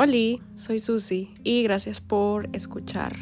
Hola, 0.00 0.38
soy 0.54 0.78
Susi 0.78 1.34
y 1.42 1.64
gracias 1.64 2.00
por 2.00 2.48
escuchar 2.52 3.16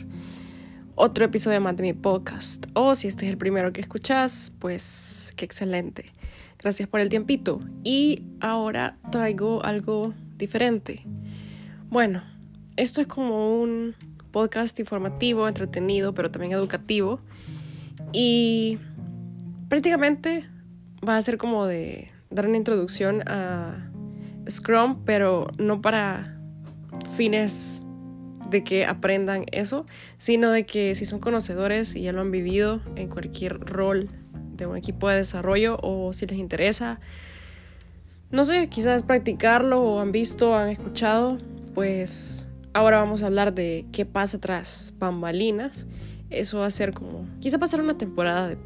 otro 0.94 1.24
episodio 1.24 1.58
más 1.58 1.74
de 1.78 1.82
mi 1.82 1.94
podcast. 1.94 2.66
O 2.74 2.94
si 2.94 3.08
este 3.08 3.24
es 3.24 3.30
el 3.32 3.38
primero 3.38 3.72
que 3.72 3.80
escuchas, 3.80 4.52
pues 4.58 5.32
qué 5.36 5.46
excelente. 5.46 6.12
Gracias 6.58 6.86
por 6.86 7.00
el 7.00 7.08
tiempito. 7.08 7.60
Y 7.82 8.24
ahora 8.40 8.98
traigo 9.10 9.64
algo 9.64 10.12
diferente. 10.36 11.02
Bueno, 11.88 12.22
esto 12.76 13.00
es 13.00 13.06
como 13.06 13.58
un 13.58 13.94
podcast 14.30 14.78
informativo, 14.78 15.48
entretenido, 15.48 16.12
pero 16.12 16.30
también 16.30 16.52
educativo. 16.52 17.20
Y 18.12 18.76
prácticamente 19.70 20.44
va 21.08 21.16
a 21.16 21.22
ser 21.22 21.38
como 21.38 21.64
de 21.64 22.10
dar 22.28 22.46
una 22.46 22.58
introducción 22.58 23.26
a 23.26 23.90
Scrum, 24.46 25.06
pero 25.06 25.48
no 25.56 25.80
para 25.80 26.35
fines 27.16 27.84
de 28.50 28.62
que 28.62 28.84
aprendan 28.84 29.46
eso, 29.52 29.86
sino 30.16 30.50
de 30.50 30.66
que 30.66 30.94
si 30.94 31.06
son 31.06 31.18
conocedores 31.18 31.96
y 31.96 32.02
ya 32.02 32.12
lo 32.12 32.20
han 32.20 32.30
vivido 32.30 32.80
en 32.94 33.08
cualquier 33.08 33.58
rol 33.60 34.08
de 34.56 34.66
un 34.66 34.76
equipo 34.76 35.08
de 35.08 35.16
desarrollo 35.16 35.78
o 35.82 36.12
si 36.12 36.26
les 36.26 36.38
interesa, 36.38 37.00
no 38.30 38.44
sé, 38.44 38.68
quizás 38.68 39.02
practicarlo 39.02 39.82
o 39.82 40.00
han 40.00 40.12
visto, 40.12 40.56
han 40.56 40.68
escuchado, 40.68 41.38
pues 41.74 42.48
ahora 42.72 42.98
vamos 42.98 43.22
a 43.22 43.26
hablar 43.26 43.54
de 43.54 43.86
qué 43.92 44.04
pasa 44.04 44.38
tras 44.38 44.94
bambalinas. 44.98 45.86
Eso 46.30 46.58
va 46.58 46.66
a 46.66 46.70
ser 46.70 46.92
como, 46.92 47.26
quizá 47.40 47.58
pasar 47.58 47.80
una 47.80 47.96
temporada 47.96 48.48
de 48.48 48.58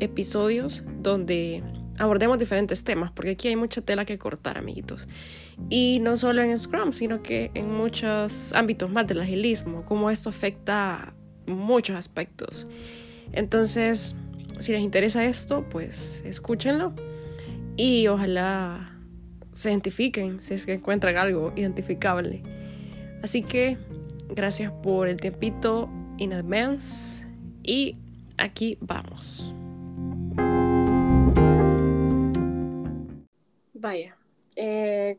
episodios 0.00 0.82
donde 1.02 1.62
abordemos 1.98 2.38
diferentes 2.38 2.84
temas, 2.84 3.10
porque 3.12 3.30
aquí 3.30 3.48
hay 3.48 3.56
mucha 3.56 3.80
tela 3.80 4.04
que 4.04 4.18
cortar, 4.18 4.58
amiguitos. 4.58 5.08
Y 5.70 5.98
no 6.00 6.16
solo 6.16 6.42
en 6.42 6.56
Scrum, 6.56 6.92
sino 6.92 7.22
que 7.22 7.50
en 7.54 7.70
muchos 7.70 8.52
ámbitos 8.52 8.90
más 8.90 9.06
del 9.06 9.20
agilismo, 9.20 9.84
como 9.84 10.10
esto 10.10 10.28
afecta 10.28 11.14
muchos 11.46 11.96
aspectos. 11.96 12.66
Entonces, 13.32 14.14
si 14.58 14.72
les 14.72 14.80
interesa 14.80 15.24
esto, 15.24 15.64
pues 15.68 16.22
escúchenlo 16.24 16.94
y 17.76 18.06
ojalá 18.06 18.92
se 19.52 19.70
identifiquen 19.70 20.40
si 20.40 20.54
es 20.54 20.66
que 20.66 20.74
encuentran 20.74 21.16
algo 21.16 21.52
identificable. 21.56 22.42
Así 23.22 23.42
que 23.42 23.78
gracias 24.28 24.72
por 24.82 25.08
el 25.08 25.16
tiempito 25.16 25.90
in 26.18 26.32
advance 26.32 27.26
y 27.62 27.96
aquí 28.36 28.78
vamos. 28.80 29.54
Vaya, 33.78 34.16
eh, 34.56 35.18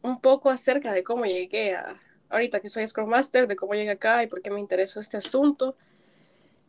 un 0.00 0.18
poco 0.18 0.48
acerca 0.48 0.90
de 0.94 1.04
cómo 1.04 1.26
llegué 1.26 1.74
a, 1.74 2.00
ahorita 2.30 2.58
que 2.60 2.70
soy 2.70 2.86
Scrum 2.86 3.10
Master, 3.10 3.46
de 3.46 3.56
cómo 3.56 3.74
llegué 3.74 3.90
acá 3.90 4.22
y 4.22 4.26
por 4.26 4.40
qué 4.40 4.50
me 4.50 4.58
interesó 4.58 5.00
este 5.00 5.18
asunto. 5.18 5.76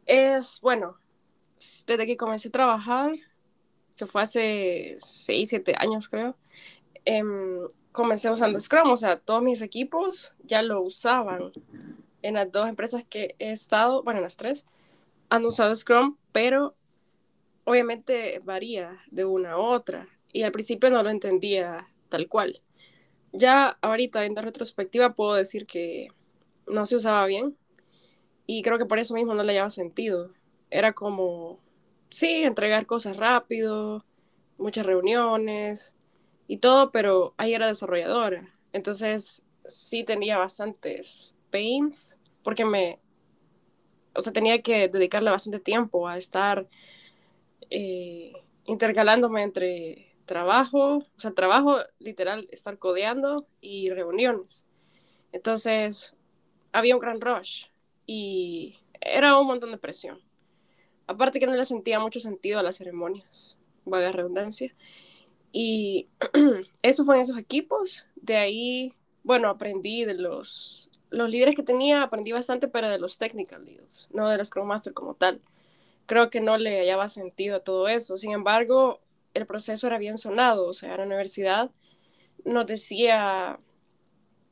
Es, 0.06 0.60
bueno, 0.60 0.98
desde 1.88 2.06
que 2.06 2.18
comencé 2.18 2.50
a 2.50 2.52
trabajar, 2.52 3.14
que 3.96 4.06
fue 4.06 4.24
hace 4.24 4.98
6, 5.00 5.48
7 5.48 5.76
años 5.78 6.10
creo, 6.10 6.36
em, 7.06 7.66
comencé 7.94 8.30
usando 8.30 8.60
Scrum, 8.60 8.92
o 8.92 8.98
sea, 8.98 9.18
todos 9.18 9.42
mis 9.42 9.62
equipos 9.62 10.36
ya 10.44 10.62
lo 10.64 10.82
usaban. 10.82 11.54
En 12.24 12.34
las 12.34 12.52
dos 12.52 12.68
empresas 12.68 13.06
que 13.10 13.36
he 13.40 13.52
estado, 13.52 14.04
bueno, 14.04 14.20
en 14.20 14.24
las 14.24 14.36
tres, 14.36 14.66
han 15.30 15.46
usado 15.46 15.74
Scrum, 15.76 16.18
pero 16.34 16.76
obviamente 17.64 18.42
varía 18.44 18.98
de 19.12 19.24
una 19.24 19.54
a 19.54 19.58
otra 19.58 20.10
y 20.36 20.44
al 20.44 20.52
principio 20.52 20.90
no 20.90 21.02
lo 21.02 21.10
entendía 21.10 21.88
tal 22.10 22.28
cual. 22.28 22.60
Ya 23.32 23.78
ahorita, 23.82 24.26
en 24.26 24.36
retrospectiva, 24.36 25.16
puedo 25.16 25.34
decir 25.34 25.66
que 25.66 26.10
no 26.68 26.86
se 26.86 26.98
usaba 26.98 27.26
bien 27.26 27.56
y 28.46 28.62
creo 28.62 28.78
que 28.78 28.86
por 28.86 29.00
eso 29.00 29.14
mismo 29.14 29.34
no 29.34 29.44
le 29.44 29.54
llevaba 29.54 29.70
sentido. 29.70 30.32
Era 30.70 30.92
como, 30.92 31.62
sí, 32.10 32.44
entregar 32.44 32.86
cosas 32.86 33.16
rápido, 33.16 34.04
muchas 34.58 34.86
reuniones 34.86 35.96
y 36.50 36.58
todo, 36.58 36.92
pero 36.92 37.34
ahí 37.38 37.54
era 37.54 37.68
desarrolladora. 37.68 38.54
Entonces 38.74 39.42
sí 39.66 40.04
tenía 40.04 40.38
bastantes 40.38 41.34
pains 41.50 42.20
porque 42.44 42.66
me, 42.66 43.00
o 44.14 44.20
sea, 44.20 44.34
tenía 44.34 44.62
que 44.62 44.90
dedicarle 44.90 45.32
bastante 45.32 45.62
tiempo 45.62 46.10
a 46.10 46.18
estar 46.18 46.68
eh, 47.70 48.34
intercalándome 48.66 49.42
entre 49.42 50.15
trabajo, 50.26 50.98
o 50.98 51.20
sea, 51.20 51.32
trabajo 51.32 51.80
literal, 52.00 52.48
estar 52.52 52.78
codeando 52.78 53.48
y 53.62 53.90
reuniones. 53.90 54.66
Entonces, 55.32 56.16
había 56.72 56.96
un 56.96 57.02
gran 57.02 57.22
rush 57.22 57.68
y 58.06 58.78
era 59.02 59.38
un 59.40 59.48
montón 59.48 59.72
de 59.72 59.78
presión. 59.78 60.20
Aparte 61.08 61.40
que 61.40 61.48
no 61.48 61.54
le 61.54 61.66
sentía 61.66 62.00
mucho 62.00 62.20
sentido 62.20 62.60
a 62.60 62.64
las 62.64 62.78
ceremonias, 62.78 63.58
vaga 63.86 64.12
redundancia. 64.12 64.76
Y 65.52 66.10
eso 66.82 67.06
fue 67.06 67.16
en 67.16 67.22
esos 67.22 67.38
equipos. 67.38 68.06
De 68.16 68.38
ahí, 68.38 68.94
bueno, 69.24 69.50
aprendí 69.50 70.04
de 70.04 70.16
los, 70.16 70.90
los 71.10 71.30
líderes 71.30 71.56
que 71.56 71.64
tenía, 71.64 72.02
aprendí 72.02 72.32
bastante, 72.32 72.68
pero 72.68 72.90
de 72.90 73.00
los 73.00 73.18
technical 73.18 73.64
leads, 73.66 74.10
no 74.12 74.30
de 74.30 74.38
los 74.38 74.48
Scrum 74.48 74.68
Master 74.68 74.94
como 74.94 75.14
tal. 75.14 75.42
Creo 76.08 76.30
que 76.30 76.42
no 76.42 76.58
le 76.58 76.80
hallaba 76.80 77.08
sentido 77.10 77.58
a 77.58 77.60
todo 77.60 77.88
eso. 77.88 78.18
Sin 78.18 78.32
embargo, 78.32 79.02
el 79.36 79.46
proceso 79.46 79.86
era 79.86 80.00
bien 80.00 80.18
sonado, 80.18 80.68
o 80.68 80.74
sea, 80.74 80.98
la 80.98 81.04
universidad 81.04 81.70
nos 82.46 82.66
decía, 82.66 83.60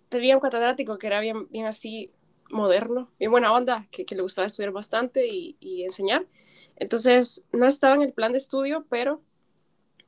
tenía 0.09 0.35
un 0.35 0.41
catedrático 0.41 0.97
que 0.97 1.07
era 1.07 1.19
bien, 1.19 1.47
bien 1.49 1.65
así 1.65 2.11
moderno, 2.49 3.09
bien 3.17 3.31
buena 3.31 3.53
onda, 3.53 3.87
que, 3.91 4.05
le 4.15 4.21
gustaba 4.21 4.45
estudiar 4.45 4.71
bastante 4.71 5.27
y, 5.27 5.83
enseñar. 5.83 6.27
Entonces, 6.75 7.43
no 7.51 7.65
estaba 7.65 7.95
en 7.95 8.01
el 8.01 8.13
plan 8.13 8.33
de 8.33 8.39
estudio, 8.39 8.85
pero 8.89 9.21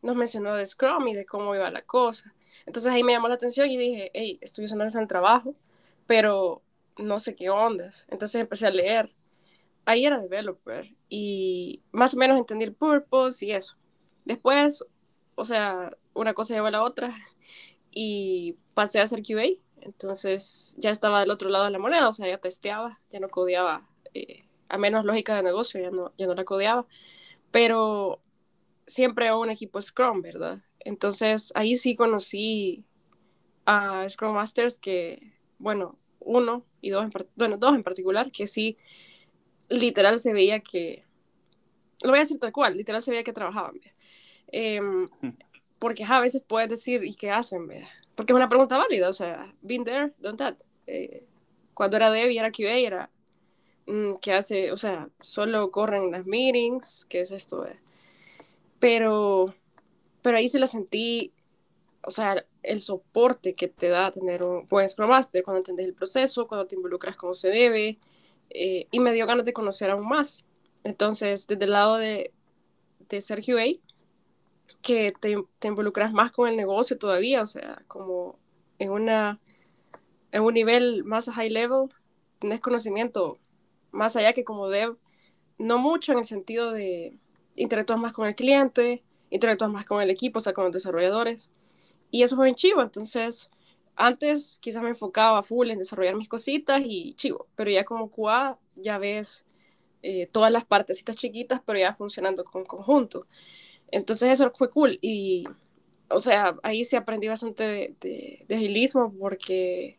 nos 0.02 0.16
mencionó 0.16 0.56
de 0.56 0.66
Scrum 0.66 1.08
y 1.08 1.16
de 1.16 1.26
cómo 1.26 1.56
iba 1.56 1.70
la 1.72 1.82
cosa. 1.82 2.34
Entonces 2.66 2.92
ahí 2.92 3.04
me 3.04 3.14
llamó 3.14 3.28
la 3.28 3.36
atención 3.36 3.70
y 3.70 3.78
dije, 3.78 4.12
hey, 4.14 4.40
estoy 4.42 4.66
usando 4.66 4.86
en 4.86 5.00
el 5.00 5.08
trabajo, 5.08 5.56
pero 6.08 6.64
no 6.98 7.20
sé 7.20 7.36
qué 7.36 7.50
ondas. 7.50 8.06
Entonces 8.10 8.42
empecé 8.42 8.68
a 8.68 8.72
leer. 8.72 9.16
Ahí 9.86 10.06
era 10.06 10.20
developer 10.20 10.96
y 11.10 11.82
más 11.92 12.14
o 12.16 12.18
menos 12.18 12.40
entendí 12.40 12.66
el 12.66 12.74
purpose 12.74 13.46
y 13.46 13.52
eso. 13.52 13.78
Después, 14.26 14.84
o 15.36 15.46
sea, 15.46 15.96
una 16.14 16.34
cosa 16.34 16.54
llevó 16.54 16.68
a 16.68 16.72
la 16.72 16.84
otra 16.84 17.14
y 17.92 18.58
pasé 18.74 19.00
a 19.00 19.04
hacer 19.04 19.24
QA. 19.24 19.62
Entonces 19.82 20.76
ya 20.78 20.90
estaba 20.90 21.20
del 21.20 21.32
otro 21.32 21.50
lado 21.50 21.66
de 21.66 21.72
la 21.72 21.80
moneda, 21.80 22.10
o 22.10 22.12
sea, 22.12 22.28
ya 22.28 22.40
testeaba, 22.40 23.00
ya 23.10 23.20
no 23.20 23.30
codeaba, 23.30 23.88
eh, 24.16 24.46
a 24.68 24.78
menos 24.78 25.06
lógica 25.06 25.36
de 25.36 25.44
negocio, 25.44 25.80
ya 25.80 25.92
no, 25.92 26.12
ya 26.18 26.26
no 26.28 26.34
la 26.34 26.44
codeaba. 26.44 26.88
Pero 27.52 28.22
siempre 28.88 29.34
un 29.34 29.50
equipo 29.50 29.82
Scrum, 29.82 30.22
¿verdad? 30.22 30.60
Entonces 30.80 31.52
ahí 31.56 31.76
sí 31.76 31.96
conocí 31.96 32.84
a 33.66 34.08
Scrum 34.10 34.34
Masters 34.34 34.80
que, 34.80 35.34
bueno, 35.60 35.98
uno 36.20 36.66
y 36.82 36.90
dos, 36.90 37.04
en, 37.04 37.12
bueno, 37.36 37.58
dos 37.58 37.76
en 37.76 37.84
particular, 37.84 38.32
que 38.32 38.48
sí, 38.48 38.78
literal 39.70 40.20
se 40.20 40.34
veía 40.34 40.60
que, 40.60 41.04
lo 42.02 42.10
voy 42.10 42.20
a 42.20 42.22
decir 42.22 42.40
tal 42.40 42.52
cual, 42.52 42.78
literal 42.78 43.02
se 43.02 43.12
veía 43.12 43.24
que 43.24 43.34
trabajaban. 43.34 43.80
Em, 44.58 45.10
porque 45.80 46.06
a 46.06 46.22
veces 46.22 46.42
puedes 46.48 46.70
decir, 46.70 47.04
¿y 47.04 47.14
qué 47.14 47.30
hacen? 47.30 47.68
Porque 48.16 48.32
es 48.32 48.38
una 48.38 48.48
pregunta 48.48 48.78
válida, 48.78 49.10
o 49.10 49.14
sea, 49.14 49.54
been 49.62 49.84
there, 49.84 50.14
done 50.20 50.38
that. 50.38 50.56
Eh, 50.88 51.26
cuando 51.74 51.98
era 51.98 52.32
y 52.32 52.38
era 52.38 52.52
QA, 52.52 52.78
era, 52.78 53.10
mm, 53.86 54.14
¿qué 54.22 54.32
hace? 54.32 54.72
O 54.72 54.78
sea, 54.78 55.10
solo 55.22 55.72
corren 55.72 56.10
las 56.10 56.26
meetings, 56.26 57.06
¿qué 57.10 57.20
es 57.20 57.32
esto? 57.32 57.66
Pero, 58.80 59.54
pero 60.22 60.38
ahí 60.38 60.48
se 60.48 60.60
la 60.60 60.68
sentí, 60.68 61.34
o 62.04 62.12
sea, 62.12 62.46
el 62.64 62.80
soporte 62.80 63.56
que 63.56 63.68
te 63.68 63.90
da 63.90 64.10
tener 64.10 64.42
un 64.42 64.66
buen 64.68 64.88
Scrum 64.88 65.10
Master 65.10 65.44
cuando 65.44 65.58
entiendes 65.58 65.86
el 65.86 65.96
proceso, 65.96 66.48
cuando 66.48 66.66
te 66.66 66.76
involucras 66.76 67.18
como 67.18 67.34
se 67.34 67.50
debe, 67.50 68.00
eh, 68.52 68.88
y 68.90 69.02
me 69.02 69.12
dio 69.12 69.28
ganas 69.28 69.44
de 69.46 69.52
conocer 69.52 69.90
aún 69.90 70.08
más. 70.08 70.46
Entonces, 70.86 71.46
desde 71.46 71.66
el 71.66 71.72
lado 71.72 71.98
de, 71.98 72.32
de 73.10 73.20
ser 73.20 73.44
QA, 73.44 73.82
que 74.86 75.14
te, 75.20 75.68
involucras 75.68 76.14
más 76.14 76.32
con 76.32 76.48
el 76.48 76.56
negocio 76.56 77.00
todavía, 77.00 77.42
o 77.42 77.48
sea, 77.48 77.82
como 77.88 78.38
en, 78.78 78.92
una, 78.92 79.40
en 80.32 80.44
un 80.44 80.54
nivel 80.54 81.04
más 81.04 81.28
high 81.28 81.50
level, 81.50 81.90
tienes 82.38 82.60
conocimiento 82.60 83.40
más 83.92 84.16
allá 84.16 84.34
que 84.34 84.44
como 84.44 84.70
dev, 84.70 84.96
no 85.58 85.80
mucho 85.80 86.12
en 86.12 86.20
el 86.20 86.26
sentido 86.26 86.72
de 86.72 87.18
interactúas 87.56 88.00
más 88.00 88.14
con 88.14 88.28
el 88.28 88.36
cliente, 88.36 89.04
interactúas 89.32 89.72
más 89.72 89.86
con 89.86 90.04
el 90.04 90.12
equipo, 90.12 90.38
o 90.38 90.42
sea, 90.42 90.54
con 90.54 90.66
los 90.66 90.74
desarrolladores, 90.74 91.52
y 92.12 92.22
eso 92.22 92.36
fue 92.36 92.46
bien 92.46 92.56
chivo, 92.56 92.84
entonces 92.84 93.50
antes 93.96 94.60
quizás 94.62 94.84
me 94.84 94.90
enfocaba 94.90 95.42
full 95.42 95.72
en 95.72 95.80
desarrollar 95.80 96.16
mis 96.16 96.30
cositas 96.30 96.84
y 96.86 97.16
chivo, 97.16 97.48
pero 97.56 97.72
ya 97.72 97.86
como 97.86 98.12
QA 98.12 98.60
ya 98.76 99.00
ves 99.00 99.48
eh, 100.04 100.28
todas 100.32 100.52
las 100.52 100.64
partecitas 100.64 101.16
chiquitas, 101.16 101.60
pero 101.66 101.80
ya 101.80 101.92
funcionando 101.92 102.44
con 102.44 102.66
conjunto. 102.66 103.26
Entonces 103.92 104.30
eso 104.30 104.52
fue 104.56 104.70
cool 104.70 104.98
y, 105.02 105.46
o 106.10 106.20
sea, 106.20 106.56
ahí 106.64 106.84
sí 106.84 106.96
aprendí 106.96 107.28
bastante 107.28 107.64
de, 107.64 108.46
de, 108.48 108.56
agilismo 108.56 109.14
porque 109.20 109.98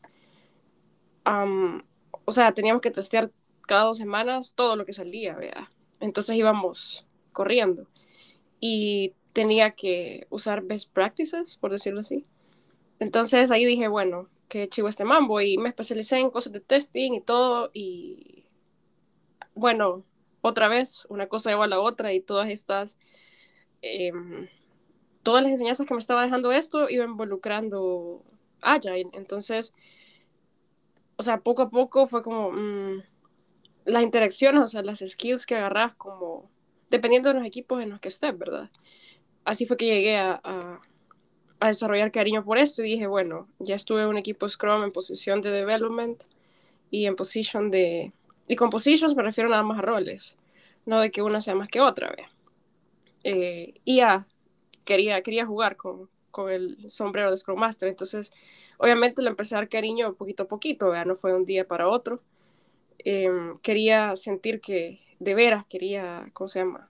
o 2.24 2.32
sea, 2.32 2.54
teníamos 2.54 2.82
que 2.82 2.90
testear 2.90 3.32
cada 3.66 3.84
dos 3.84 3.98
semanas 3.98 4.54
todo 4.54 4.76
lo 4.76 4.84
que 4.84 4.92
salía, 4.92 5.34
vea. 5.34 5.70
Entonces 6.00 6.36
íbamos 6.36 7.06
corriendo 7.32 7.88
y 8.60 9.14
tenía 9.32 9.72
que 9.72 10.26
usar 10.30 10.62
best 10.62 10.92
practices, 10.92 11.56
por 11.56 11.72
decirlo 11.72 12.00
así. 12.00 12.26
Entonces 12.98 13.50
ahí 13.50 13.64
dije, 13.64 13.88
bueno, 13.88 14.28
qué 14.48 14.68
chivo 14.68 14.88
este 14.88 15.04
mambo 15.04 15.40
y 15.40 15.58
me 15.58 15.68
especialicé 15.68 16.18
en 16.18 16.30
cosas 16.30 16.52
de 16.52 16.60
testing 16.60 17.12
y 17.14 17.20
todo 17.20 17.70
y 17.74 18.46
bueno, 19.54 20.04
otra 20.42 20.68
vez, 20.68 21.06
una 21.08 21.28
cosa 21.28 21.50
lleva 21.50 21.64
a 21.64 21.68
la 21.68 21.80
otra 21.80 22.12
y 22.12 22.20
todas 22.20 22.48
estas, 22.50 22.98
em, 24.08 24.48
todas 25.22 25.42
las 25.44 25.52
enseñanzas 25.52 25.86
que 25.86 25.94
me 25.94 26.00
estaba 26.00 26.22
dejando 26.22 26.52
esto 26.52 26.88
iba 26.90 27.04
involucrando 27.04 28.22
Agile. 28.62 29.10
Entonces, 29.12 29.74
o 31.16 31.22
sea, 31.22 31.40
poco 31.40 31.62
a 31.62 31.70
poco 31.70 32.06
fue 32.06 32.22
como 32.22 32.52
mm, 32.52 33.02
las 33.86 34.02
interacciones, 34.02 34.62
o 34.62 34.66
sea, 34.66 34.82
las 34.82 35.00
skills 35.06 35.46
que 35.46 35.56
agarras 35.56 35.94
como, 35.94 36.50
dependiendo 36.90 37.28
de 37.30 37.36
los 37.36 37.46
equipos 37.46 37.82
en 37.82 37.90
los 37.90 38.00
que 38.00 38.08
estés, 38.08 38.36
¿verdad? 38.36 38.70
Así 39.44 39.66
fue 39.66 39.76
que 39.76 39.86
llegué 39.86 40.16
a, 40.16 40.40
a, 40.42 40.80
a 41.60 41.66
desarrollar 41.68 42.12
cariño 42.12 42.44
por 42.44 42.58
esto 42.58 42.82
y 42.84 42.90
dije, 42.90 43.06
bueno, 43.06 43.48
ya 43.58 43.74
estuve 43.74 44.02
en 44.02 44.08
un 44.08 44.18
equipo 44.18 44.48
Scrum 44.48 44.84
en 44.84 44.92
posición 44.92 45.40
de 45.40 45.50
development 45.50 46.24
y 46.90 47.06
en 47.06 47.16
posición 47.16 47.70
de 47.70 48.12
y 48.48 48.56
con 48.56 48.70
positions 48.70 49.16
me 49.16 49.22
refiero 49.22 49.50
nada 49.50 49.62
más 49.62 49.78
a 49.78 49.82
roles, 49.82 50.38
no 50.84 51.00
de 51.00 51.10
que 51.10 51.22
una 51.22 51.40
sea 51.40 51.54
más 51.54 51.68
que 51.68 51.80
otra, 51.80 52.10
¿ve? 52.10 52.26
Eh, 53.28 53.74
y 53.84 53.96
ya, 53.96 54.24
quería, 54.84 55.20
quería 55.20 55.44
jugar 55.46 55.76
con, 55.76 56.08
con 56.30 56.48
el 56.48 56.88
sombrero 56.92 57.28
de 57.32 57.36
Scrum 57.36 57.58
Master, 57.58 57.88
entonces 57.88 58.30
obviamente 58.78 59.20
le 59.20 59.30
empecé 59.30 59.56
a 59.56 59.58
dar 59.58 59.68
cariño 59.68 60.14
poquito 60.14 60.44
a 60.44 60.48
poquito, 60.48 60.90
¿ve? 60.90 61.04
no 61.04 61.16
fue 61.16 61.32
de 61.32 61.36
un 61.38 61.44
día 61.44 61.66
para 61.66 61.88
otro. 61.88 62.20
Em, 62.98 63.58
quería 63.60 64.14
sentir 64.14 64.60
que 64.60 65.00
de 65.18 65.34
veras 65.34 65.66
quería, 65.66 66.30
¿cómo 66.34 66.46
se 66.46 66.60
llama? 66.60 66.88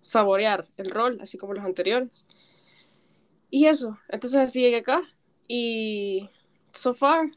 Saborear 0.00 0.66
el 0.78 0.90
rol, 0.90 1.20
así 1.20 1.38
como 1.38 1.54
los 1.54 1.64
anteriores. 1.64 2.26
Y 3.50 3.66
eso, 3.66 3.98
entonces 4.08 4.40
así 4.40 4.60
llegué 4.62 4.78
acá 4.78 5.00
y 5.46 6.28
so 6.72 6.92
far 6.94 7.30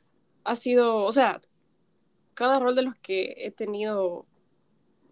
ha 0.46 0.56
sido, 0.56 1.06
o 1.06 1.12
sea, 1.12 1.42
cada 2.34 2.60
rol 2.60 2.76
de 2.76 2.82
los 2.84 2.96
que 2.96 3.36
he 3.38 3.52
tenido 3.52 4.26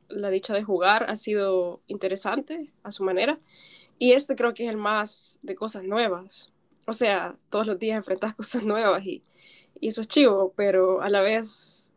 la 0.10 0.30
dicha 0.30 0.54
de 0.54 0.64
jugar 0.64 1.06
ha 1.10 1.16
sido 1.16 1.82
interesante 1.88 2.74
a 2.84 2.92
su 2.92 3.04
manera. 3.04 3.40
Y 3.98 4.14
este 4.14 4.36
creo 4.36 4.54
que 4.54 4.66
es 4.66 4.70
el 4.70 4.78
más 4.78 5.40
de 5.42 5.56
cosas 5.56 5.84
nuevas. 5.84 6.52
O 6.88 6.94
sea, 6.94 7.38
todos 7.50 7.68
los 7.68 7.80
días 7.80 7.98
enfrentas 7.98 8.36
cosas 8.36 8.64
nuevas 8.64 9.06
y, 9.06 9.24
y 9.80 9.90
eso 9.90 10.02
es 10.02 10.08
chivo, 10.08 10.54
pero 10.56 11.02
a 11.02 11.10
la 11.10 11.22
vez 11.22 11.92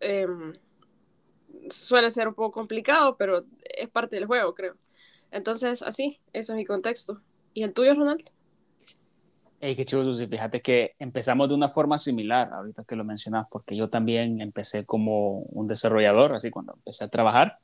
em, 0.00 0.52
suele 1.70 2.10
ser 2.10 2.28
un 2.28 2.34
poco 2.34 2.52
complicado, 2.52 3.16
pero 3.16 3.44
es 3.64 3.88
parte 3.88 4.16
del 4.16 4.26
juego, 4.26 4.54
creo. 4.54 4.76
Entonces, 5.30 5.82
así, 5.82 6.20
ese 6.32 6.52
es 6.52 6.56
mi 6.56 6.64
contexto. 6.64 7.22
¿Y 7.54 7.62
el 7.62 7.72
tuyo, 7.72 7.94
Ronald? 7.94 8.30
Hey, 9.64 9.76
qué 9.76 9.86
Susi. 9.86 10.26
Fíjate 10.26 10.60
que 10.60 10.96
empezamos 10.98 11.48
de 11.48 11.54
una 11.54 11.68
forma 11.68 11.96
similar, 11.96 12.52
ahorita 12.52 12.82
que 12.82 12.96
lo 12.96 13.04
mencionas, 13.04 13.46
porque 13.48 13.76
yo 13.76 13.88
también 13.88 14.40
empecé 14.40 14.84
como 14.84 15.38
un 15.42 15.68
desarrollador, 15.68 16.34
así 16.34 16.50
cuando 16.50 16.72
empecé 16.74 17.04
a 17.04 17.08
trabajar. 17.08 17.58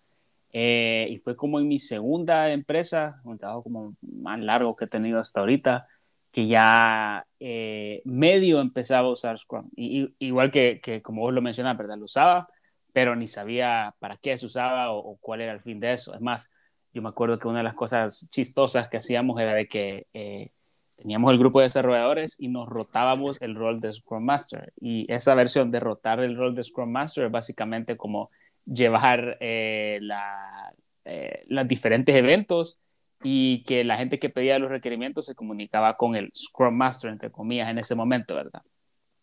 Eh, 0.52 1.08
y 1.10 1.18
fue 1.18 1.34
como 1.36 1.58
en 1.58 1.66
mi 1.66 1.80
segunda 1.80 2.52
empresa, 2.52 3.20
un 3.24 3.36
trabajo 3.36 3.64
como 3.64 3.96
más 4.00 4.38
largo 4.38 4.76
que 4.76 4.84
he 4.84 4.88
tenido 4.88 5.18
hasta 5.18 5.40
ahorita, 5.40 5.88
que 6.30 6.46
ya 6.46 7.26
eh, 7.40 8.00
medio 8.04 8.60
empezaba 8.60 9.08
a 9.08 9.10
usar 9.10 9.36
Scrum. 9.36 9.68
Y, 9.74 10.14
igual 10.20 10.52
que, 10.52 10.80
que, 10.80 11.02
como 11.02 11.22
vos 11.22 11.34
lo 11.34 11.42
mencionas, 11.42 11.76
¿verdad? 11.76 11.98
Lo 11.98 12.04
usaba, 12.04 12.48
pero 12.92 13.16
ni 13.16 13.26
sabía 13.26 13.96
para 13.98 14.16
qué 14.18 14.36
se 14.36 14.46
usaba 14.46 14.92
o, 14.92 15.16
cuál 15.16 15.40
era 15.40 15.52
el 15.52 15.60
fin 15.60 15.80
de 15.80 15.94
eso. 15.94 16.14
Es 16.14 16.20
más, 16.20 16.52
yo 16.94 17.02
me 17.02 17.08
acuerdo 17.08 17.40
que 17.40 17.48
una 17.48 17.58
de 17.58 17.64
las 17.64 17.74
cosas 17.74 18.28
chistosas 18.30 18.88
que 18.88 18.98
hacíamos 18.98 19.40
era 19.40 19.54
de 19.54 19.66
que... 19.66 20.06
Eh, 20.14 20.52
teníamos 20.98 21.30
el 21.32 21.38
grupo 21.38 21.60
de 21.60 21.66
desarrolladores 21.66 22.40
y 22.40 22.48
nos 22.48 22.68
rotábamos 22.68 23.40
el 23.40 23.54
rol 23.54 23.80
de 23.80 23.92
Scrum 23.92 24.24
Master. 24.24 24.72
Y 24.80 25.10
esa 25.10 25.34
versión 25.34 25.70
de 25.70 25.80
rotar 25.80 26.20
el 26.20 26.36
rol 26.36 26.54
de 26.54 26.64
Scrum 26.64 26.90
Master 26.90 27.26
es 27.26 27.30
básicamente 27.30 27.96
como 27.96 28.30
llevar 28.66 29.38
eh, 29.40 29.98
la, 30.02 30.74
eh, 31.04 31.44
los 31.46 31.68
diferentes 31.68 32.14
eventos 32.14 32.80
y 33.22 33.62
que 33.62 33.84
la 33.84 33.96
gente 33.96 34.18
que 34.18 34.28
pedía 34.28 34.58
los 34.58 34.70
requerimientos 34.70 35.26
se 35.26 35.36
comunicaba 35.36 35.96
con 35.96 36.16
el 36.16 36.30
Scrum 36.34 36.74
Master, 36.74 37.10
entre 37.10 37.30
comillas, 37.30 37.68
en 37.68 37.78
ese 37.78 37.94
momento, 37.94 38.34
¿verdad? 38.34 38.62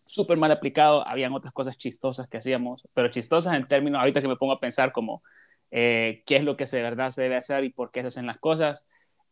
Súper 0.06 0.38
mal 0.38 0.52
aplicado, 0.52 1.06
habían 1.06 1.34
otras 1.34 1.54
cosas 1.54 1.78
chistosas 1.78 2.28
que 2.28 2.38
hacíamos, 2.38 2.88
pero 2.94 3.10
chistosas 3.10 3.54
en 3.54 3.68
términos, 3.68 4.00
ahorita 4.00 4.22
que 4.22 4.28
me 4.28 4.38
pongo 4.38 4.54
a 4.54 4.60
pensar 4.60 4.94
como 4.94 5.24
eh, 5.72 6.24
qué 6.26 6.38
es 6.38 6.44
lo 6.44 6.56
que 6.56 6.66
de 6.66 6.82
verdad 6.82 7.12
se 7.12 7.24
debe 7.24 7.36
hacer 7.36 7.66
y 7.66 7.70
por 7.70 7.92
qué 7.92 8.02
se 8.02 8.08
hacen 8.08 8.28
las 8.28 8.38
cosas, 8.38 8.86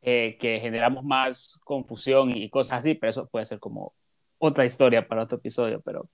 eh, 0.05 0.35
que 0.37 0.59
generamos 0.59 1.05
más 1.05 1.61
confusión 1.63 2.35
y 2.35 2.49
cosas 2.49 2.79
así, 2.79 2.93
pero 2.93 3.09
eso 3.09 3.25
puede 3.27 3.45
ser 3.45 3.61
como 3.61 3.93
otra 4.37 4.65
historia 4.65 5.07
para 5.07 5.23
otro 5.23 5.37
episodio, 5.37 5.79
pero 5.79 6.09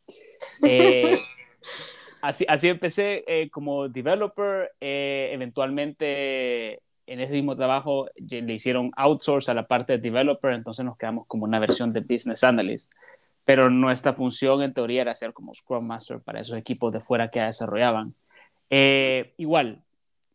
eh, 0.63 1.19
así, 2.21 2.45
así 2.47 2.67
empecé 2.67 3.23
eh, 3.25 3.49
como 3.49 3.89
developer, 3.89 4.73
eventualmente 4.79 6.83
en 7.07 7.19
ese 7.19 7.33
mismo 7.33 7.55
trabajo 7.55 8.07
le 8.15 8.53
hicieron 8.53 8.91
outsource 8.95 9.49
a 9.49 9.55
la 9.55 9.65
parte 9.65 9.93
de 9.93 9.97
developer, 9.97 10.51
entonces 10.51 10.85
nos 10.85 10.95
quedamos 10.95 11.25
como 11.25 11.45
una 11.45 11.57
versión 11.57 11.89
de 11.89 12.01
business 12.01 12.43
analyst, 12.43 12.93
pero 13.43 13.71
nuestra 13.71 14.13
función 14.13 14.61
en 14.61 14.75
teoría 14.75 15.01
era 15.01 15.15
ser 15.15 15.33
como 15.33 15.51
Scrum 15.51 15.87
Master 15.87 16.19
para 16.19 16.41
esos 16.41 16.55
equipos 16.55 16.93
de 16.93 16.99
fuera 16.99 17.31
que 17.31 17.41
desarrollaban. 17.41 18.13
igual, 19.37 19.81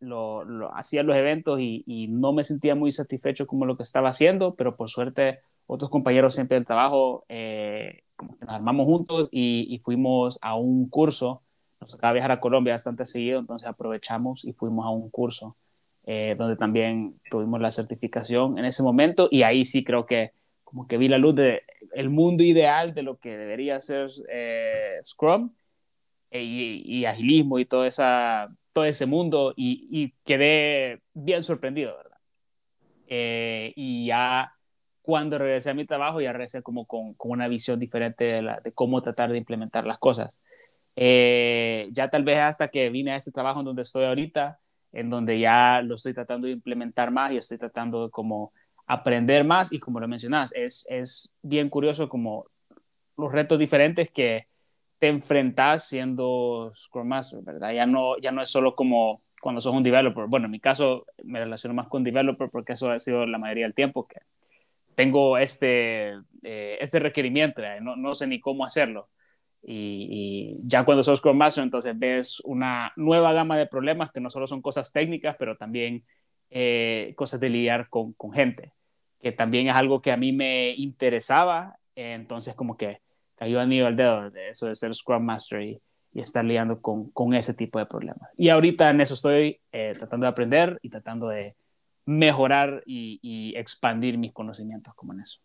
lo, 0.05 0.75
hacía 0.75 1.03
los 1.03 1.17
eventos 1.17 1.59
y, 1.61 2.07
no 2.09 2.33
me 2.33 2.45
sentía 2.45 2.75
muy 2.75 2.93
satisfecho 2.93 3.47
como 3.47 3.67
lo 3.67 3.77
que 3.77 3.83
estaba 3.83 4.11
haciendo, 4.11 4.55
pero 4.55 4.77
por 4.77 4.89
suerte 4.89 5.41
otros 5.67 5.91
compañeros 5.91 6.35
siempre 6.35 6.57
del 6.57 6.67
trabajo 6.67 7.25
eh, 7.29 8.03
como 8.17 8.39
que 8.39 8.45
nos 8.45 8.55
armamos 8.55 8.87
juntos 8.87 9.29
y, 9.33 9.81
fuimos 9.85 10.39
a 10.43 10.57
un 10.57 10.89
curso. 10.89 11.43
Nos 11.81 11.91
tocaba 11.91 12.13
viajar 12.15 12.33
a 12.33 12.41
Colombia 12.41 12.75
bastante 12.75 13.05
seguido, 13.07 13.41
entonces 13.41 13.69
aprovechamos 13.69 14.45
y 14.45 14.53
fuimos 14.53 14.87
a 14.87 14.91
un 14.91 15.11
curso 15.11 15.57
eh, 16.07 16.35
donde 16.39 16.57
también 16.57 17.21
tuvimos 17.31 17.61
la 17.61 17.71
certificación 17.71 18.59
en 18.59 18.65
ese 18.65 18.83
momento 18.83 19.29
y 19.31 19.43
ahí 19.43 19.65
sí 19.65 19.85
creo 19.85 20.07
que 20.07 20.33
como 20.63 20.87
que 20.87 20.99
vi 20.99 21.09
la 21.09 21.19
luz 21.19 21.35
de 21.35 21.63
el 21.95 22.11
mundo 22.11 22.43
ideal 22.43 22.95
de 22.95 23.03
lo 23.03 23.19
que 23.19 23.37
debería 23.37 23.81
ser 23.81 24.11
eh, 24.29 24.99
Scrum 25.05 25.53
y, 26.31 26.83
y, 26.85 27.05
agilismo 27.05 27.59
y 27.59 27.65
toda 27.65 27.87
esa 27.87 28.49
todo 28.75 28.85
ese 28.85 29.07
mundo 29.07 29.55
y, 29.57 30.13
quedé 30.25 31.01
bien 31.15 31.43
sorprendido, 31.43 31.97
¿verdad? 31.97 32.19
Eh, 33.07 33.73
y 33.77 34.07
ya 34.07 34.53
cuando 35.01 35.39
regresé 35.39 35.71
a 35.71 35.75
mi 35.75 35.87
trabajo, 35.87 36.21
ya 36.21 36.33
regresé 36.33 36.63
como 36.63 36.87
con, 36.87 37.15
una 37.19 37.49
visión 37.49 37.79
diferente 37.79 38.25
de, 38.25 38.73
cómo 38.75 39.01
tratar 39.01 39.31
de 39.31 39.39
implementar 39.39 39.87
las 39.87 39.99
cosas. 39.99 40.33
Eh, 40.97 41.89
ya 41.93 42.09
tal 42.11 42.25
vez 42.25 42.39
hasta 42.39 42.69
que 42.69 42.91
vine 42.91 43.13
a 43.13 43.17
este 43.17 43.33
trabajo 43.33 43.61
en 43.61 43.67
donde 43.67 43.83
estoy 43.83 44.05
ahorita, 44.05 44.59
en 44.93 45.09
donde 45.09 45.39
ya 45.39 45.81
lo 45.83 45.95
estoy 45.95 46.13
tratando 46.13 46.47
de 46.49 46.53
implementar 46.53 47.11
más 47.13 47.33
y 47.33 47.37
estoy 47.37 47.59
tratando 47.59 48.05
de 48.05 48.11
como 48.11 48.53
aprender 48.87 49.45
más 49.45 49.73
y 49.73 49.79
como 49.79 50.01
lo 50.01 50.09
mencionas, 50.09 50.53
es, 50.55 50.87
es 50.91 51.33
bien 51.43 51.69
curioso 51.69 52.09
como 52.09 52.47
los 53.17 53.31
retos 53.31 53.59
diferentes 53.59 54.11
que, 54.11 54.49
te 54.99 55.09
enfrentas 55.09 55.89
siendo 55.89 56.73
Scrum 56.75 57.09
Master, 57.09 57.41
¿verdad? 57.43 57.73
Ya 57.73 57.87
no, 57.87 58.19
ya 58.19 58.33
no 58.33 58.43
es 58.43 58.49
solo 58.49 58.75
como 58.75 59.23
cuando 59.41 59.61
sos 59.61 59.75
un 59.75 59.83
developer. 59.83 60.27
Bueno, 60.27 60.47
en 60.47 60.53
mi 60.53 60.61
caso 60.61 61.07
me 61.23 61.39
relaciono 61.39 61.75
más 61.75 61.89
con 61.89 62.03
developer 62.03 62.49
porque 62.51 62.73
eso 62.73 62.91
ha 62.91 62.99
sido 62.99 63.27
la 63.27 63.39
mayoría 63.39 63.65
del 63.65 63.75
tiempo 63.75 64.07
que 64.07 64.21
tengo 64.95 65.39
este, 65.39 66.15
eh, 66.43 66.79
este 66.81 66.99
requerimiento, 66.99 67.63
no, 67.81 67.97
no, 67.97 68.15
sé 68.15 68.27
ni 68.27 68.41
cómo 68.41 68.65
hacerlo. 68.65 69.11
Y, 69.63 70.59
ya 70.65 70.85
cuando 70.85 71.03
sos 71.03 71.19
Scrum 71.19 71.37
Master, 71.37 71.65
entonces 71.65 71.99
ves 71.99 72.41
una 72.41 72.93
nueva 72.97 73.33
gama 73.33 73.57
de 73.57 73.67
problemas 73.67 74.13
que 74.13 74.21
no 74.21 74.31
solo 74.31 74.47
son 74.47 74.63
cosas 74.63 74.93
técnicas, 74.93 75.37
pero 75.39 75.57
también 75.57 76.05
eh, 76.51 77.13
cosas 77.17 77.41
de 77.41 77.51
lidiar 77.51 77.89
con, 77.89 78.13
con, 78.15 78.33
gente, 78.33 78.73
que 79.21 79.33
también 79.33 79.69
es 79.69 79.75
algo 79.75 80.01
que 80.01 80.13
a 80.13 80.17
mí 80.17 80.33
me 80.33 80.75
interesaba. 80.75 81.79
Entonces, 81.97 82.55
como 82.55 82.77
que 82.77 83.01
cayó 83.37 83.61
a 83.61 83.67
nivel 83.67 83.97
dedo 83.97 84.31
de 84.31 84.49
eso 84.49 84.67
de 84.67 84.75
ser 84.75 84.95
Scrum 84.95 85.25
Master 85.25 85.63
y, 85.63 85.81
estar 86.15 86.45
lidiando 86.45 86.81
con, 86.81 87.35
ese 87.35 87.55
tipo 87.55 87.81
de 87.81 87.87
problemas. 87.87 88.31
Y 88.37 88.49
ahorita 88.49 88.89
en 88.89 89.01
eso 89.01 89.15
estoy 89.15 89.61
eh, 89.73 89.95
tratando 89.97 90.27
de 90.27 90.31
aprender 90.31 90.79
y 90.81 90.89
tratando 90.89 91.27
de 91.27 91.57
mejorar 92.07 92.85
y, 92.87 93.53
expandir 93.57 94.17
mis 94.17 94.33
conocimientos 94.33 94.95
como 94.95 95.13
en 95.13 95.21
eso. 95.23 95.41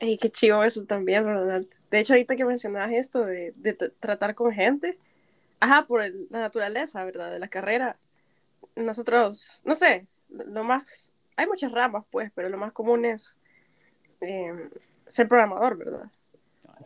Ay, 0.00 0.16
qué 0.16 0.30
chivo 0.30 0.64
eso 0.64 0.84
también, 0.84 1.24
¿verdad? 1.24 1.62
De 1.90 2.00
hecho, 2.00 2.14
ahorita 2.14 2.34
que 2.34 2.44
mencionabas 2.44 2.90
esto 2.90 3.22
de, 3.22 3.52
de 3.54 3.74
tratar 3.74 4.34
con 4.34 4.50
gente, 4.50 4.98
ajá, 5.60 5.86
por 5.86 6.02
la 6.30 6.40
naturaleza, 6.40 7.04
¿verdad? 7.04 7.30
De 7.30 7.38
la 7.38 7.46
carrera, 7.46 7.98
nosotros, 8.74 9.62
no 9.64 9.74
sé, 9.74 10.06
lo 10.28 10.64
más, 10.64 11.12
hay 11.36 11.46
muchas 11.46 11.70
ramas, 11.72 12.04
pues, 12.10 12.30
pero 12.34 12.48
lo 12.48 12.58
más 12.58 12.72
común 12.72 13.04
es 13.04 13.36
eh, 14.20 14.70
ser 15.06 15.28
programador, 15.28 15.76
¿verdad? 15.76 16.10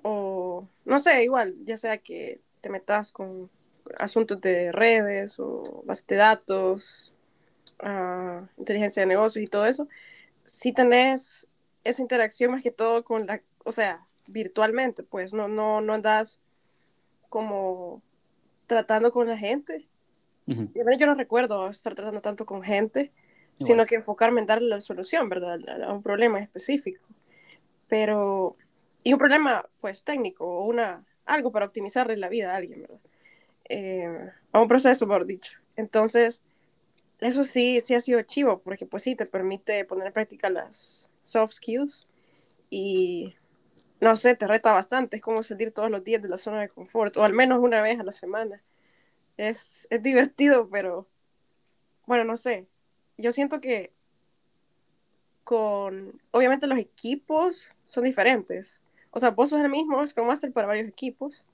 O 0.04 0.68
no 0.84 0.98
sé, 0.98 1.24
igual, 1.24 1.56
ya 1.64 1.78
sea 1.78 1.98
que 1.98 2.40
te 2.60 2.68
metas 2.68 3.10
con 3.10 3.50
asuntos 3.98 4.40
de 4.40 4.70
redes 4.70 5.40
o 5.40 5.82
base 5.84 6.04
de 6.06 6.16
datos, 6.16 7.14
uh, 7.82 8.46
inteligencia 8.58 9.00
de 9.00 9.06
negocios 9.06 9.42
y 9.42 9.48
todo 9.48 9.64
eso, 9.64 9.88
si 10.44 10.72
tenés 10.72 11.48
esa 11.84 12.02
interacción 12.02 12.52
más 12.52 12.62
que 12.62 12.70
todo 12.70 13.02
con 13.02 13.26
la, 13.26 13.42
o 13.64 13.72
sea, 13.72 14.06
virtualmente, 14.26 15.02
pues 15.02 15.32
no, 15.32 15.48
no, 15.48 15.80
no 15.80 15.94
andas 15.94 16.40
como 17.30 18.02
tratando 18.66 19.10
con 19.10 19.26
la 19.26 19.36
gente. 19.36 19.88
Yo 20.46 21.06
no 21.06 21.14
recuerdo 21.14 21.70
estar 21.70 21.94
tratando 21.94 22.20
tanto 22.20 22.44
con 22.44 22.62
gente, 22.62 23.12
sino 23.56 23.86
que 23.86 23.94
enfocarme 23.94 24.40
en 24.40 24.46
darle 24.46 24.68
la 24.68 24.80
solución, 24.82 25.30
¿verdad? 25.30 25.58
A 25.82 25.92
un 25.92 26.02
problema 26.02 26.38
específico. 26.38 27.06
Pero, 27.88 28.56
y 29.04 29.12
un 29.12 29.18
problema, 29.18 29.68
pues, 29.80 30.02
técnico, 30.02 30.46
o 30.46 30.64
una, 30.64 31.04
algo 31.26 31.52
para 31.52 31.66
optimizarle 31.66 32.16
la 32.16 32.28
vida 32.28 32.52
a 32.52 32.56
alguien, 32.56 32.80
¿verdad? 32.80 33.00
Eh, 33.68 34.30
a 34.50 34.60
un 34.60 34.66
proceso, 34.66 35.06
por 35.06 35.26
dicho. 35.26 35.58
Entonces, 35.76 36.42
eso 37.20 37.44
sí, 37.44 37.80
sí 37.80 37.94
ha 37.94 38.00
sido 38.00 38.22
chivo, 38.22 38.60
porque 38.60 38.86
pues 38.86 39.02
sí, 39.02 39.14
te 39.14 39.26
permite 39.26 39.84
poner 39.84 40.08
en 40.08 40.12
práctica 40.12 40.50
las 40.50 41.10
soft 41.20 41.52
skills 41.52 42.06
y, 42.70 43.34
no 44.00 44.16
sé, 44.16 44.34
te 44.34 44.46
reta 44.46 44.72
bastante, 44.72 45.16
es 45.16 45.22
como 45.22 45.42
salir 45.42 45.70
todos 45.72 45.90
los 45.90 46.02
días 46.02 46.22
de 46.22 46.28
la 46.28 46.36
zona 46.38 46.60
de 46.60 46.68
confort, 46.68 47.16
o 47.16 47.24
al 47.24 47.32
menos 47.32 47.60
una 47.60 47.82
vez 47.82 48.00
a 48.00 48.04
la 48.04 48.12
semana. 48.12 48.62
Es, 49.36 49.86
es 49.90 50.02
divertido, 50.02 50.68
pero, 50.68 51.08
bueno, 52.06 52.24
no 52.24 52.36
sé, 52.36 52.66
yo 53.18 53.32
siento 53.32 53.60
que 53.60 53.92
con, 55.44 56.20
obviamente 56.30 56.66
los 56.66 56.78
equipos 56.78 57.74
son 57.84 58.04
diferentes. 58.04 58.80
O 59.14 59.20
sea, 59.20 59.30
vos 59.30 59.50
sos 59.50 59.60
el 59.60 59.70
mismo 59.70 60.04
Scrum 60.04 60.26
Master 60.26 60.52
para 60.52 60.66
varios 60.66 60.88
equipos 60.88 61.44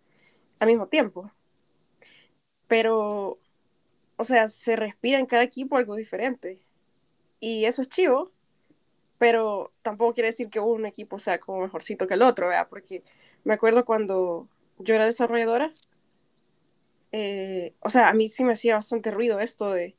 al 0.58 0.68
mismo 0.68 0.88
tiempo. 0.88 1.30
Pero, 2.66 3.38
o 4.16 4.24
sea, 4.24 4.48
se 4.48 4.76
respira 4.76 5.18
en 5.18 5.26
cada 5.26 5.42
equipo 5.42 5.76
algo 5.76 5.94
diferente. 5.94 6.62
Y 7.38 7.66
eso 7.66 7.82
es 7.82 7.88
chivo, 7.90 8.32
pero 9.18 9.72
tampoco 9.82 10.14
quiere 10.14 10.28
decir 10.28 10.48
que 10.48 10.60
un 10.60 10.86
equipo 10.86 11.18
sea 11.18 11.38
como 11.38 11.60
mejorcito 11.60 12.06
que 12.06 12.14
el 12.14 12.22
otro, 12.22 12.48
¿verdad? 12.48 12.68
Porque 12.70 13.02
me 13.44 13.54
acuerdo 13.54 13.84
cuando 13.84 14.48
yo 14.78 14.94
era 14.94 15.04
desarrolladora, 15.04 15.70
eh, 17.12 17.74
o 17.80 17.90
sea, 17.90 18.08
a 18.08 18.14
mí 18.14 18.28
sí 18.28 18.44
me 18.44 18.52
hacía 18.52 18.76
bastante 18.76 19.10
ruido 19.10 19.40
esto 19.40 19.70
de, 19.72 19.96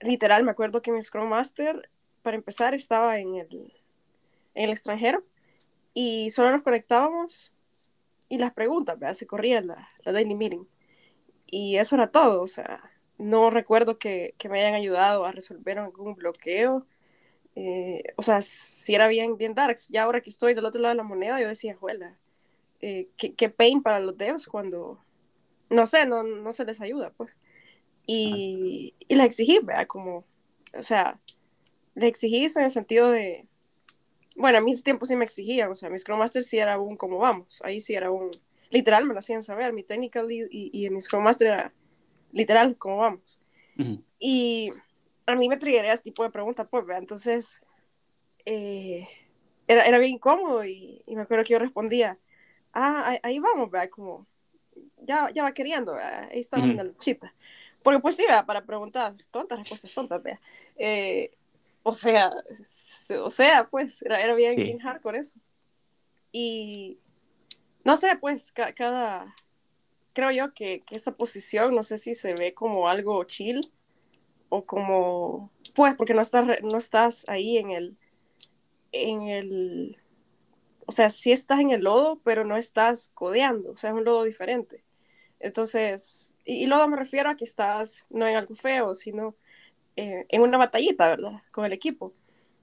literal, 0.00 0.44
me 0.44 0.52
acuerdo 0.52 0.82
que 0.82 0.92
mi 0.92 1.02
Scrum 1.02 1.28
Master, 1.28 1.90
para 2.22 2.36
empezar, 2.36 2.74
estaba 2.74 3.18
en 3.18 3.36
el, 3.36 3.72
en 4.54 4.64
el 4.64 4.70
extranjero 4.70 5.24
y 5.94 6.30
solo 6.30 6.50
nos 6.52 6.62
conectábamos 6.62 7.52
y 8.28 8.38
las 8.38 8.52
preguntas, 8.52 8.98
¿verdad? 8.98 9.14
Se 9.14 9.26
corría 9.26 9.60
la, 9.60 9.88
la 10.04 10.12
daily 10.12 10.34
meeting. 10.34 10.64
Y 11.46 11.76
eso 11.76 11.96
era 11.96 12.10
todo, 12.10 12.42
o 12.42 12.46
sea, 12.46 12.90
no 13.18 13.50
recuerdo 13.50 13.98
que, 13.98 14.34
que 14.38 14.48
me 14.48 14.60
hayan 14.60 14.74
ayudado 14.74 15.24
a 15.24 15.32
resolver 15.32 15.78
algún 15.78 16.14
bloqueo. 16.14 16.86
Eh, 17.56 18.02
o 18.16 18.22
sea, 18.22 18.40
si 18.40 18.94
era 18.94 19.08
bien, 19.08 19.36
bien 19.36 19.54
darks. 19.54 19.88
Ya 19.88 20.04
ahora 20.04 20.20
que 20.20 20.30
estoy 20.30 20.54
del 20.54 20.64
otro 20.64 20.80
lado 20.80 20.94
de 20.94 20.98
la 20.98 21.02
moneda, 21.02 21.40
yo 21.40 21.48
decía, 21.48 21.76
juela, 21.76 22.18
eh, 22.80 23.08
qué, 23.16 23.34
qué, 23.34 23.50
pain 23.50 23.82
para 23.82 24.00
los 24.00 24.16
devs 24.16 24.46
cuando, 24.46 25.04
no 25.68 25.86
sé, 25.86 26.06
no, 26.06 26.22
no 26.22 26.52
se 26.52 26.64
les 26.64 26.80
ayuda, 26.80 27.12
pues. 27.16 27.38
Y, 28.06 28.94
y 29.08 29.14
la 29.16 29.24
exigí, 29.24 29.58
¿verdad? 29.60 29.86
Como, 29.86 30.24
o 30.78 30.82
sea, 30.82 31.20
le 31.94 32.06
exigí 32.06 32.46
en 32.46 32.64
el 32.64 32.70
sentido 32.70 33.10
de, 33.10 33.46
bueno, 34.40 34.58
a 34.58 34.60
mis 34.60 34.82
tiempos 34.82 35.08
sí 35.08 35.16
me 35.16 35.24
exigían, 35.24 35.70
o 35.70 35.74
sea, 35.74 35.90
mis 35.90 36.02
Scrum 36.02 36.18
Master 36.18 36.42
sí 36.42 36.58
era 36.58 36.78
un 36.78 36.96
como 36.96 37.18
vamos, 37.18 37.60
ahí 37.62 37.78
sí 37.78 37.94
era 37.94 38.10
un, 38.10 38.30
literal 38.70 39.04
me 39.04 39.12
lo 39.12 39.18
hacían 39.18 39.42
saber, 39.42 39.72
mi 39.72 39.82
technical 39.82 40.26
lead 40.26 40.46
y, 40.50 40.70
y 40.72 40.88
mi 40.90 41.00
Scrum 41.00 41.22
Master 41.22 41.48
era 41.48 41.72
literal 42.32 42.76
como 42.76 42.98
vamos. 42.98 43.38
Y 44.18 44.70
a 45.24 45.34
mí 45.34 45.48
me 45.48 45.56
triggeré 45.56 45.90
ese 45.90 46.02
tipo 46.02 46.22
de 46.22 46.30
preguntas, 46.30 46.66
pues, 46.70 46.84
¿verdad? 46.84 47.00
Entonces, 47.00 47.60
eh, 48.44 49.08
era, 49.66 49.84
era 49.84 49.98
bien 49.98 50.12
incómodo 50.12 50.64
y, 50.64 51.02
y, 51.06 51.16
me 51.16 51.22
acuerdo 51.22 51.44
que 51.44 51.52
yo 51.52 51.58
respondía, 51.58 52.18
ah, 52.72 53.04
ahí, 53.06 53.18
ahí 53.22 53.38
vamos, 53.38 53.70
¿verdad? 53.70 53.88
Como, 53.88 54.26
ya, 54.98 55.30
ya 55.32 55.42
va 55.42 55.52
queriendo, 55.52 55.94
¿verdad? 55.94 56.28
Ahí 56.30 56.40
estamos 56.40 56.68
en 56.68 56.76
la 56.76 56.84
luchita. 56.84 57.34
Porque 57.82 58.00
pues 58.00 58.16
sí, 58.16 58.24
¿verdad? 58.24 58.44
para 58.44 58.66
preguntas 58.66 59.28
tontas, 59.30 59.58
respuestas 59.58 59.94
tontas, 59.94 60.22
¿verdad? 60.22 60.40
Eh, 60.76 61.30
o 61.82 61.94
sea, 61.94 62.32
o 63.22 63.30
sea, 63.30 63.68
pues, 63.70 64.02
era, 64.02 64.20
era 64.20 64.34
bien, 64.34 64.52
sí. 64.52 64.64
bien 64.64 64.78
hardcore 64.78 65.18
eso. 65.18 65.38
Y 66.32 66.98
no 67.84 67.96
sé, 67.96 68.16
pues, 68.20 68.52
ca 68.52 68.72
cada, 68.74 69.34
creo 70.12 70.30
yo 70.30 70.52
que, 70.52 70.82
que 70.86 70.96
esa 70.96 71.12
posición, 71.12 71.74
no 71.74 71.82
sé 71.82 71.98
si 71.98 72.14
se 72.14 72.34
ve 72.34 72.54
como 72.54 72.88
algo 72.88 73.24
chill 73.24 73.60
o 74.48 74.64
como, 74.64 75.50
pues, 75.74 75.94
porque 75.94 76.14
no 76.14 76.22
estás, 76.22 76.46
no 76.62 76.78
estás 76.78 77.24
ahí 77.28 77.58
en 77.58 77.70
el, 77.70 77.96
en 78.92 79.22
el, 79.22 79.96
o 80.86 80.92
sea, 80.92 81.08
sí 81.08 81.32
estás 81.32 81.60
en 81.60 81.70
el 81.70 81.84
lodo, 81.84 82.20
pero 82.24 82.44
no 82.44 82.56
estás 82.56 83.10
codeando, 83.14 83.70
o 83.72 83.76
sea, 83.76 83.90
es 83.90 83.96
un 83.96 84.04
lodo 84.04 84.24
diferente. 84.24 84.84
Entonces, 85.38 86.34
y, 86.44 86.64
y 86.64 86.66
lodo 86.66 86.88
me 86.88 86.96
refiero 86.96 87.30
a 87.30 87.36
que 87.36 87.44
estás 87.44 88.06
no 88.10 88.26
en 88.26 88.36
algo 88.36 88.54
feo, 88.54 88.94
sino 88.94 89.34
eh, 90.00 90.24
en 90.30 90.40
una 90.40 90.56
batallita, 90.56 91.10
¿verdad? 91.10 91.42
Con 91.50 91.66
el 91.66 91.74
equipo. 91.74 92.10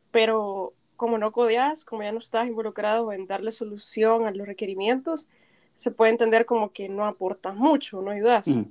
Pero 0.09 0.73
como 0.95 1.19
no 1.19 1.31
codeas, 1.31 1.85
como 1.85 2.01
ya 2.01 2.11
no 2.11 2.17
estás 2.17 2.47
involucrado 2.47 3.11
en 3.11 3.27
darle 3.27 3.51
solución 3.51 4.25
a 4.25 4.31
los 4.31 4.47
requerimientos, 4.47 5.27
se 5.75 5.91
puede 5.91 6.09
entender 6.09 6.47
como 6.47 6.71
que 6.71 6.89
no 6.89 7.05
aportas 7.05 7.55
mucho, 7.55 8.01
no 8.01 8.09
ayudas. 8.09 8.47
Mm. 8.47 8.63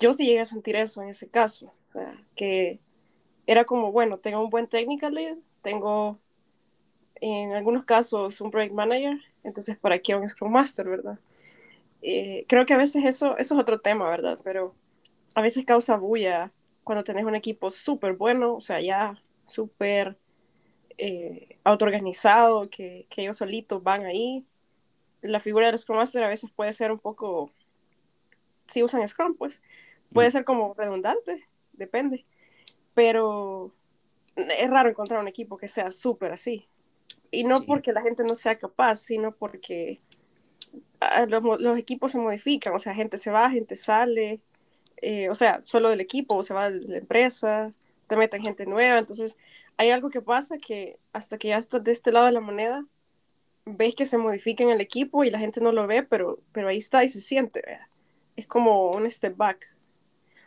Yo 0.00 0.12
sí 0.12 0.26
llegué 0.26 0.40
a 0.40 0.44
sentir 0.44 0.74
eso 0.74 1.02
en 1.02 1.10
ese 1.10 1.28
caso, 1.28 1.72
que 2.34 2.80
era 3.46 3.64
como, 3.64 3.92
bueno, 3.92 4.18
tengo 4.18 4.42
un 4.42 4.50
buen 4.50 4.66
technical 4.66 5.14
lead, 5.14 5.36
tengo 5.62 6.18
en 7.20 7.52
algunos 7.52 7.84
casos 7.84 8.40
un 8.40 8.50
project 8.50 8.74
manager, 8.74 9.20
entonces 9.44 9.78
para 9.78 10.00
qué 10.00 10.16
un 10.16 10.28
Scrum 10.28 10.50
Master, 10.50 10.88
¿verdad? 10.88 11.20
Eh, 12.02 12.44
creo 12.48 12.66
que 12.66 12.74
a 12.74 12.78
veces 12.78 13.04
eso, 13.04 13.36
eso 13.38 13.54
es 13.54 13.60
otro 13.60 13.78
tema, 13.78 14.10
¿verdad? 14.10 14.40
Pero 14.42 14.74
a 15.36 15.42
veces 15.42 15.64
causa 15.64 15.96
bulla 15.96 16.50
cuando 16.84 17.02
tenés 17.04 17.24
un 17.24 17.34
equipo 17.34 17.70
súper 17.70 18.12
bueno, 18.12 18.54
o 18.54 18.60
sea, 18.60 18.80
ya 18.80 19.20
súper 19.44 20.16
eh, 20.98 21.58
autoorganizado, 21.64 22.70
que, 22.70 23.06
que 23.10 23.22
ellos 23.22 23.38
solitos 23.38 23.82
van 23.82 24.04
ahí. 24.04 24.46
La 25.22 25.40
figura 25.40 25.66
del 25.66 25.78
Scrum 25.78 25.98
Master 25.98 26.22
a 26.22 26.28
veces 26.28 26.50
puede 26.54 26.72
ser 26.72 26.92
un 26.92 26.98
poco, 26.98 27.50
si 28.66 28.82
usan 28.82 29.06
Scrum, 29.08 29.34
pues, 29.34 29.62
puede 30.12 30.30
ser 30.30 30.44
como 30.44 30.74
redundante, 30.74 31.44
depende. 31.72 32.22
Pero 32.94 33.74
es 34.36 34.70
raro 34.70 34.88
encontrar 34.88 35.20
un 35.20 35.28
equipo 35.28 35.56
que 35.56 35.68
sea 35.68 35.90
súper 35.90 36.32
así. 36.32 36.68
Y 37.30 37.44
no 37.44 37.56
sí. 37.56 37.64
porque 37.66 37.92
la 37.92 38.02
gente 38.02 38.22
no 38.24 38.34
sea 38.34 38.58
capaz, 38.58 38.96
sino 38.96 39.32
porque 39.32 40.00
ah, 41.00 41.26
los, 41.26 41.42
los, 41.60 41.78
equipos 41.78 42.12
se 42.12 42.18
modifican, 42.18 42.74
o 42.74 42.78
sea, 42.78 42.94
gente 42.94 43.18
se 43.18 43.30
va, 43.30 43.50
gente 43.50 43.74
sale, 43.74 44.40
eh, 44.98 45.28
o 45.30 45.34
sea, 45.34 45.62
solo 45.62 45.88
del 45.88 46.00
equipo, 46.00 46.42
se 46.42 46.54
va 46.54 46.70
de 46.70 46.88
la 46.88 46.98
empresa, 46.98 47.72
te 48.06 48.16
meten 48.16 48.42
gente 48.42 48.66
nueva, 48.66 48.98
entonces 48.98 49.36
hay 49.76 49.90
algo 49.90 50.10
que 50.10 50.22
pasa 50.22 50.58
que 50.58 50.98
hasta 51.12 51.38
que 51.38 51.48
ya 51.48 51.56
estás 51.56 51.82
de 51.82 51.92
este 51.92 52.12
lado 52.12 52.26
de 52.26 52.32
la 52.32 52.40
moneda, 52.40 52.86
ves 53.64 53.94
que 53.94 54.04
se 54.06 54.18
modifica 54.18 54.62
en 54.62 54.70
el 54.70 54.80
equipo 54.80 55.24
y 55.24 55.30
la 55.30 55.38
gente 55.38 55.60
no 55.60 55.72
lo 55.72 55.86
ve, 55.86 56.02
pero, 56.02 56.38
pero 56.52 56.68
ahí 56.68 56.78
está 56.78 57.02
y 57.04 57.08
se 57.08 57.20
siente. 57.20 57.62
Es 58.36 58.46
como 58.46 58.90
un 58.90 59.10
step 59.10 59.36
back. 59.36 59.76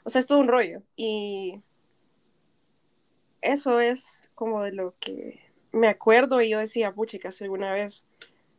O 0.04 0.10
sea, 0.10 0.20
es 0.20 0.26
todo 0.28 0.40
un 0.40 0.48
rollo. 0.48 0.84
Y 0.96 1.62
eso 3.42 3.80
es 3.80 4.32
como 4.36 4.64
de 4.64 4.72
lo 4.72 4.96
que 5.00 5.42
me 5.72 5.88
acuerdo 5.88 6.42
y 6.42 6.50
yo 6.50 6.60
decía, 6.60 6.92
puchica, 6.94 7.32
si 7.32 7.44
alguna 7.44 7.72
vez 7.72 8.06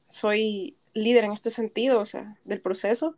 soy 0.04 0.76
líder 0.95 1.25
en 1.25 1.33
este 1.33 1.50
sentido, 1.50 2.00
o 2.00 2.04
sea, 2.04 2.37
del 2.45 2.61
proceso, 2.61 3.14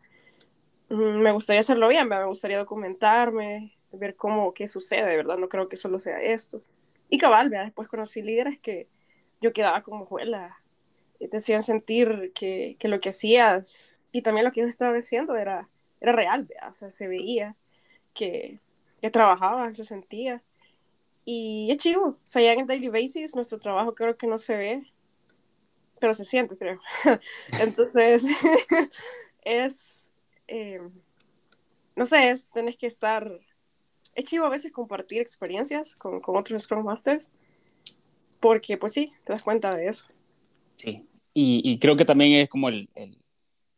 me 0.90 1.32
gustaría 1.32 1.60
hacerlo 1.60 1.88
bien, 1.88 2.08
me 2.08 2.24
gustaría 2.24 2.58
documentarme, 2.58 3.76
ver 3.92 4.16
cómo, 4.16 4.52
qué 4.52 4.66
sucede, 4.66 5.16
¿verdad? 5.16 5.38
No 5.38 5.48
creo 5.48 5.68
que 5.68 5.76
solo 5.76 5.98
sea 5.98 6.20
esto. 6.20 6.62
Y 7.08 7.18
cabal, 7.18 7.48
¿verdad? 7.48 7.64
después 7.64 7.88
conocí 7.88 8.22
líderes 8.22 8.58
que 8.58 8.88
yo 9.40 9.52
quedaba 9.52 9.82
como 9.82 10.06
juela, 10.06 10.60
te 11.18 11.36
hacían 11.36 11.62
sentir 11.62 12.32
que, 12.34 12.76
que, 12.78 12.88
lo 12.88 13.00
que 13.00 13.10
hacías 13.10 13.98
y 14.12 14.22
también 14.22 14.44
lo 14.44 14.52
que 14.52 14.60
ellos 14.60 14.70
estaban 14.70 14.96
haciendo 14.96 15.36
era, 15.36 15.68
era 16.00 16.12
real, 16.12 16.44
¿verdad? 16.44 16.70
o 16.70 16.74
sea, 16.74 16.90
se 16.90 17.08
veía 17.08 17.56
que, 18.14 18.60
que 19.00 19.10
trabajaban, 19.10 19.74
se 19.74 19.84
sentía. 19.84 20.42
Y 21.24 21.70
es 21.70 21.78
chivo, 21.78 22.06
o 22.06 22.18
sea, 22.24 22.42
ya 22.42 22.52
en 22.52 22.60
el 22.60 22.66
daily 22.66 22.88
basis 22.88 23.34
nuestro 23.36 23.58
trabajo 23.58 23.94
creo 23.94 24.16
que 24.16 24.26
no 24.26 24.38
se 24.38 24.56
ve, 24.56 24.92
pero 26.00 26.14
se 26.14 26.24
siente, 26.24 26.56
creo. 26.56 26.80
Entonces, 27.60 28.24
es, 29.42 30.09
eh, 30.50 30.80
no 31.96 32.04
sé, 32.04 32.30
es, 32.30 32.50
tenés 32.50 32.76
que 32.76 32.86
estar 32.86 33.40
es 34.14 34.24
chivo 34.24 34.44
a 34.44 34.50
veces 34.50 34.72
compartir 34.72 35.20
experiencias 35.20 35.96
con, 35.96 36.20
con 36.20 36.36
otros 36.36 36.62
Scrum 36.62 36.84
Masters, 36.84 37.30
porque 38.40 38.76
pues 38.76 38.92
sí, 38.92 39.12
te 39.24 39.32
das 39.32 39.42
cuenta 39.42 39.74
de 39.74 39.88
eso. 39.88 40.04
Sí, 40.76 41.08
y, 41.34 41.62
y 41.64 41.78
creo 41.78 41.96
que 41.96 42.04
también 42.04 42.32
es 42.32 42.48
como 42.48 42.68
el, 42.68 42.88
el, 42.94 43.16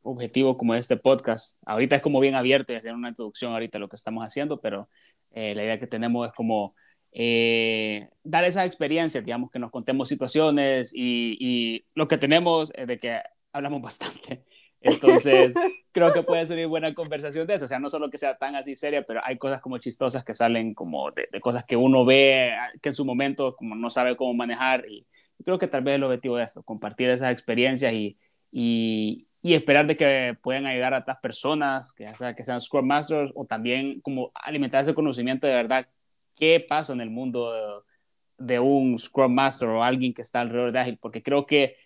objetivo 0.03 0.57
como 0.57 0.75
este 0.75 0.97
podcast. 0.97 1.59
Ahorita 1.65 1.97
es 1.97 2.03
como 2.03 2.21
bien 2.21 2.35
abierto 2.35 2.73
y 2.73 2.77
hacer 2.77 2.93
una 2.93 3.09
introducción 3.09 3.53
ahorita 3.53 3.79
a 3.79 3.81
lo 3.81 3.89
que 3.89 3.97
estamos 3.97 4.25
haciendo, 4.25 4.61
pero 4.61 4.89
eh, 5.31 5.55
la 5.55 5.63
idea 5.63 5.79
que 5.79 5.87
tenemos 5.87 6.27
es 6.27 6.35
como 6.35 6.75
eh, 7.13 8.09
dar 8.25 8.45
esas 8.45 8.67
experiencias, 8.67 9.25
digamos, 9.25 9.51
que 9.51 9.61
nos 9.61 9.71
contemos 9.71 10.09
situaciones 10.09 10.93
y, 10.93 11.37
y 11.39 11.85
lo 11.95 12.09
que 12.09 12.19
tenemos 12.19 12.73
es 12.75 12.87
de 12.87 12.99
que 12.99 13.21
hablamos 13.53 13.81
bastante. 13.83 14.45
Entonces, 14.83 15.55
creo 15.93 16.13
que 16.13 16.23
puede 16.23 16.45
ser 16.47 16.67
buena 16.67 16.95
conversación 16.95 17.47
de 17.47 17.55
eso. 17.55 17.67
O 17.67 17.69
sea, 17.69 17.79
no 17.79 17.89
solo 17.89 18.11
que 18.11 18.19
sea 18.19 18.37
tan 18.37 18.57
así 18.57 18.75
seria, 18.75 19.03
pero 19.03 19.21
hay 19.25 19.39
cosas 19.39 19.61
como 19.61 19.79
chistosas 19.79 20.25
que 20.25 20.35
salen 20.35 20.75
como 20.75 21.11
de, 21.11 21.29
cosas 21.41 21.65
que 21.65 21.77
uno 21.77 22.05
ve, 22.05 22.53
que 22.81 22.89
en 22.91 22.95
su 22.95 23.05
momento 23.05 23.55
como 23.57 23.75
no 23.75 23.91
sabe 23.91 24.17
cómo 24.17 24.35
manejar. 24.35 24.85
Y, 24.89 25.07
creo 25.45 25.59
que 25.59 25.67
tal 25.67 25.83
vez 25.83 25.97
el 25.97 26.05
objetivo 26.05 26.37
de 26.37 26.45
esto, 26.45 26.63
compartir 26.63 27.11
esas 27.11 27.33
experiencias 27.33 27.93
y, 27.93 28.17
y, 28.53 29.27
y 29.43 29.55
esperar 29.55 29.87
de 29.87 29.97
que 29.97 30.37
puedan 30.41 30.67
ayudar 30.67 30.95
a 30.95 30.99
otras 30.99 31.19
personas, 31.19 31.93
que, 31.93 32.15
sea, 32.15 32.35
que 32.35 32.45
sean 32.45 32.61
Scrum 32.61 32.87
Masters, 32.87 33.33
o 33.35 33.45
también 33.45 34.01
como 34.03 34.31
alimentar 34.35 34.83
ese 34.83 34.95
conocimiento 34.95 35.47
de 35.47 35.55
verdad, 35.55 35.89
qué 36.37 36.65
pasa 36.67 36.93
en 36.93 37.01
el 37.01 37.11
mundo 37.11 37.53
de, 37.53 38.47
de 38.47 38.61
un 38.61 38.99
Scrum 38.99 39.33
Master 39.35 39.69
o 39.69 39.83
alguien 39.83 40.15
que 40.15 40.23
está 40.23 40.41
alrededor 40.41 40.73
de 40.73 40.79
Agile, 40.79 40.99
porque 41.01 41.23
creo 41.23 41.47
que 41.47 41.77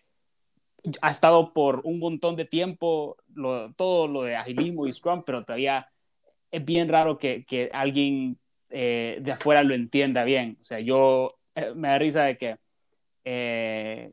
ha 1.01 1.11
estado 1.11 1.53
por 1.53 1.81
un 1.85 1.99
montón 1.99 2.37
de 2.37 2.45
tiempo 2.45 3.17
todo 3.77 4.09
lo 4.09 4.23
de 4.23 4.37
agilismo 4.37 4.87
y 4.87 4.93
Scrum, 4.93 5.23
pero 5.25 5.45
todavía 5.45 5.89
es 6.51 6.65
bien 6.65 6.89
raro 6.89 7.19
que, 7.19 7.71
alguien 7.73 8.39
eh, 8.71 9.19
de 9.21 9.33
afuera 9.33 9.63
lo 9.63 9.75
entienda 9.75 10.25
bien. 10.25 10.59
O 10.61 10.65
sea, 10.65 10.81
yo 10.81 11.29
eh, 11.55 11.73
me 11.75 11.89
da 11.89 11.99
risa 11.99 12.25
de 12.25 12.39
que 12.39 12.57
eh, 13.25 14.13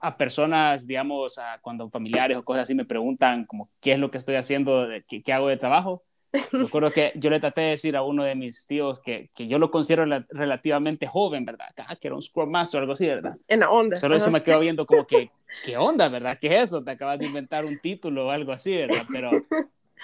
a 0.00 0.16
personas, 0.16 0.86
digamos, 0.86 1.38
a 1.38 1.58
cuando 1.60 1.88
familiares 1.90 2.36
o 2.38 2.44
cosas 2.44 2.62
así 2.62 2.74
me 2.74 2.84
preguntan 2.84 3.44
como 3.44 3.70
qué 3.80 3.92
es 3.92 3.98
lo 3.98 4.10
que 4.10 4.18
estoy 4.18 4.36
haciendo, 4.36 4.88
qué 5.08 5.32
hago 5.32 5.48
de 5.48 5.56
trabajo, 5.56 6.04
Recuerdo 6.52 6.90
que 6.90 7.12
yo 7.16 7.30
le 7.30 7.40
traté 7.40 7.60
de 7.62 7.70
decir 7.70 7.96
a 7.96 8.02
uno 8.02 8.24
de 8.24 8.34
mis 8.34 8.66
tíos 8.66 9.00
que, 9.00 9.30
que 9.34 9.46
yo 9.46 9.58
lo 9.58 9.70
considero 9.70 10.04
relativamente 10.30 11.06
joven, 11.06 11.44
¿verdad? 11.44 11.68
Ah, 11.78 11.96
que 11.96 12.08
era 12.08 12.14
un 12.14 12.22
Scrum 12.22 12.50
Master 12.50 12.78
o 12.78 12.80
algo 12.82 12.92
así, 12.92 13.06
¿verdad? 13.06 13.36
En 13.48 13.60
la 13.60 13.70
onda. 13.70 13.96
Solo 13.96 14.16
eso 14.16 14.30
me 14.30 14.42
quedó 14.42 14.60
viendo 14.60 14.86
como 14.86 15.06
que, 15.06 15.30
¿qué 15.64 15.76
onda, 15.76 16.08
verdad? 16.08 16.38
¿Qué 16.40 16.48
es 16.48 16.64
eso? 16.64 16.82
Te 16.82 16.92
acabas 16.92 17.18
de 17.18 17.26
inventar 17.26 17.64
un 17.64 17.78
título 17.78 18.26
o 18.26 18.30
algo 18.30 18.52
así, 18.52 18.76
¿verdad? 18.76 19.04
Pero 19.10 19.30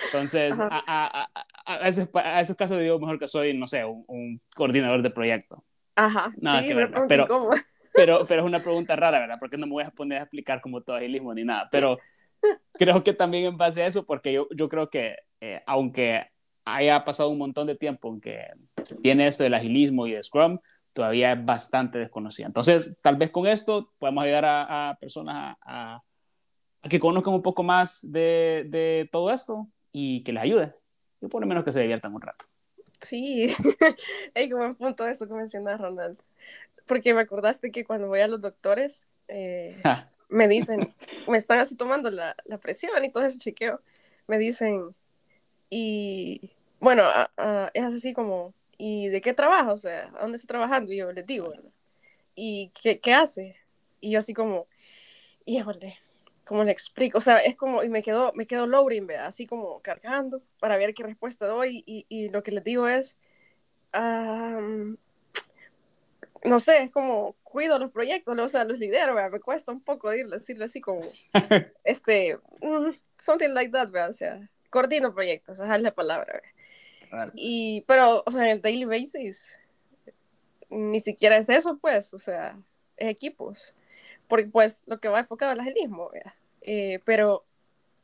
entonces, 0.07 0.59
a, 0.59 0.69
a, 0.69 1.29
a, 1.35 1.47
a, 1.67 1.88
esos, 1.88 2.09
a, 2.14 2.41
esos, 2.41 2.57
casos 2.57 2.79
digo 2.79 2.99
mejor 2.99 3.19
que 3.19 3.29
soy, 3.29 3.55
no 3.55 3.67
sé, 3.67 3.85
un, 3.85 4.05
un 4.09 4.41
coordinador 4.55 5.03
de 5.03 5.11
proyecto. 5.11 5.64
Ajá, 5.97 6.33
Nada 6.37 6.61
sí, 6.61 6.67
que 6.67 6.75
ver, 6.75 6.91
pero, 7.09 7.26
pero, 7.93 8.26
pero 8.26 8.43
es 8.43 8.47
una 8.47 8.61
pregunta 8.61 8.97
rara, 8.97 9.21
¿verdad? 9.21 9.37
Porque 9.38 9.57
no 9.57 9.67
me 9.67 9.73
voy 9.73 9.85
a 9.85 9.91
poner 9.91 10.19
a 10.19 10.23
explicar 10.23 10.61
como 10.61 10.81
todo 10.81 10.97
agilismo 10.97 11.33
ni 11.35 11.45
nada, 11.45 11.69
pero 11.71 11.99
creo 12.75 13.05
que 13.05 13.12
también 13.12 13.45
en 13.45 13.57
base 13.57 13.83
a 13.83 13.87
eso, 13.87 14.05
porque 14.05 14.33
yo, 14.33 14.49
yo 14.55 14.69
creo 14.69 14.91
que 14.91 15.17
eh, 15.47 15.63
aunque 15.67 16.27
haya 16.65 17.05
pasado 17.05 17.29
un 17.29 17.37
montón 17.37 17.67
de 17.67 17.77
tiempo 17.77 18.09
en 18.09 18.19
que 18.19 18.47
tiene 19.03 19.27
esto 19.27 19.45
del 19.45 19.53
agilismo 19.53 20.07
y 20.07 20.13
de 20.13 20.23
Scrum, 20.23 20.59
todavía 20.95 21.33
es 21.33 21.45
bastante 21.45 21.99
desconocida. 21.99 22.47
Entonces, 22.47 22.95
tal 23.03 23.17
vez 23.17 23.31
con 23.31 23.47
esto 23.47 23.93
podemos 23.99 24.25
ayudar 24.25 24.47
a, 24.47 24.97
personas 24.99 25.59
a, 25.61 26.01
que 26.89 26.99
conozcan 26.99 27.35
un 27.35 27.43
poco 27.43 27.63
más 27.63 28.11
de, 28.11 28.65
de, 28.71 29.07
todo 29.13 29.31
esto 29.31 29.69
y 29.93 30.25
que 30.25 30.33
les 30.33 30.45
ayude. 30.45 30.75
Y 31.21 31.27
por 31.27 31.43
lo 31.43 31.47
menos 31.47 31.63
que 31.63 31.73
se 31.73 31.83
diviertan 31.83 32.15
un 32.15 32.23
rato. 32.23 32.47
Sí, 33.03 33.55
hay 34.35 34.49
como 34.49 34.65
un 34.65 34.77
punto 34.77 35.07
eso 35.07 35.29
que 35.29 35.35
mencionas, 35.35 35.79
Ronald. 35.79 36.19
Porque 36.87 37.13
me 37.13 37.21
acordaste 37.21 37.71
que 37.71 37.85
cuando 37.85 38.09
voy 38.09 38.21
a 38.21 38.29
los 38.29 38.41
doctores, 38.41 39.09
eh, 39.29 39.77
me 40.31 40.49
dicen, 40.49 40.81
me 41.29 41.37
están 41.37 41.59
así 41.59 41.77
tomando 41.77 42.11
la, 42.11 42.35
la 42.47 42.57
presión 42.57 43.04
y 43.04 43.11
todo 43.11 43.25
ese 43.25 43.37
chequeo. 43.37 43.83
Me 44.26 44.39
dicen, 44.39 44.95
y 45.71 46.50
bueno, 46.81 47.05
es 47.73 47.85
así 47.85 48.13
como, 48.13 48.55
¿y 48.79 49.09
de 49.09 49.21
qué 49.21 49.33
trabaja? 49.35 49.73
O 49.73 49.77
sea, 49.77 50.13
¿a 50.17 50.23
dónde 50.23 50.37
está 50.37 50.49
trabajando? 50.49 50.93
Y 50.93 50.97
yo 50.99 51.13
le 51.13 51.23
digo, 51.23 51.50
¿verdad? 51.50 51.71
¿Y 52.35 52.71
qué, 52.81 53.00
qué 53.00 53.15
hace? 53.15 53.57
Y 54.00 54.11
yo 54.13 54.19
así 54.19 54.35
como, 54.35 54.67
híjole, 55.47 55.99
¿cómo 56.45 56.65
le 56.65 56.73
explico? 56.73 57.19
O 57.19 57.21
sea, 57.21 57.39
es 57.39 57.57
como, 57.57 57.83
y 57.83 57.89
me 57.89 58.03
quedo, 58.03 58.33
me 58.35 58.47
quedo 58.47 58.67
loading, 58.67 59.07
¿verdad? 59.07 59.27
Así 59.27 59.47
como 59.47 59.81
cargando 59.81 60.43
para 60.61 60.77
ver 60.77 60.95
qué 60.95 61.05
respuesta 61.05 61.47
doy. 61.47 61.83
Y, 61.87 62.07
y 62.09 62.29
lo 62.29 62.43
que 62.43 62.53
les 62.53 62.65
digo 62.65 62.89
es, 62.89 63.19
no 66.45 66.59
sé, 66.59 66.79
es 66.83 66.91
como, 66.91 67.37
cuido 67.43 67.79
los 67.79 67.91
proyectos, 67.91 68.37
o 68.39 68.49
sea, 68.49 68.65
los 68.65 68.79
lidero, 68.79 69.15
¿verdad? 69.15 69.31
Me 69.31 69.41
cuesta 69.41 69.73
un 69.73 69.81
poco 69.81 70.11
decirle 70.11 70.65
así 70.65 70.81
como, 70.81 71.00
este, 71.85 72.39
mm, 72.61 72.91
something 73.19 73.50
like 73.50 73.71
that, 73.71 73.91
¿verdad? 73.91 74.11
O 74.11 74.15
sea, 74.15 74.50
coordino 74.75 75.15
proyectos, 75.15 75.60
esa 75.60 75.76
es 75.76 75.82
la 75.82 75.95
palabra. 75.95 76.43
Y, 77.34 77.82
pero, 77.82 78.25
o 78.26 78.30
sea, 78.32 78.43
en 78.43 78.50
el 78.50 78.60
daily 78.60 78.84
basis, 78.84 79.60
ni 80.69 80.99
siquiera 80.99 81.37
es 81.37 81.49
eso, 81.49 81.78
pues, 81.78 82.13
o 82.13 82.19
sea, 82.19 82.58
es 82.97 83.08
equipos. 83.08 83.73
Porque, 84.26 84.49
pues, 84.49 84.82
lo 84.89 84.99
que 84.99 85.06
va 85.06 85.21
enfocado 85.21 85.52
es 85.52 85.58
el 85.58 85.65
agilismo, 85.65 86.10
eh, 86.63 86.99
pero, 87.04 87.45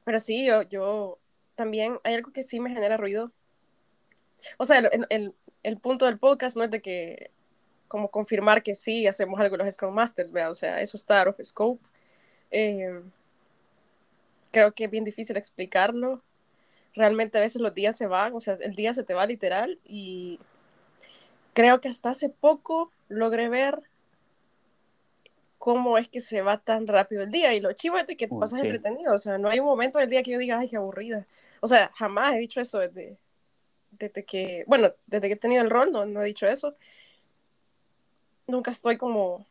pero 0.04 0.20
sí, 0.20 0.46
yo, 0.46 0.62
yo 0.62 1.18
también, 1.56 1.98
hay 2.04 2.14
algo 2.14 2.30
que 2.30 2.44
sí 2.44 2.60
me 2.60 2.70
genera 2.70 2.96
ruido. 2.96 3.32
O 4.56 4.64
sea, 4.64 4.78
el, 4.78 5.06
el, 5.10 5.34
el 5.64 5.76
punto 5.78 6.04
del 6.04 6.20
podcast 6.20 6.56
no 6.56 6.62
es 6.62 6.70
de 6.70 6.80
que, 6.80 7.32
como 7.88 8.12
confirmar 8.12 8.62
que 8.62 8.74
sí 8.74 9.08
hacemos 9.08 9.40
algo 9.40 9.56
los 9.56 9.74
Scrum 9.74 9.92
Masters, 9.92 10.30
¿vea? 10.30 10.48
o 10.48 10.54
sea, 10.54 10.80
eso 10.80 10.96
está 10.96 11.18
out 11.18 11.30
of 11.30 11.40
scope. 11.42 11.84
Eh, 12.52 13.02
creo 14.52 14.72
que 14.72 14.84
es 14.84 14.90
bien 14.90 15.02
difícil 15.02 15.36
explicarlo 15.36 16.22
realmente 16.94 17.38
a 17.38 17.40
veces 17.40 17.60
los 17.60 17.74
días 17.74 17.96
se 17.96 18.06
van, 18.06 18.34
o 18.34 18.40
sea, 18.40 18.54
el 18.60 18.74
día 18.74 18.92
se 18.92 19.04
te 19.04 19.14
va 19.14 19.26
literal 19.26 19.78
y 19.84 20.38
creo 21.52 21.80
que 21.80 21.88
hasta 21.88 22.10
hace 22.10 22.28
poco 22.28 22.90
logré 23.08 23.48
ver 23.48 23.82
cómo 25.58 25.98
es 25.98 26.08
que 26.08 26.20
se 26.20 26.40
va 26.40 26.58
tan 26.58 26.86
rápido 26.86 27.22
el 27.22 27.30
día 27.30 27.52
y 27.54 27.60
lo 27.60 27.72
chivo 27.72 27.98
es 27.98 28.06
de 28.06 28.16
que 28.16 28.28
te 28.28 28.36
pasas 28.36 28.62
entretenido, 28.62 29.14
o 29.14 29.18
sea, 29.18 29.38
no 29.38 29.48
hay 29.48 29.60
un 29.60 29.66
momento 29.66 29.98
del 29.98 30.08
día 30.08 30.22
que 30.22 30.30
yo 30.30 30.38
diga, 30.38 30.58
ay, 30.58 30.68
qué 30.68 30.76
aburrida. 30.76 31.26
O 31.60 31.66
sea, 31.66 31.90
jamás 31.94 32.34
he 32.34 32.38
dicho 32.38 32.60
eso 32.60 32.78
desde, 32.78 33.18
desde 33.90 34.24
que, 34.24 34.64
bueno, 34.66 34.92
desde 35.06 35.28
que 35.28 35.34
he 35.34 35.36
tenido 35.36 35.62
el 35.62 35.68
rol, 35.68 35.92
no, 35.92 36.06
no 36.06 36.22
he 36.22 36.26
dicho 36.26 36.46
eso. 36.46 36.74
Nunca 38.46 38.70
estoy 38.70 38.96
como 38.96 39.46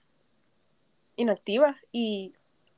inactiva 1.15 1.77
y 1.91 2.33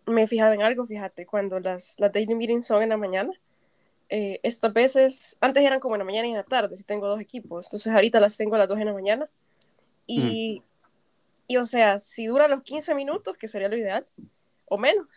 me 0.06 0.24
he 0.24 0.28
fijado 0.28 0.54
en 0.54 0.64
algo, 0.64 0.86
fíjate, 0.86 1.26
cuando 1.26 1.60
las, 1.60 2.00
las 2.00 2.12
daily 2.12 2.36
meetings 2.36 2.66
son 2.66 2.84
en 2.84 2.90
la 2.90 2.98
mañana, 2.98 3.32
eh, 4.14 4.42
estas 4.44 4.74
veces, 4.74 5.38
antes 5.40 5.64
eran 5.64 5.80
como 5.80 5.96
en 5.96 6.00
la 6.00 6.06
mañana 6.06 6.28
y 6.28 6.32
en 6.32 6.36
la 6.36 6.44
tarde, 6.44 6.76
si 6.76 6.84
tengo 6.84 7.08
dos 7.08 7.22
equipos, 7.22 7.68
entonces 7.68 7.94
ahorita 7.94 8.20
las 8.20 8.36
tengo 8.36 8.56
a 8.56 8.58
las 8.58 8.68
dos 8.68 8.78
en 8.78 8.88
la 8.88 8.94
mañana. 8.94 9.30
Y, 10.06 10.62
y 11.48 11.56
o 11.56 11.64
sea, 11.64 11.98
si 11.98 12.26
dura 12.26 12.50
los 12.50 12.62
15 12.62 12.94
minutos, 12.94 13.38
que 13.38 13.48
sería 13.48 13.70
lo 13.70 13.78
ideal, 13.78 14.06
o 14.66 14.78
menos, 14.78 15.08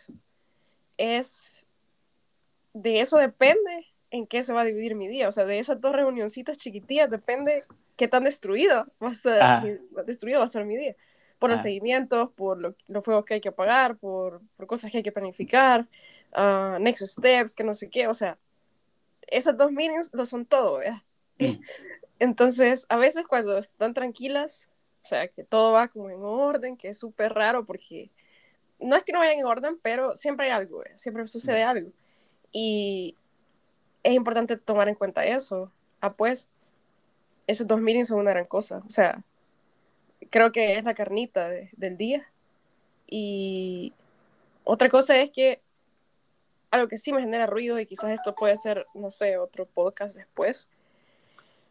es, 0.97 1.67
de 2.73 3.01
eso 3.01 3.17
depende 3.17 3.85
en 4.11 4.25
qué 4.27 4.43
se 4.43 4.53
va 4.53 4.61
a 4.61 4.65
dividir 4.65 4.95
mi 4.95 5.09
día, 5.09 5.27
o 5.27 5.31
sea, 5.33 5.43
de 5.43 5.59
esas 5.59 5.81
dos 5.81 5.93
reunioncitas 5.93 6.57
chiquitillas 6.57 7.09
depende 7.09 7.65
qué 7.97 8.07
tan 8.07 8.23
destruido 8.23 8.87
va 9.03 9.09
a 9.09 9.11
estar, 9.11 9.39
ah. 9.41 9.63
destruido 10.05 10.39
va 10.39 10.45
a 10.45 10.47
ser 10.47 10.63
mi 10.63 10.77
día 10.77 10.95
por 11.37 11.49
los 11.49 11.59
ah. 11.59 11.63
seguimientos, 11.63 12.31
por 12.31 12.77
los 12.87 13.03
fuegos 13.03 13.25
que 13.25 13.33
hay 13.33 13.41
que 13.41 13.49
apagar, 13.49 13.97
por, 13.97 14.41
por 14.55 14.67
cosas 14.67 14.89
que 14.89 14.99
hay 14.99 15.03
que 15.03 15.11
planificar, 15.11 15.85
uh, 16.31 16.79
next 16.79 17.05
steps, 17.05 17.57
que 17.57 17.65
no 17.65 17.73
sé 17.73 17.89
qué, 17.89 18.07
o 18.07 18.13
sea, 18.13 18.37
esas 19.27 19.57
dos 19.57 19.71
meetings 19.71 20.13
lo 20.13 20.25
son 20.25 20.45
todo, 20.45 20.79
¿verdad? 20.79 21.01
Mm. 21.39 21.59
Entonces, 22.19 22.85
a 22.89 22.97
veces 22.97 23.25
cuando 23.27 23.57
están 23.57 23.93
tranquilas, 23.93 24.69
o 25.03 25.07
sea, 25.07 25.27
que 25.27 25.43
todo 25.43 25.73
va 25.73 25.87
como 25.87 26.09
en 26.09 26.23
orden, 26.23 26.77
que 26.77 26.89
es 26.89 26.97
súper 26.97 27.33
raro 27.33 27.65
porque 27.65 28.09
no 28.79 28.95
es 28.95 29.03
que 29.03 29.11
no 29.11 29.19
vayan 29.19 29.39
en 29.39 29.45
orden, 29.45 29.79
pero 29.81 30.15
siempre 30.15 30.47
hay 30.47 30.51
algo, 30.51 30.81
siempre 30.95 31.27
sucede 31.27 31.65
mm. 31.65 31.67
algo. 31.67 31.91
Y 32.51 33.15
es 34.03 34.13
importante 34.13 34.57
tomar 34.57 34.87
en 34.87 34.95
cuenta 34.95 35.25
eso. 35.25 35.71
Ah, 35.99 36.13
pues, 36.13 36.47
esos 37.47 37.67
dos 37.67 37.79
meetings 37.81 38.07
son 38.07 38.19
una 38.19 38.31
gran 38.31 38.45
cosa. 38.45 38.81
O 38.87 38.89
sea, 38.89 39.23
creo 40.29 40.51
que 40.51 40.77
es 40.77 40.85
la 40.85 40.93
carnita 40.93 41.49
del 41.49 41.97
día. 41.97 42.27
Y 43.07 43.93
otra 44.63 44.89
cosa 44.89 45.17
es 45.17 45.31
que 45.31 45.61
algo 46.75 46.87
que 46.87 46.97
sí 46.97 47.11
me 47.11 47.21
genera 47.21 47.47
ruido 47.47 47.79
y 47.79 47.85
quizás 47.85 48.11
esto 48.11 48.35
puede 48.35 48.55
ser, 48.57 48.85
no 48.93 49.09
sé, 49.09 49.37
otro 49.37 49.65
podcast 49.65 50.15
después. 50.15 50.67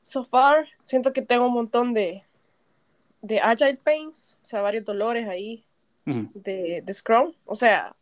So 0.02 0.24
far, 0.24 0.68
siento 0.84 1.12
que 1.12 1.22
tengo 1.22 1.46
un 1.46 1.54
montón 1.54 1.94
de, 1.94 2.24
de 3.22 3.40
agile 3.40 3.78
pains, 3.82 4.38
o 4.42 4.44
sea, 4.44 4.60
varios 4.60 4.84
dolores 4.84 5.28
ahí 5.28 5.64
de, 6.04 6.82
de, 6.84 6.94
Scrum. 6.94 7.32
O 7.46 7.54
sea, 7.54 7.96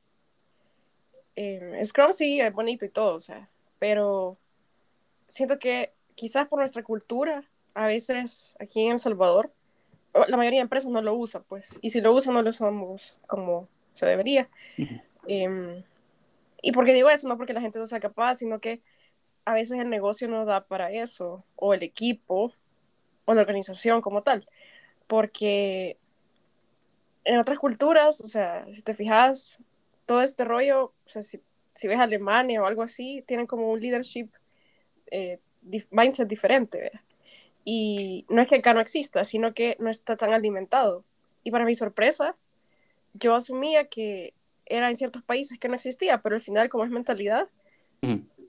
eh, 1.37 1.81
Scrum 1.85 2.12
sí 2.12 2.41
es 2.41 2.53
bonito 2.53 2.85
y 2.85 2.88
todo, 2.88 3.15
o 3.15 3.21
sea, 3.21 3.49
pero 3.79 4.37
siento 5.29 5.59
que 5.59 5.93
quizás 6.15 6.49
por 6.49 6.59
nuestra 6.59 6.83
cultura, 6.83 7.45
a 7.75 7.87
veces 7.87 8.57
aquí 8.59 8.85
en 8.85 8.93
El 8.93 8.99
Salvador, 8.99 9.53
la 10.27 10.37
mayoría 10.37 10.59
de 10.59 10.65
empresas 10.65 10.91
no 10.91 11.01
lo 11.01 11.15
usa, 11.15 11.41
pues, 11.41 11.79
y 11.81 11.91
si 11.91 12.01
lo 12.01 12.12
usan 12.12 12.35
no 12.35 12.43
lo 12.43 12.51
usamos 12.51 13.19
como 13.27 13.69
se 13.93 14.07
debería 14.07 14.49
Y 16.62 16.72
porque 16.72 16.94
digo 16.94 17.11
eso, 17.11 17.29
no 17.29 17.37
porque 17.37 17.53
la 17.53 17.61
gente 17.61 17.79
no 17.79 17.87
sea 17.87 18.01
capaz, 18.01 18.37
sino 18.37 18.61
que 18.61 18.81
a 19.44 19.53
veces 19.53 19.79
el 19.79 19.90
negocio 19.90 20.29
no 20.29 20.44
da 20.44 20.64
para 20.66 20.92
eso, 20.92 21.44
o 21.57 21.75
el 21.75 21.83
equipo, 21.83 22.53
o 23.25 23.35
la 23.35 23.42
organización 23.42 24.01
como 24.01 24.22
tal. 24.22 24.48
Porque 25.09 25.98
en 27.25 27.38
otras 27.38 27.59
culturas, 27.59 28.20
o 28.20 28.29
sea, 28.29 28.64
si 28.72 28.83
te 28.83 28.94
fijas, 28.94 29.59
todo 30.07 30.22
este 30.22 30.44
rollo, 30.44 30.94
o 31.05 31.09
sea, 31.09 31.22
si, 31.22 31.40
si 31.75 31.88
ves 31.88 31.98
Alemania 31.98 32.62
o 32.62 32.66
algo 32.66 32.83
así, 32.83 33.25
tienen 33.27 33.46
como 33.46 33.70
un 33.70 33.81
leadership 33.81 34.29
eh, 35.11 35.40
mindset 35.90 36.29
diferente. 36.29 36.92
Y 37.64 38.27
no 38.29 38.42
es 38.42 38.48
que 38.48 38.57
acá 38.57 38.75
no 38.75 38.81
exista, 38.81 39.25
sino 39.25 39.55
que 39.55 39.77
no 39.79 39.90
está 39.90 40.16
tan 40.16 40.33
alimentado. 40.33 41.05
Y 41.44 41.51
para 41.51 41.64
mi 41.64 41.75
sorpresa, 41.75 42.37
yo 43.14 43.35
asumía 43.35 43.88
que 43.88 44.35
era 44.66 44.88
en 44.88 44.96
ciertos 44.96 45.22
países 45.22 45.59
que 45.59 45.68
no 45.68 45.75
existía, 45.75 46.22
pero 46.22 46.35
al 46.35 46.40
final, 46.40 46.68
como 46.68 46.85
es 46.85 46.90
mentalidad, 46.90 47.48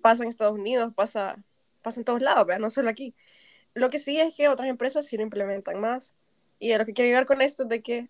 pasa 0.01 0.23
en 0.23 0.29
Estados 0.29 0.53
Unidos, 0.53 0.93
pasa, 0.95 1.37
pasa 1.81 1.99
en 1.99 2.05
todos 2.05 2.21
lados, 2.21 2.45
¿verdad? 2.45 2.61
no 2.61 2.69
solo 2.69 2.89
aquí. 2.89 3.13
Lo 3.73 3.89
que 3.89 3.99
sí 3.99 4.19
es 4.19 4.35
que 4.35 4.49
otras 4.49 4.69
empresas 4.69 5.07
sí 5.07 5.17
lo 5.17 5.23
implementan 5.23 5.79
más. 5.79 6.15
Y 6.59 6.71
a 6.71 6.77
lo 6.77 6.85
que 6.85 6.93
quiero 6.93 7.07
llegar 7.07 7.25
con 7.25 7.41
esto 7.41 7.63
es 7.63 7.69
de 7.69 7.81
que, 7.81 8.09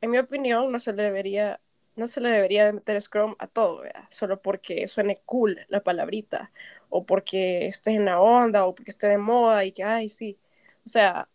en 0.00 0.10
mi 0.10 0.18
opinión, 0.18 0.70
no 0.72 0.78
se 0.78 0.92
le 0.92 1.04
debería, 1.04 1.60
no 1.94 2.06
se 2.06 2.20
le 2.20 2.28
debería 2.28 2.72
meter 2.72 3.00
Scrum 3.00 3.36
a 3.38 3.46
todo, 3.46 3.82
¿verdad? 3.82 4.04
solo 4.10 4.40
porque 4.42 4.86
suene 4.86 5.20
cool 5.24 5.60
la 5.68 5.82
palabrita, 5.82 6.50
o 6.88 7.04
porque 7.04 7.66
esté 7.66 7.92
en 7.92 8.04
la 8.04 8.20
onda, 8.20 8.66
o 8.66 8.74
porque 8.74 8.90
esté 8.90 9.06
de 9.06 9.18
moda 9.18 9.64
y 9.64 9.72
que, 9.72 9.84
ay, 9.84 10.08
sí. 10.08 10.38
O 10.84 10.88
sea, 10.88 11.28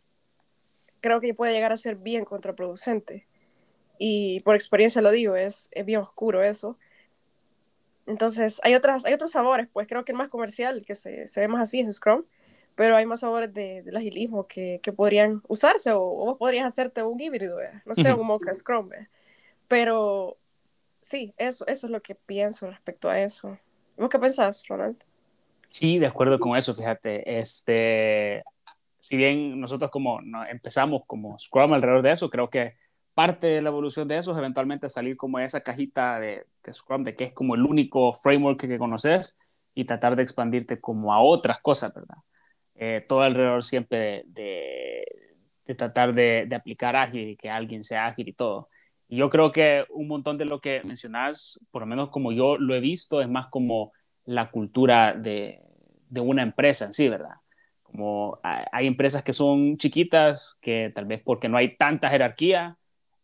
creo 0.99 1.19
que 1.19 1.33
puede 1.33 1.53
llegar 1.53 1.71
a 1.71 1.77
ser 1.77 1.95
bien 1.95 2.25
contraproducente. 2.25 3.27
Y 4.03 4.39
por 4.39 4.55
experiencia 4.55 4.99
lo 4.99 5.11
digo, 5.11 5.35
es, 5.35 5.69
es 5.73 5.85
bien 5.85 5.99
oscuro 5.99 6.41
eso. 6.41 6.75
Entonces, 8.07 8.59
hay, 8.63 8.73
otras, 8.73 9.05
hay 9.05 9.13
otros 9.13 9.29
sabores, 9.29 9.67
pues 9.71 9.87
creo 9.87 10.03
que 10.03 10.11
el 10.11 10.17
más 10.17 10.29
comercial, 10.29 10.83
que 10.87 10.95
se, 10.95 11.27
se 11.27 11.39
ve 11.39 11.47
más 11.47 11.61
así, 11.61 11.81
es 11.81 11.97
Scrum, 11.97 12.23
pero 12.73 12.95
hay 12.95 13.05
más 13.05 13.19
sabores 13.19 13.53
de, 13.53 13.83
del 13.83 13.95
agilismo 13.95 14.47
que, 14.47 14.79
que 14.81 14.91
podrían 14.91 15.43
usarse, 15.47 15.91
o, 15.91 15.99
vos 15.99 16.37
podrías 16.39 16.65
hacerte 16.65 17.03
un 17.03 17.19
híbrido, 17.21 17.59
no 17.85 17.93
sé, 17.93 18.11
un 18.11 18.25
mocha 18.25 18.51
Scrum, 18.55 18.89
pero 19.67 20.35
sí, 20.99 21.35
eso, 21.37 21.67
eso 21.67 21.85
es 21.85 21.91
lo 21.91 22.01
que 22.01 22.15
pienso 22.15 22.71
respecto 22.71 23.07
a 23.07 23.19
eso. 23.19 23.55
¿Vos 23.97 24.09
qué 24.09 24.17
pensás, 24.17 24.63
Ronald? 24.67 24.97
Sí, 25.69 25.99
de 25.99 26.07
acuerdo 26.07 26.39
con 26.39 26.57
eso, 26.57 26.73
fíjate, 26.73 27.37
este, 27.37 28.43
si 28.99 29.15
bien 29.15 29.61
nosotros 29.61 29.91
como 29.91 30.19
empezamos 30.49 31.03
como 31.05 31.37
Scrum 31.37 31.73
alrededor 31.73 32.01
de 32.01 32.13
eso, 32.13 32.31
creo 32.31 32.49
que 32.49 32.80
parte 33.13 33.47
de 33.47 33.61
la 33.61 33.69
evolución 33.69 34.07
de 34.07 34.17
eso 34.17 34.31
es 34.31 34.37
eventualmente 34.37 34.89
salir 34.89 35.17
como 35.17 35.39
esa 35.39 35.61
cajita 35.61 36.19
de, 36.19 36.45
Scrum, 36.71 37.03
de 37.03 37.15
que 37.15 37.25
es 37.25 37.33
como 37.33 37.55
el 37.55 37.63
único 37.63 38.13
framework 38.13 38.59
que, 38.59 38.77
conoces 38.77 39.37
y 39.73 39.85
tratar 39.85 40.15
de 40.15 40.23
expandirte 40.23 40.79
como 40.79 41.13
a 41.13 41.21
otras 41.21 41.59
cosas, 41.59 41.93
¿verdad? 41.93 42.17
Eh, 42.75 43.05
todo 43.07 43.21
alrededor 43.21 43.63
siempre 43.63 44.23
de, 44.27 45.05
tratar 45.77 46.13
de, 46.13 46.47
aplicar 46.53 46.95
ágil 46.95 47.29
y 47.29 47.37
que 47.37 47.49
alguien 47.49 47.83
sea 47.83 48.07
ágil 48.07 48.29
y 48.29 48.33
todo. 48.33 48.69
Yo 49.07 49.29
creo 49.29 49.51
que 49.51 49.85
un 49.89 50.07
montón 50.07 50.37
de 50.37 50.45
lo 50.45 50.61
que 50.61 50.81
mencionas, 50.85 51.59
por 51.69 51.81
lo 51.81 51.85
menos 51.85 52.09
como 52.09 52.31
yo 52.31 52.57
lo 52.57 52.75
he 52.75 52.79
visto, 52.79 53.21
es 53.21 53.29
más 53.29 53.47
como 53.47 53.91
la 54.25 54.51
cultura 54.51 55.13
de, 55.13 55.61
una 56.09 56.43
empresa 56.43 56.85
en 56.85 56.93
sí, 56.93 57.09
¿verdad? 57.09 57.35
Como 57.83 58.39
hay 58.43 58.87
empresas 58.87 59.21
que 59.23 59.33
son 59.33 59.77
chiquitas, 59.77 60.57
que 60.61 60.91
tal 60.95 61.05
vez 61.05 61.21
porque 61.21 61.49
no 61.49 61.57
hay 61.57 61.75
tanta 61.75 62.09
jerarquía, 62.09 62.77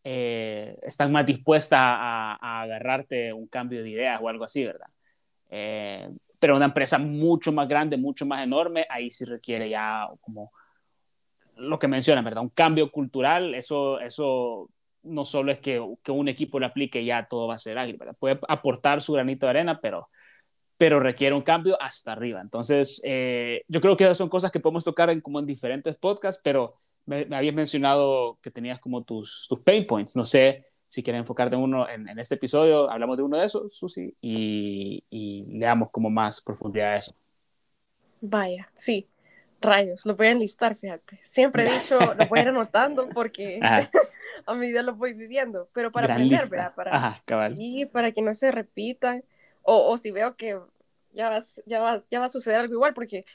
eh, 0.10 0.80
están 0.84 1.12
más 1.12 1.26
dispuestas 1.26 1.82
a, 1.82 2.62
agarrarte 2.62 3.34
un 3.34 3.46
cambio 3.48 3.84
de 3.84 3.90
ideas 3.90 4.18
o 4.22 4.30
algo 4.30 4.46
así, 4.46 4.64
¿verdad? 4.64 4.88
Eh, 5.50 6.10
pero 6.40 6.56
una 6.56 6.68
empresa 6.68 6.98
mucho 6.98 7.52
más 7.52 7.68
grande, 7.68 7.98
mucho 7.98 8.26
más 8.26 8.42
enorme, 8.42 8.86
ahí 8.90 9.12
sí 9.12 9.26
requiere 9.26 9.70
ya 9.70 10.08
como 10.22 10.54
lo 11.58 11.78
que 11.78 11.90
mencionan, 11.90 12.24
¿verdad? 12.24 12.44
Un 12.44 12.52
cambio 12.52 12.90
cultural, 12.90 13.54
eso, 13.54 14.00
eso 14.00 14.70
no 15.04 15.26
solo 15.26 15.52
es 15.52 15.60
que, 15.60 15.86
que 16.02 16.12
un 16.14 16.30
equipo 16.30 16.58
lo 16.58 16.68
aplique 16.68 17.02
y 17.02 17.08
ya 17.08 17.28
todo 17.28 17.48
va 17.48 17.56
a 17.56 17.58
ser 17.58 17.78
ágil, 17.78 17.98
¿verdad? 17.98 18.16
Puede 18.18 18.40
aportar 18.48 19.02
su 19.02 19.12
granito 19.12 19.46
de 19.46 19.50
arena, 19.50 19.82
pero 19.82 20.08
pero 20.78 21.00
requiere 21.00 21.36
un 21.36 21.42
cambio 21.42 21.76
hasta 21.82 22.12
arriba. 22.12 22.40
Entonces, 22.40 23.02
eh, 23.04 23.64
yo 23.68 23.82
creo 23.82 23.98
que 23.98 24.04
esas 24.04 24.18
son 24.18 24.30
cosas 24.30 24.52
que 24.52 24.60
podemos 24.60 24.84
tocar 24.84 25.10
en, 25.10 25.22
como 25.22 25.40
en 25.40 25.48
diferentes 25.48 25.96
podcasts, 25.96 26.40
pero 26.44 26.76
me, 27.08 27.28
habías 27.36 27.56
mencionado 27.56 28.38
que 28.42 28.52
tenías 28.52 28.80
como 28.80 29.04
tus, 29.04 29.48
tus 29.50 29.60
pain 29.62 29.88
points. 29.88 30.16
No 30.16 30.26
sé 30.26 30.66
si 30.86 31.02
quieres 31.02 31.22
enfocarte 31.22 31.56
en 31.56 31.62
uno 31.64 31.90
en, 31.90 32.08
en, 32.08 32.20
este 32.20 32.36
episodio, 32.36 32.90
hablamos 32.90 33.18
de 33.18 33.24
uno 33.24 33.38
de 33.38 33.46
esos, 33.46 33.76
Susi, 33.76 34.16
y, 34.22 35.04
y 35.10 35.44
le 35.46 35.66
damos 35.66 35.90
como 35.90 36.10
más 36.10 36.42
profundidad 36.42 36.94
a 36.94 36.98
eso. 36.98 37.16
Vaya, 38.22 38.70
sí. 38.74 39.08
Rayos, 39.60 40.06
lo 40.06 40.16
voy 40.16 40.28
a 40.28 40.32
enlistar, 40.32 40.76
fíjate. 40.76 41.20
Siempre 41.24 41.66
he 41.66 41.72
dicho, 41.72 42.00
lo 42.14 42.28
voy 42.28 42.40
a 42.40 42.42
ir 42.44 42.48
anotando 42.50 43.10
porque 43.10 43.60
a 44.46 44.54
medida 44.54 44.84
lo 44.84 44.94
voy 44.94 45.14
viviendo, 45.14 45.68
pero 45.74 45.92
para 45.92 46.14
aprender, 46.14 46.48
¿verdad? 46.50 46.76
Para, 46.76 46.96
Ajá, 46.96 47.22
cabal. 47.26 47.58
Sí, 47.58 47.86
para 47.88 48.12
que 48.12 48.22
no 48.22 48.34
se 48.34 48.52
repitan 48.52 49.24
o, 49.64 49.90
o 49.90 49.98
si 49.98 50.12
veo 50.12 50.36
que 50.36 50.60
ya, 51.14 51.30
vas, 51.30 51.62
ya, 51.66 51.80
vas, 51.80 52.08
ya 52.10 52.20
va 52.20 52.26
a 52.28 52.30
suceder 52.30 52.60
algo 52.60 52.74
igual, 52.74 52.94
porque 52.94 53.26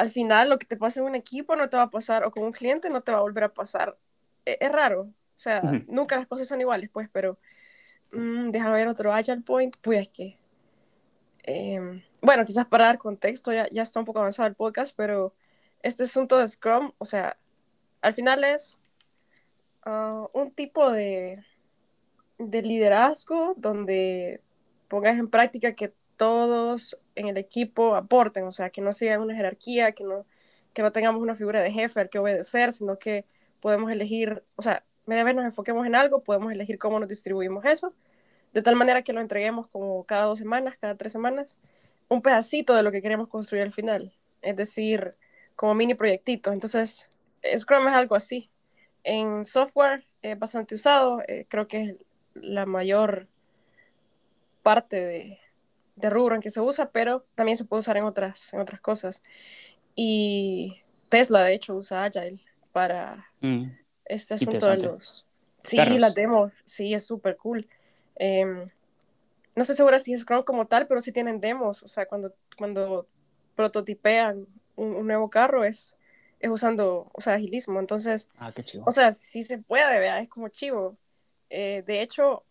al 0.00 0.08
final 0.08 0.48
lo 0.48 0.58
que 0.58 0.64
te 0.64 0.78
pasa 0.78 1.00
en 1.00 1.06
un 1.06 1.14
equipo 1.14 1.56
no 1.56 1.68
te 1.68 1.76
va 1.76 1.82
a 1.84 1.90
pasar, 1.90 2.24
o 2.24 2.30
con 2.30 2.42
un 2.42 2.52
cliente 2.52 2.88
no 2.88 3.02
te 3.02 3.12
va 3.12 3.18
a 3.18 3.20
volver 3.20 3.44
a 3.44 3.52
pasar. 3.52 3.98
E, 4.46 4.56
es, 4.58 4.72
raro, 4.72 5.02
o 5.02 5.38
sea, 5.38 5.60
nunca 5.88 6.16
las 6.16 6.26
cosas 6.26 6.48
son 6.48 6.58
iguales, 6.58 6.88
pues, 6.88 7.10
pero 7.12 7.38
mmm, 8.10 8.50
déjame 8.50 8.76
ver 8.76 8.88
otro 8.88 9.12
agile 9.12 9.42
point, 9.42 9.76
pues 9.82 10.00
es 10.00 10.08
que, 10.08 10.38
eh, 11.42 12.02
bueno, 12.22 12.46
quizás 12.46 12.66
para 12.66 12.86
dar 12.86 12.96
contexto, 12.96 13.52
ya, 13.52 13.68
ya 13.70 13.82
está 13.82 14.00
un 14.00 14.06
poco 14.06 14.20
avanzado 14.20 14.48
el 14.48 14.54
podcast, 14.54 14.94
pero 14.96 15.34
este 15.82 16.04
asunto 16.04 16.38
de 16.38 16.48
Scrum, 16.48 16.92
o 16.96 17.04
sea, 17.04 17.36
al 18.00 18.14
final 18.14 18.42
es 18.42 18.80
uh, 19.84 20.28
un 20.32 20.50
tipo 20.50 20.90
de, 20.90 21.44
de 22.38 22.62
liderazgo 22.62 23.52
donde 23.58 24.40
pongas 24.88 25.18
en 25.18 25.28
práctica 25.28 25.74
que 25.74 25.92
todos 26.20 26.98
en 27.14 27.28
el 27.28 27.38
equipo 27.38 27.96
aporten, 27.96 28.44
o 28.44 28.52
sea, 28.52 28.68
que 28.68 28.82
no 28.82 28.92
siga 28.92 29.18
una 29.18 29.34
jerarquía, 29.34 29.92
que 29.92 30.04
no, 30.04 30.26
que 30.74 30.82
no 30.82 30.92
tengamos 30.92 31.22
una 31.22 31.34
figura 31.34 31.62
de 31.62 31.72
jefe 31.72 31.98
al 31.98 32.10
que 32.10 32.18
obedecer, 32.18 32.72
sino 32.72 32.98
que 32.98 33.24
podemos 33.60 33.90
elegir, 33.90 34.44
o 34.56 34.60
sea, 34.60 34.84
media 35.06 35.24
vez 35.24 35.34
nos 35.34 35.46
enfoquemos 35.46 35.86
en 35.86 35.94
algo, 35.94 36.22
podemos 36.22 36.52
elegir 36.52 36.76
cómo 36.78 37.00
nos 37.00 37.08
distribuimos 37.08 37.64
eso, 37.64 37.94
de 38.52 38.60
tal 38.60 38.76
manera 38.76 39.00
que 39.00 39.14
lo 39.14 39.22
entreguemos 39.22 39.66
como 39.68 40.04
cada 40.04 40.24
dos 40.26 40.38
semanas, 40.38 40.76
cada 40.76 40.94
tres 40.94 41.10
semanas, 41.10 41.58
un 42.08 42.20
pedacito 42.20 42.74
de 42.74 42.82
lo 42.82 42.92
que 42.92 43.00
queremos 43.00 43.26
construir 43.26 43.62
al 43.62 43.72
final, 43.72 44.12
es 44.42 44.56
decir, 44.56 45.14
como 45.56 45.74
mini 45.74 45.94
proyectitos. 45.94 46.52
Entonces, 46.52 47.10
Scrum 47.56 47.88
es 47.88 47.94
algo 47.94 48.14
así. 48.14 48.50
En 49.04 49.46
software 49.46 50.04
es 50.20 50.38
bastante 50.38 50.74
usado, 50.74 51.22
eh, 51.28 51.46
creo 51.48 51.66
que 51.66 51.82
es 51.82 51.96
la 52.34 52.66
mayor 52.66 53.26
parte 54.62 54.96
de, 55.02 55.38
de, 56.00 56.10
rubro 56.10 56.34
en 56.34 56.40
que 56.40 56.50
se 56.50 56.60
usa, 56.60 56.90
pero 56.90 57.24
también 57.34 57.56
se 57.56 57.64
puede 57.64 57.80
usar 57.80 57.96
en 57.96 58.04
otras, 58.04 58.52
en 58.52 58.60
otras 58.60 58.80
cosas. 58.80 59.22
Y 59.94 60.80
Tesla, 61.08 61.42
de 61.42 61.54
hecho, 61.54 61.74
usa 61.74 62.04
Agile 62.04 62.40
para 62.72 63.28
mm. 63.40 63.64
este 64.06 64.34
asunto 64.34 64.68
de 64.68 64.76
los... 64.78 65.26
Sí, 65.62 65.76
las 65.76 66.14
demos, 66.14 66.52
sí, 66.64 66.94
es 66.94 67.04
súper 67.04 67.36
cool. 67.36 67.68
Em, 68.16 68.66
no 69.54 69.62
estoy 69.62 69.76
segura 69.76 69.98
si 69.98 70.14
es 70.14 70.22
Scrum 70.22 70.42
como 70.42 70.66
tal, 70.66 70.86
pero 70.86 71.00
sí 71.00 71.12
tienen 71.12 71.40
demos, 71.40 71.82
o 71.82 71.88
sea, 71.88 72.06
cuando, 72.06 72.34
cuando 72.56 73.06
prototipean 73.56 74.46
un, 74.76 75.06
nuevo 75.06 75.28
carro 75.28 75.64
es, 75.64 75.98
es 76.38 76.50
usando, 76.50 77.10
o 77.12 77.20
sea, 77.20 77.34
agilismo, 77.34 77.78
entonces, 77.78 78.28
ah, 78.38 78.52
qué 78.54 78.64
chivo. 78.64 78.84
o 78.86 78.90
sea, 78.90 79.12
sí 79.12 79.42
se 79.42 79.58
puede, 79.58 79.98
¿verdad? 79.98 80.20
es 80.20 80.28
como 80.28 80.48
chivo. 80.48 80.96
Eh, 81.50 81.82
de 81.86 82.00
hecho, 82.00 82.44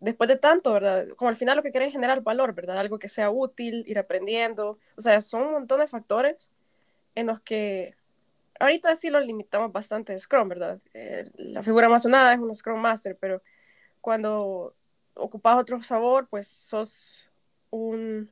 después 0.00 0.28
de 0.28 0.36
tanto, 0.36 0.72
¿verdad? 0.72 1.08
Como 1.16 1.28
al 1.28 1.36
final 1.36 1.56
lo 1.56 1.62
que 1.62 1.70
quiere 1.70 1.86
es 1.86 1.92
generar 1.92 2.22
valor, 2.22 2.54
¿verdad? 2.54 2.78
Algo 2.78 2.98
que 2.98 3.08
sea 3.08 3.30
útil, 3.30 3.84
ir 3.86 3.98
aprendiendo. 3.98 4.78
O 4.96 5.00
sea, 5.00 5.20
son 5.20 5.42
un 5.42 5.52
montón 5.52 5.80
de 5.80 5.86
factores 5.86 6.50
en 7.14 7.26
los 7.26 7.40
que 7.40 7.94
ahorita 8.58 8.94
sí 8.94 9.10
lo 9.10 9.20
limitamos 9.20 9.72
bastante 9.72 10.12
de 10.12 10.18
Scrum, 10.18 10.48
¿verdad? 10.48 10.78
Eh, 10.94 11.30
la 11.36 11.62
figura 11.62 11.88
más 11.88 12.02
sonada 12.02 12.34
es 12.34 12.40
un 12.40 12.54
Scrum 12.54 12.80
Master, 12.80 13.16
pero 13.18 13.42
cuando 14.00 14.74
ocupas 15.14 15.58
otro 15.58 15.82
sabor, 15.82 16.28
pues 16.28 16.46
sos 16.46 17.28
un, 17.70 18.30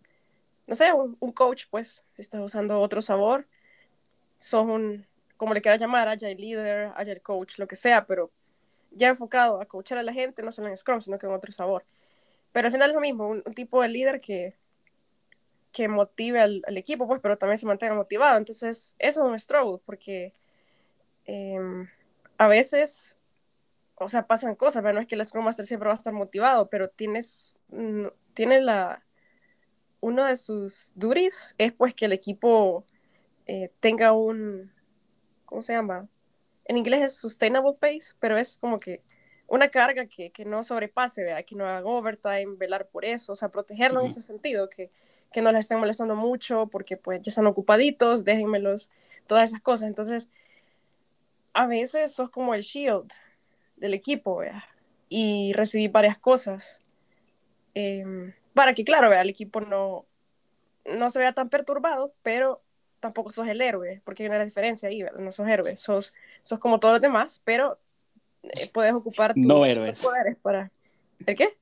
no 0.67 0.75
sé, 0.75 0.93
un, 0.93 1.17
un 1.21 1.33
coach, 1.33 1.65
pues, 1.71 2.05
si 2.13 2.23
estás 2.23 2.41
usando 2.43 2.81
otro 2.81 3.03
sabor, 3.03 3.47
sos 4.37 4.65
un, 4.65 5.07
como 5.37 5.55
le 5.55 5.63
quieras 5.63 5.81
llamar, 5.81 6.09
agile 6.09 6.35
leader, 6.35 6.93
agile 6.97 7.21
coach, 7.21 7.59
lo 7.59 7.67
que 7.67 7.77
sea, 7.77 8.07
pero 8.07 8.31
ya 8.91 9.09
enfocado 9.09 9.61
a 9.61 9.67
coachar 9.67 9.99
a 9.99 10.03
la 10.03 10.13
gente, 10.13 10.43
no 10.43 10.53
solo 10.53 10.69
en 10.69 10.77
Scrum, 10.77 11.01
sino 11.01 11.19
que 11.19 11.27
en 11.27 11.33
otro 11.33 11.53
sabor. 11.53 11.85
Pero 12.53 12.67
al 12.67 12.73
final 12.73 12.91
es 12.91 12.95
lo 12.95 13.01
mismo, 13.01 13.29
un, 13.29 13.43
tipo 13.55 13.83
de 13.83 13.89
líder 13.89 14.21
que, 14.21 14.57
que 15.73 15.89
motive 15.89 16.41
al, 16.41 16.63
equipo, 16.77 17.07
pues, 17.07 17.21
pero 17.21 17.39
también 17.39 17.59
se 17.59 17.67
mantenga 17.67 17.95
motivado. 17.95 18.39
Entonces, 18.39 18.97
eso 18.99 19.25
es 19.25 19.31
un 19.31 19.39
struggle, 19.39 19.81
porque 19.85 20.33
em, 21.27 21.89
a 22.39 22.49
veces 22.49 23.19
o 24.01 24.09
sea, 24.09 24.27
pasan 24.27 24.55
cosas, 24.55 24.83
¿verdad? 24.83 24.95
No 24.95 25.01
es 25.01 25.07
que 25.07 25.15
el 25.17 25.25
Scrum 25.25 25.45
Master 25.45 25.67
siempre 25.67 25.89
va 25.89 25.93
a 25.93 25.95
estar 25.95 26.13
motivado, 26.13 26.69
pero 26.69 26.89
tienes, 26.89 27.59
mm, 27.69 28.07
tiene 28.35 28.61
la, 28.61 29.05
uno 30.01 30.25
de 30.25 30.37
sus 30.37 30.93
duties 30.95 31.55
es 31.59 31.73
pues 31.73 31.95
que 31.95 32.05
el 32.07 32.13
equipo 32.13 32.85
eh, 33.47 33.71
tenga 33.81 34.13
un, 34.13 34.73
¿cómo 35.45 35.63
se 35.63 35.73
llama? 35.73 36.09
En 36.69 36.77
inglés 36.77 37.03
es 37.03 37.17
sustainable 37.17 37.75
pace, 37.79 38.15
pero 38.21 38.37
es 38.37 38.59
como 38.59 38.79
que 38.79 39.03
una 39.49 39.69
carga 39.69 40.07
que, 40.07 40.31
que 40.31 40.45
no 40.45 40.63
sobrepase, 40.63 41.25
¿verdad? 41.25 41.45
que 41.45 41.57
no 41.57 41.67
haga 41.67 41.87
overtime, 41.87 42.57
velar 42.57 42.87
por 42.89 43.05
eso, 43.05 43.33
o 43.33 43.37
sea, 43.37 43.49
protegerlo 43.49 44.01
en 44.01 44.07
ese 44.07 44.23
sentido, 44.23 44.69
que, 44.69 44.91
que 45.33 45.43
no 45.43 45.51
les 45.51 45.65
estén 45.65 45.79
molestando 45.79 46.15
mucho 46.15 46.67
porque 46.67 46.97
pues 46.97 47.23
ya 47.23 47.31
están 47.31 47.47
ocupaditos, 47.47 48.25
déjenmelos, 48.25 48.91
todas 49.27 49.49
esas 49.51 49.63
cosas. 49.63 49.89
Entonces, 49.89 50.29
a 51.55 51.67
veces 51.67 52.13
sos 52.13 52.31
como 52.31 52.55
el 52.55 52.63
shield 52.63 53.11
del 53.77 53.95
equipo, 53.95 54.37
¿verdad? 54.37 54.63
y 55.09 55.53
recibí 55.55 55.89
varias 55.89 56.19
cosas. 56.19 56.81
Eh, 57.75 58.35
para 58.55 58.75
que, 58.75 58.85
claro, 58.85 59.09
¿verdad? 59.09 59.25
el 59.25 59.31
equipo 59.31 59.61
no, 59.61 60.07
no 60.85 61.11
se 61.11 61.19
vea 61.19 61.33
tan 61.33 61.49
perturbado, 61.49 62.13
pero 62.23 62.63
tampoco 63.01 63.31
sos 63.31 63.49
el 63.49 63.61
héroe, 63.61 64.01
porque 64.05 64.23
hay 64.25 64.29
una 64.29 64.45
diferencia 64.45 64.89
ahí, 64.89 65.03
¿verdad? 65.03 65.21
No 65.21 65.33
sos 65.33 65.49
héroe, 65.49 65.77
sos, 65.77 66.15
sos 66.43 66.59
como 66.59 66.81
todos 66.81 66.95
los 66.95 67.03
demás, 67.03 67.41
pero 67.45 67.79
eh, 68.43 68.69
puedes 68.73 68.93
ocupar 68.93 69.35
tus, 69.35 69.47
no 69.47 69.65
héroes. 69.65 70.03
poderes 70.03 70.37
para... 70.37 70.71
¿El 71.27 71.37
qué? 71.37 71.57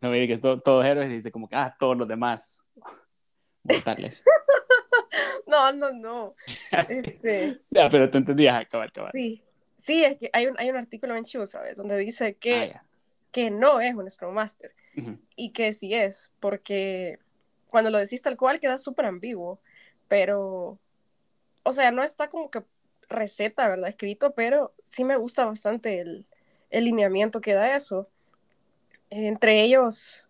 No, 0.00 0.10
mire 0.10 0.26
que 0.26 0.34
es 0.34 0.40
todo, 0.40 0.60
todos 0.60 0.84
héroes 0.84 1.08
y 1.08 1.14
dice 1.14 1.32
como 1.32 1.48
que, 1.48 1.56
ah, 1.56 1.74
todos 1.78 1.96
los 1.96 2.08
demás. 2.08 2.66
Mortales. 3.62 4.24
no, 5.46 5.72
no, 5.72 5.92
no. 5.92 6.34
Este... 6.46 7.60
ya, 7.70 7.88
pero 7.88 8.10
te 8.10 8.18
entendías, 8.18 8.60
acabar, 8.60 8.88
acabar. 8.88 9.10
Sí, 9.12 9.42
sí, 9.76 10.04
es 10.04 10.16
que 10.16 10.30
hay 10.32 10.46
un, 10.46 10.58
hay 10.58 10.70
un 10.70 10.76
artículo 10.76 11.16
en 11.16 11.24
Chivo, 11.24 11.46
¿sabes? 11.46 11.76
Donde 11.76 11.96
dice 11.98 12.34
que, 12.34 12.72
ah, 12.74 12.84
que 13.32 13.50
no 13.50 13.80
es 13.80 13.94
un 13.94 14.08
Scrum 14.10 14.34
Master 14.34 14.74
uh 14.96 15.00
-huh. 15.00 15.18
y 15.36 15.50
que 15.52 15.72
sí 15.72 15.94
es, 15.94 16.30
porque 16.40 17.18
cuando 17.68 17.90
lo 17.90 17.98
decís 17.98 18.20
tal 18.20 18.36
cual 18.36 18.60
queda 18.60 18.76
súper 18.76 19.06
ambiguo, 19.06 19.60
pero, 20.10 20.80
o 21.62 21.72
sea, 21.72 21.92
no 21.92 22.02
está 22.02 22.28
como 22.28 22.50
que 22.50 22.64
receta, 23.08 23.68
¿verdad? 23.68 23.88
Escrito, 23.88 24.34
pero 24.34 24.74
sí 24.82 25.04
me 25.04 25.16
gusta 25.16 25.44
bastante 25.46 26.00
el, 26.00 26.26
el 26.70 26.84
lineamiento 26.84 27.40
que 27.40 27.54
da 27.54 27.76
eso. 27.76 28.08
Entre 29.08 29.62
ellos, 29.62 30.26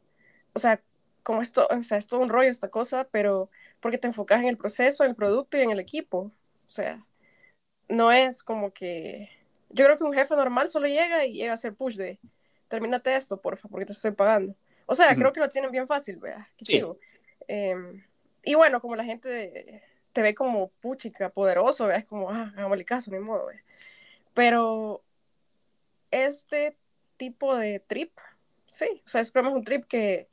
o 0.53 0.59
sea, 0.59 0.83
como 1.23 1.41
esto, 1.41 1.67
o 1.71 1.83
sea, 1.83 1.97
es 1.97 2.07
todo 2.07 2.21
un 2.21 2.29
rollo 2.29 2.51
esta 2.51 2.69
cosa, 2.69 3.09
pero 3.11 3.51
porque 3.81 3.97
te 3.97 4.07
enfocas 4.07 4.41
en 4.43 4.49
el 4.49 4.59
proceso, 4.59 5.03
en 5.03 5.11
el 5.11 5.17
producto 5.17 5.57
y 5.57 5.63
en 5.63 5.71
el 5.71 5.81
equipo. 5.81 6.31
O 6.67 6.69
sea, 6.69 7.03
no 7.89 8.13
es 8.13 8.43
como 8.43 8.73
que. 8.75 9.31
Yo 9.71 9.87
creo 9.87 9.97
que 9.97 10.05
un 10.05 10.13
jefe 10.13 10.37
normal 10.37 10.69
solo 10.69 10.89
llega 10.89 11.25
y 11.25 11.33
llega 11.33 11.53
a 11.53 11.55
hacer 11.55 11.75
push 11.75 11.97
de 11.97 12.19
termínate 12.69 13.17
esto, 13.17 13.41
porfa, 13.41 13.67
porque 13.69 13.87
te 13.87 13.93
estoy 13.93 14.11
pagando. 14.11 14.55
O 14.85 14.95
sea, 14.95 15.07
uh 15.07 15.11
-huh. 15.13 15.19
creo 15.19 15.33
que 15.33 15.41
lo 15.41 15.49
tienen 15.49 15.71
bien 15.71 15.87
fácil, 15.87 16.19
vea. 16.19 16.51
Qué 16.59 16.67
sí. 16.67 16.73
chido. 16.75 16.99
Eh, 17.49 17.75
y 18.45 18.55
bueno, 18.55 18.81
como 18.81 18.97
la 18.97 19.05
gente 19.05 19.83
te 20.13 20.23
ve 20.23 20.35
como 20.35 20.69
puchica, 20.81 21.31
poderoso, 21.31 21.87
¿vea? 21.87 21.99
es 21.99 22.07
como, 22.07 22.31
ah, 22.31 22.53
hagámosle 22.57 22.85
caso, 22.85 23.11
ni 23.11 23.19
modo. 23.19 23.49
Pero 24.35 25.03
este 26.11 26.77
tipo 27.17 27.57
de 27.57 27.81
trip, 27.81 28.13
sí, 28.67 29.03
o 29.05 29.09
sea, 29.09 29.21
es 29.21 29.33
un 29.35 29.65
trip 29.65 29.85
que 29.87 30.29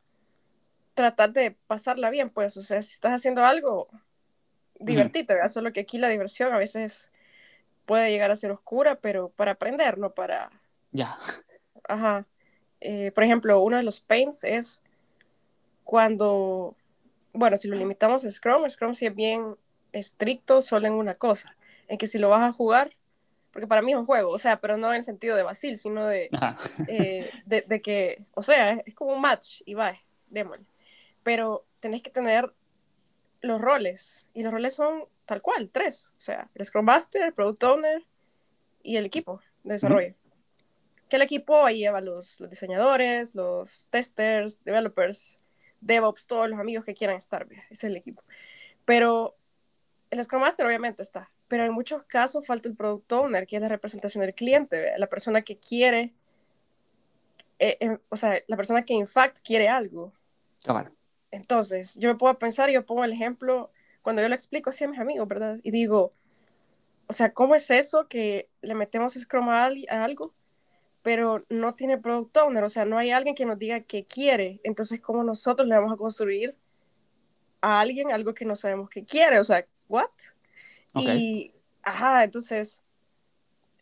tratar 0.93 1.31
de 1.31 1.51
pasarla 1.67 2.09
bien, 2.09 2.29
pues, 2.29 2.57
o 2.57 2.61
sea, 2.61 2.81
si 2.81 2.93
estás 2.93 3.13
haciendo 3.13 3.45
algo, 3.45 3.87
divertite, 4.79 5.33
¿verdad? 5.33 5.49
Solo 5.49 5.71
que 5.73 5.81
aquí 5.81 5.97
la 5.97 6.09
diversión 6.09 6.53
a 6.53 6.57
veces 6.57 7.11
puede 7.85 8.11
llegar 8.11 8.31
a 8.31 8.35
ser 8.35 8.51
oscura, 8.51 8.95
pero 8.99 9.29
para 9.29 9.51
aprender, 9.51 9.97
no 9.97 10.13
para... 10.13 10.51
Ya. 10.91 11.17
Ajá. 11.87 12.25
Eh, 12.81 13.11
por 13.13 13.23
ejemplo, 13.23 13.61
uno 13.61 13.77
de 13.77 13.83
los 13.83 13.99
pains 13.99 14.43
es 14.43 14.81
cuando, 15.83 16.75
bueno, 17.37 17.57
si 17.57 17.67
lo 17.67 17.75
limitamos 17.75 18.25
a 18.25 18.31
Scrum, 18.31 18.67
Scrum 18.69 18.93
sí 18.93 19.05
es 19.05 19.15
bien 19.15 19.55
estricto 19.93 20.61
solo 20.61 20.87
en 20.87 20.93
una 20.93 21.15
cosa, 21.15 21.55
en 21.87 21.97
que 21.97 22.07
si 22.07 22.17
lo 22.17 22.29
vas 22.29 22.43
a 22.43 22.51
jugar, 22.51 22.91
porque 23.51 23.67
para 23.67 23.81
mí 23.81 23.91
es 23.91 23.97
un 23.97 24.05
juego, 24.05 24.31
o 24.31 24.39
sea, 24.39 24.59
pero 24.59 24.77
no 24.77 24.89
en 24.89 24.97
el 24.97 25.03
sentido 25.03 25.35
de 25.35 25.43
vacil, 25.43 25.77
sino 25.77 26.05
de, 26.05 26.29
eh, 26.87 27.29
de, 27.45 27.61
de, 27.61 27.81
que, 27.81 28.23
o 28.33 28.41
sea, 28.41 28.71
es, 28.71 28.83
es, 28.87 28.95
como 28.95 29.13
un 29.13 29.21
match 29.21 29.61
y 29.65 29.73
va, 29.73 29.93
démosle. 30.29 30.65
Pero 31.23 31.65
tenés 31.79 32.01
que 32.01 32.09
tener 32.09 32.53
los 33.41 33.61
roles, 33.61 34.27
y 34.33 34.43
los 34.43 34.51
roles 34.51 34.73
son 34.73 35.05
tal 35.25 35.41
cual, 35.41 35.69
tres, 35.71 36.11
o 36.17 36.19
sea, 36.19 36.49
el 36.55 36.65
Scrum 36.65 36.85
Master, 36.85 37.23
el 37.23 37.33
Product 37.33 37.63
Owner 37.63 38.05
y 38.81 38.97
el 38.97 39.05
equipo 39.05 39.41
de 39.63 39.73
desarrollo. 39.73 40.09
Uh 40.09 40.11
-huh. 40.11 41.09
Que 41.09 41.15
el 41.15 41.21
equipo 41.21 41.65
ahí 41.65 41.79
lleva 41.79 42.01
los, 42.01 42.39
los 42.39 42.49
diseñadores, 42.49 43.33
los 43.33 43.87
testers, 43.89 44.63
developers, 44.65 45.39
DevOps, 45.81 46.27
todos 46.27 46.49
los 46.49 46.59
amigos 46.59 46.85
que 46.85 46.93
quieran 46.93 47.17
estar, 47.17 47.47
es 47.69 47.83
el 47.83 47.95
equipo. 47.95 48.23
Pero 48.85 49.35
el 50.09 50.23
Scrum 50.23 50.41
Master 50.41 50.65
obviamente 50.65 51.01
está, 51.01 51.29
pero 51.47 51.65
en 51.65 51.73
muchos 51.73 52.03
casos 52.03 52.45
falta 52.45 52.69
el 52.69 52.75
Product 52.75 53.11
Owner, 53.11 53.47
que 53.47 53.57
es 53.57 53.61
la 53.61 53.67
representación 53.67 54.21
del 54.21 54.33
cliente, 54.33 54.91
la 54.97 55.07
persona 55.07 55.41
que 55.41 55.57
quiere, 55.57 56.13
eh, 57.59 57.77
eh, 57.79 57.97
o 58.09 58.15
sea, 58.15 58.41
la 58.47 58.55
persona 58.55 58.85
que 58.85 58.93
en 58.93 59.07
fact 59.07 59.39
quiere 59.43 59.67
algo. 59.67 60.13
Bueno. 60.65 60.91
Entonces, 61.31 61.95
yo 61.95 62.09
me 62.09 62.15
puedo 62.15 62.37
pensar, 62.39 62.69
yo 62.69 62.85
pongo 62.85 63.03
el 63.03 63.11
ejemplo, 63.11 63.71
cuando 64.01 64.21
yo 64.21 64.29
lo 64.29 64.35
explico 64.35 64.69
así 64.69 64.83
a 64.83 64.87
mis 64.87 64.99
amigos, 64.99 65.27
¿verdad? 65.27 65.59
Y 65.63 65.71
digo, 65.71 66.13
o 67.07 67.13
sea, 67.13 67.33
¿cómo 67.33 67.55
es 67.55 67.69
eso 67.71 68.07
que 68.07 68.49
le 68.61 68.75
metemos 68.75 69.13
Scrum 69.13 69.49
a, 69.49 69.65
a 69.65 70.03
algo? 70.03 70.33
Pero 71.07 71.45
no 71.47 71.73
tiene 71.73 71.97
product 71.97 72.35
owner, 72.35 72.65
o 72.65 72.67
sea, 72.67 72.83
no 72.83 72.97
hay 72.97 73.11
alguien 73.11 73.33
que 73.33 73.45
nos 73.45 73.57
diga 73.57 73.79
qué 73.79 74.03
quiere. 74.03 74.59
Entonces, 74.65 74.99
¿cómo 74.99 75.23
nosotros 75.23 75.65
le 75.65 75.77
vamos 75.77 75.93
a 75.93 75.95
construir 75.95 76.53
a 77.61 77.79
alguien 77.79 78.11
algo 78.11 78.33
que 78.33 78.43
no 78.43 78.57
sabemos 78.57 78.89
que 78.89 79.05
quiere? 79.05 79.39
O 79.39 79.45
sea, 79.45 79.65
¿what? 79.87 80.09
Okay. 80.93 81.17
Y, 81.17 81.53
ajá, 81.81 82.25
entonces, 82.25 82.81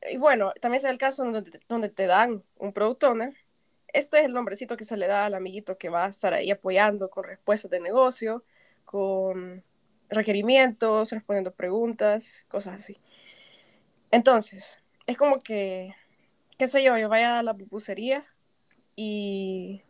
y 0.08 0.18
bueno, 0.18 0.54
también 0.62 0.78
es 0.78 0.86
el 0.86 1.00
caso 1.00 1.24
donde, 1.24 1.60
donde 1.68 1.90
te 1.90 2.06
dan 2.06 2.44
un 2.58 2.72
product 2.72 3.04
owner. 3.06 3.34
Este 3.88 4.20
es 4.20 4.26
el 4.26 4.34
nombrecito 4.34 4.78
que 4.78 4.86
se 4.86 4.96
le 4.96 5.08
da 5.08 5.26
al 5.26 5.34
amiguito 5.34 5.80
que 5.80 5.90
va 5.90 6.06
a 6.06 6.10
estar 6.10 6.36
ahí 6.36 6.52
apoyando 6.52 7.10
con 7.10 7.24
respuestas 7.24 7.72
de 7.72 7.80
negocio, 7.80 8.44
con 8.84 9.64
requerimientos, 10.10 11.12
respondiendo 11.12 11.56
preguntas, 11.56 12.46
cosas 12.50 12.76
así. 12.76 13.00
Entonces, 14.12 14.78
es 15.08 15.18
como 15.18 15.42
que 15.42 15.96
qué 16.58 16.68
sé 16.68 16.84
yo, 16.84 16.98
yo 16.98 17.10
vaya 17.10 17.40
a 17.40 17.44
la 17.44 17.54
pupusería 17.54 18.24
y, 18.96 19.82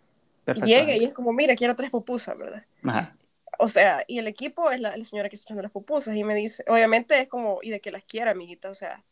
llegue 0.65 0.97
y 0.97 1.05
es 1.05 1.13
como, 1.13 1.31
mira, 1.33 1.55
quiero 1.55 1.75
tres 1.75 1.91
pupusas, 1.91 2.39
¿verdad? 2.39 2.65
Ajá. 2.83 3.15
O 3.57 3.67
sea, 3.67 4.03
y 4.07 4.19
el 4.19 4.27
equipo 4.27 4.71
es 4.71 4.81
la, 4.81 4.97
la, 4.97 5.03
señora 5.03 5.29
que 5.29 5.35
está 5.35 5.47
echando 5.47 5.63
las 5.63 5.71
pupusas 5.71 6.15
y 6.15 6.23
me 6.23 6.35
dice, 6.35 6.63
obviamente 6.67 7.19
es 7.19 7.29
como, 7.29 7.59
y 7.61 7.69
de 7.69 7.79
que 7.79 7.91
las 7.91 8.03
quiera, 8.03 8.31
amiguita, 8.31 8.69
o 8.69 8.73
sea, 8.73 9.03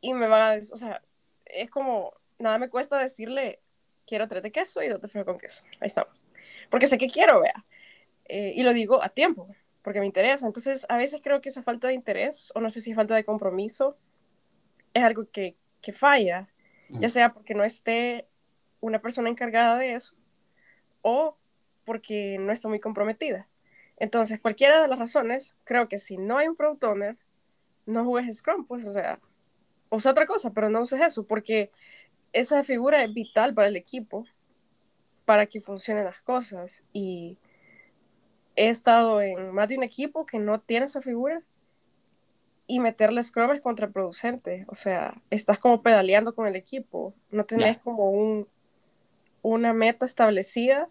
y 0.00 0.14
me 0.14 0.26
va 0.26 0.52
a, 0.52 0.56
o 0.56 0.76
sea, 0.76 1.02
es 1.44 1.70
como, 1.70 2.14
nada 2.38 2.58
me 2.58 2.70
cuesta 2.70 2.98
decirle, 2.98 3.60
quiero 4.06 4.28
tres 4.28 4.42
de 4.42 4.52
queso 4.52 4.82
y 4.82 4.88
dos 4.88 5.00
de 5.00 5.08
frío 5.08 5.24
con 5.24 5.38
queso, 5.38 5.64
ahí 5.80 5.86
estamos, 5.86 6.24
porque 6.70 6.86
sé 6.86 6.96
que 6.96 7.08
quiero, 7.08 7.40
vea, 7.40 7.64
eh, 8.26 8.52
y 8.54 8.62
lo 8.62 8.72
digo 8.72 9.02
a 9.02 9.08
tiempo, 9.08 9.48
porque 9.82 10.00
me 10.00 10.06
interesa, 10.06 10.46
entonces 10.46 10.86
a 10.88 10.96
veces 10.96 11.20
creo 11.22 11.40
que 11.40 11.48
esa 11.48 11.62
falta 11.62 11.88
de 11.88 11.94
interés, 11.94 12.52
o 12.54 12.60
no 12.60 12.70
sé 12.70 12.80
si 12.80 12.94
falta 12.94 13.14
de 13.14 13.24
compromiso, 13.24 13.98
es 14.94 15.02
algo 15.02 15.28
que, 15.30 15.56
que 15.84 15.92
falla, 15.92 16.48
ya 16.88 17.08
sea 17.08 17.32
porque 17.32 17.54
no 17.54 17.64
esté 17.64 18.28
una 18.80 19.00
persona 19.00 19.28
encargada 19.28 19.78
de 19.78 19.94
eso 19.94 20.14
o 21.02 21.36
porque 21.84 22.38
no 22.38 22.52
está 22.52 22.68
muy 22.68 22.80
comprometida. 22.80 23.48
Entonces, 23.96 24.40
cualquiera 24.40 24.82
de 24.82 24.88
las 24.88 24.98
razones, 24.98 25.56
creo 25.64 25.88
que 25.88 25.98
si 25.98 26.16
no 26.16 26.38
hay 26.38 26.48
un 26.48 26.56
product 26.56 26.84
owner, 26.84 27.16
no 27.86 28.04
juegues 28.04 28.38
Scrum, 28.38 28.66
pues, 28.66 28.86
o 28.86 28.92
sea, 28.92 29.20
usa 29.90 30.10
otra 30.10 30.26
cosa, 30.26 30.50
pero 30.52 30.70
no 30.70 30.80
uses 30.80 31.00
eso, 31.00 31.26
porque 31.26 31.70
esa 32.32 32.64
figura 32.64 33.04
es 33.04 33.12
vital 33.12 33.54
para 33.54 33.68
el 33.68 33.76
equipo, 33.76 34.26
para 35.24 35.46
que 35.46 35.60
funcionen 35.60 36.04
las 36.04 36.20
cosas. 36.22 36.84
Y 36.92 37.38
he 38.56 38.68
estado 38.68 39.20
en 39.20 39.52
más 39.52 39.68
de 39.68 39.76
un 39.76 39.84
equipo 39.84 40.26
que 40.26 40.38
no 40.38 40.60
tiene 40.60 40.86
esa 40.86 41.02
figura 41.02 41.42
y 42.66 42.80
meterle 42.80 43.22
Scrum 43.22 43.52
es 43.52 43.60
contraproducente. 43.60 44.64
O 44.68 44.74
sea, 44.74 45.20
estás 45.30 45.58
como 45.58 45.82
pedaleando 45.82 46.34
con 46.34 46.46
el 46.46 46.56
equipo. 46.56 47.14
No 47.30 47.44
tenés 47.44 47.74
yeah. 47.74 47.82
como 47.82 48.10
un, 48.10 48.48
una 49.42 49.72
meta 49.72 50.06
establecida. 50.06 50.88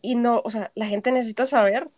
Y 0.00 0.16
no, 0.16 0.40
o 0.44 0.50
sea, 0.50 0.70
la 0.74 0.86
gente 0.86 1.12
necesita 1.12 1.46
saber 1.46 1.88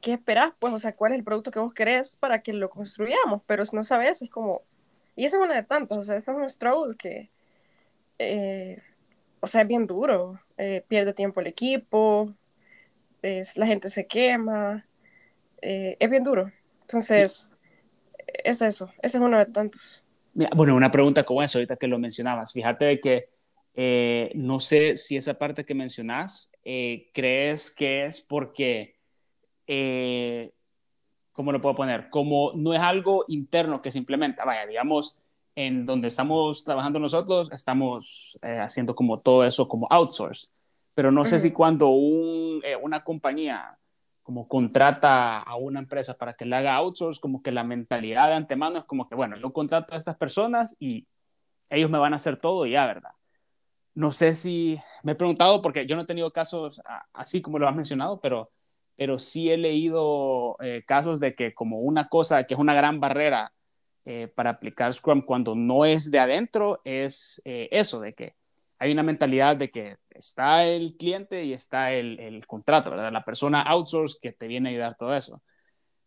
qué 0.00 0.12
esperás, 0.14 0.52
pues, 0.58 0.72
o 0.72 0.78
sea, 0.78 0.94
cuál 0.94 1.12
es 1.12 1.18
el 1.18 1.24
producto 1.24 1.50
que 1.50 1.58
vos 1.58 1.74
querés 1.74 2.16
para 2.16 2.42
que 2.42 2.52
lo 2.52 2.70
construyamos. 2.70 3.42
Pero 3.46 3.64
si 3.64 3.76
no 3.76 3.84
sabes, 3.84 4.22
es 4.22 4.30
como. 4.30 4.62
Y 5.16 5.26
esa 5.26 5.36
es 5.36 5.42
una 5.42 5.54
de 5.54 5.62
tantas. 5.62 5.98
O 5.98 6.02
sea, 6.02 6.16
es 6.16 6.26
un 6.28 6.48
struggle 6.48 6.96
que. 6.96 7.30
Eh, 8.18 8.82
o 9.40 9.46
sea, 9.46 9.62
es 9.62 9.68
bien 9.68 9.86
duro. 9.86 10.40
Eh, 10.56 10.84
pierde 10.88 11.12
tiempo 11.12 11.40
el 11.40 11.46
equipo. 11.46 12.34
Es, 13.22 13.56
la 13.58 13.66
gente 13.66 13.90
se 13.90 14.06
quema. 14.06 14.86
Eh, 15.62 15.96
es 15.98 16.10
bien 16.10 16.24
duro. 16.24 16.50
Entonces, 16.90 17.48
es 18.44 18.62
eso, 18.62 18.90
ese 19.00 19.18
es 19.18 19.22
uno 19.22 19.38
de 19.38 19.46
tantos. 19.46 20.02
Bueno, 20.34 20.74
una 20.74 20.90
pregunta 20.90 21.22
como 21.22 21.42
eso, 21.42 21.58
ahorita 21.58 21.76
que 21.76 21.86
lo 21.86 21.98
mencionabas. 21.98 22.52
Fíjate 22.52 22.84
de 22.84 23.00
que 23.00 23.28
eh, 23.74 24.32
no 24.34 24.58
sé 24.58 24.96
si 24.96 25.16
esa 25.16 25.34
parte 25.34 25.64
que 25.64 25.74
mencionas, 25.74 26.50
eh, 26.64 27.10
crees 27.14 27.70
que 27.70 28.06
es 28.06 28.20
porque, 28.20 28.96
eh, 29.68 30.52
¿cómo 31.32 31.52
lo 31.52 31.60
puedo 31.60 31.76
poner? 31.76 32.10
Como 32.10 32.52
no 32.54 32.74
es 32.74 32.80
algo 32.80 33.24
interno 33.28 33.82
que 33.82 33.92
se 33.92 33.98
implementa, 33.98 34.44
vaya, 34.44 34.66
digamos, 34.66 35.16
en 35.54 35.86
donde 35.86 36.08
estamos 36.08 36.64
trabajando 36.64 36.98
nosotros, 36.98 37.50
estamos 37.52 38.38
haciendo 38.42 38.94
como 38.94 39.20
todo 39.20 39.44
eso 39.44 39.68
como 39.68 39.86
outsource, 39.90 40.48
pero 40.94 41.12
no 41.12 41.24
sé 41.24 41.38
si 41.38 41.50
cuando 41.50 41.90
una 41.90 43.04
compañía 43.04 43.79
como 44.30 44.46
contrata 44.46 45.40
a 45.40 45.56
una 45.56 45.80
empresa 45.80 46.16
para 46.16 46.34
que 46.34 46.44
le 46.44 46.54
haga 46.54 46.76
outsource, 46.76 47.20
como 47.20 47.42
que 47.42 47.50
la 47.50 47.64
mentalidad 47.64 48.28
de 48.28 48.34
antemano 48.34 48.78
es 48.78 48.84
como 48.84 49.08
que, 49.08 49.16
bueno, 49.16 49.36
yo 49.36 49.52
contrato 49.52 49.92
a 49.92 49.96
estas 49.96 50.16
personas 50.16 50.76
y 50.78 51.08
ellos 51.68 51.90
me 51.90 51.98
van 51.98 52.12
a 52.12 52.16
hacer 52.16 52.36
todo 52.36 52.64
y 52.64 52.70
ya, 52.70 52.86
¿verdad? 52.86 53.10
No 53.92 54.12
sé 54.12 54.32
si 54.34 54.78
me 55.02 55.12
he 55.12 55.14
preguntado, 55.16 55.60
porque 55.60 55.84
yo 55.84 55.96
no 55.96 56.02
he 56.02 56.06
tenido 56.06 56.32
casos 56.32 56.80
así 57.12 57.42
como 57.42 57.58
lo 57.58 57.66
has 57.66 57.74
mencionado, 57.74 58.20
pero, 58.20 58.52
pero 58.94 59.18
sí 59.18 59.50
he 59.50 59.56
leído 59.56 60.56
eh, 60.60 60.84
casos 60.86 61.18
de 61.18 61.34
que 61.34 61.52
como 61.52 61.80
una 61.80 62.08
cosa 62.08 62.44
que 62.44 62.54
es 62.54 62.60
una 62.60 62.74
gran 62.74 63.00
barrera 63.00 63.52
eh, 64.04 64.28
para 64.28 64.50
aplicar 64.50 64.94
Scrum 64.94 65.22
cuando 65.22 65.56
no 65.56 65.84
es 65.84 66.08
de 66.08 66.20
adentro, 66.20 66.80
es 66.84 67.42
eh, 67.44 67.68
eso, 67.72 67.98
de 67.98 68.14
que 68.14 68.36
hay 68.80 68.92
una 68.92 69.02
mentalidad 69.02 69.56
de 69.56 69.70
que 69.70 69.98
está 70.10 70.64
el 70.64 70.96
cliente 70.96 71.44
y 71.44 71.52
está 71.52 71.92
el, 71.92 72.18
el 72.18 72.46
contrato, 72.46 72.90
¿verdad? 72.90 73.12
La 73.12 73.24
persona 73.24 73.60
outsource 73.60 74.18
que 74.20 74.32
te 74.32 74.48
viene 74.48 74.70
a 74.70 74.72
ayudar 74.72 74.96
todo 74.96 75.14
eso. 75.14 75.42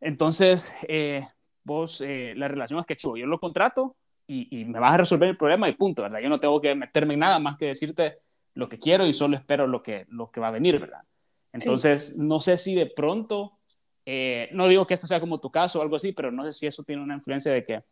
Entonces, 0.01 0.75
eh, 0.87 1.21
vos, 1.63 2.01
eh, 2.01 2.33
la 2.35 2.47
relación 2.47 2.79
es 2.79 2.87
que, 2.87 2.95
chivo, 2.95 3.15
yo 3.15 3.27
lo 3.27 3.39
contrato 3.39 3.95
y, 4.25 4.59
y, 4.59 4.65
me 4.65 4.79
vas 4.79 4.93
a 4.93 4.97
resolver 4.97 5.29
el 5.29 5.37
problema 5.37 5.69
y 5.69 5.73
punto, 5.73 6.01
¿verdad? 6.01 6.19
Yo 6.19 6.29
no 6.29 6.39
tengo 6.39 6.59
que 6.59 6.73
meterme 6.73 7.13
en 7.13 7.19
nada 7.19 7.37
más 7.37 7.57
que 7.57 7.67
decirte 7.67 8.17
lo 8.55 8.67
que 8.67 8.79
quiero 8.79 9.05
y 9.05 9.13
solo 9.13 9.35
espero 9.35 9.67
lo 9.67 9.83
que, 9.83 10.07
lo 10.09 10.31
que 10.31 10.39
va 10.39 10.47
a 10.47 10.51
venir, 10.51 10.79
¿verdad? 10.79 11.03
Entonces, 11.51 12.17
no 12.17 12.39
sé 12.39 12.57
si 12.57 12.73
de 12.73 12.87
pronto, 12.87 13.59
eh, 14.03 14.49
no 14.51 14.67
digo 14.67 14.87
que 14.87 14.95
esto 14.95 15.05
sea 15.05 15.19
como 15.19 15.39
tu 15.39 15.51
caso 15.51 15.77
o 15.77 15.81
algo 15.83 15.97
así, 15.97 16.11
pero 16.11 16.31
no 16.31 16.43
sé 16.43 16.53
si 16.53 16.65
eso 16.65 16.83
tiene 16.83 17.03
una 17.03 17.13
influencia 17.13 17.51
de 17.51 17.63
que, 17.63 17.83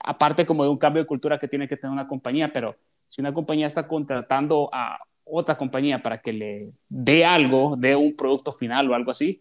aparte 0.00 0.44
como 0.44 0.64
de 0.64 0.68
un 0.68 0.76
cambio 0.76 1.02
de 1.02 1.06
cultura 1.06 1.38
que 1.38 1.48
tiene 1.48 1.66
que 1.66 1.78
tener 1.78 1.92
una 1.92 2.06
compañía, 2.06 2.52
pero 2.52 2.76
si 3.14 3.20
una 3.20 3.32
compañía 3.32 3.68
está 3.68 3.86
contratando 3.86 4.68
a 4.72 4.98
otra 5.22 5.56
compañía 5.56 6.02
para 6.02 6.18
que 6.20 6.32
le 6.32 6.72
dé 6.88 7.24
algo, 7.24 7.76
dé 7.78 7.94
un 7.94 8.16
producto 8.16 8.50
final 8.50 8.90
o 8.90 8.94
algo 8.96 9.12
así, 9.12 9.40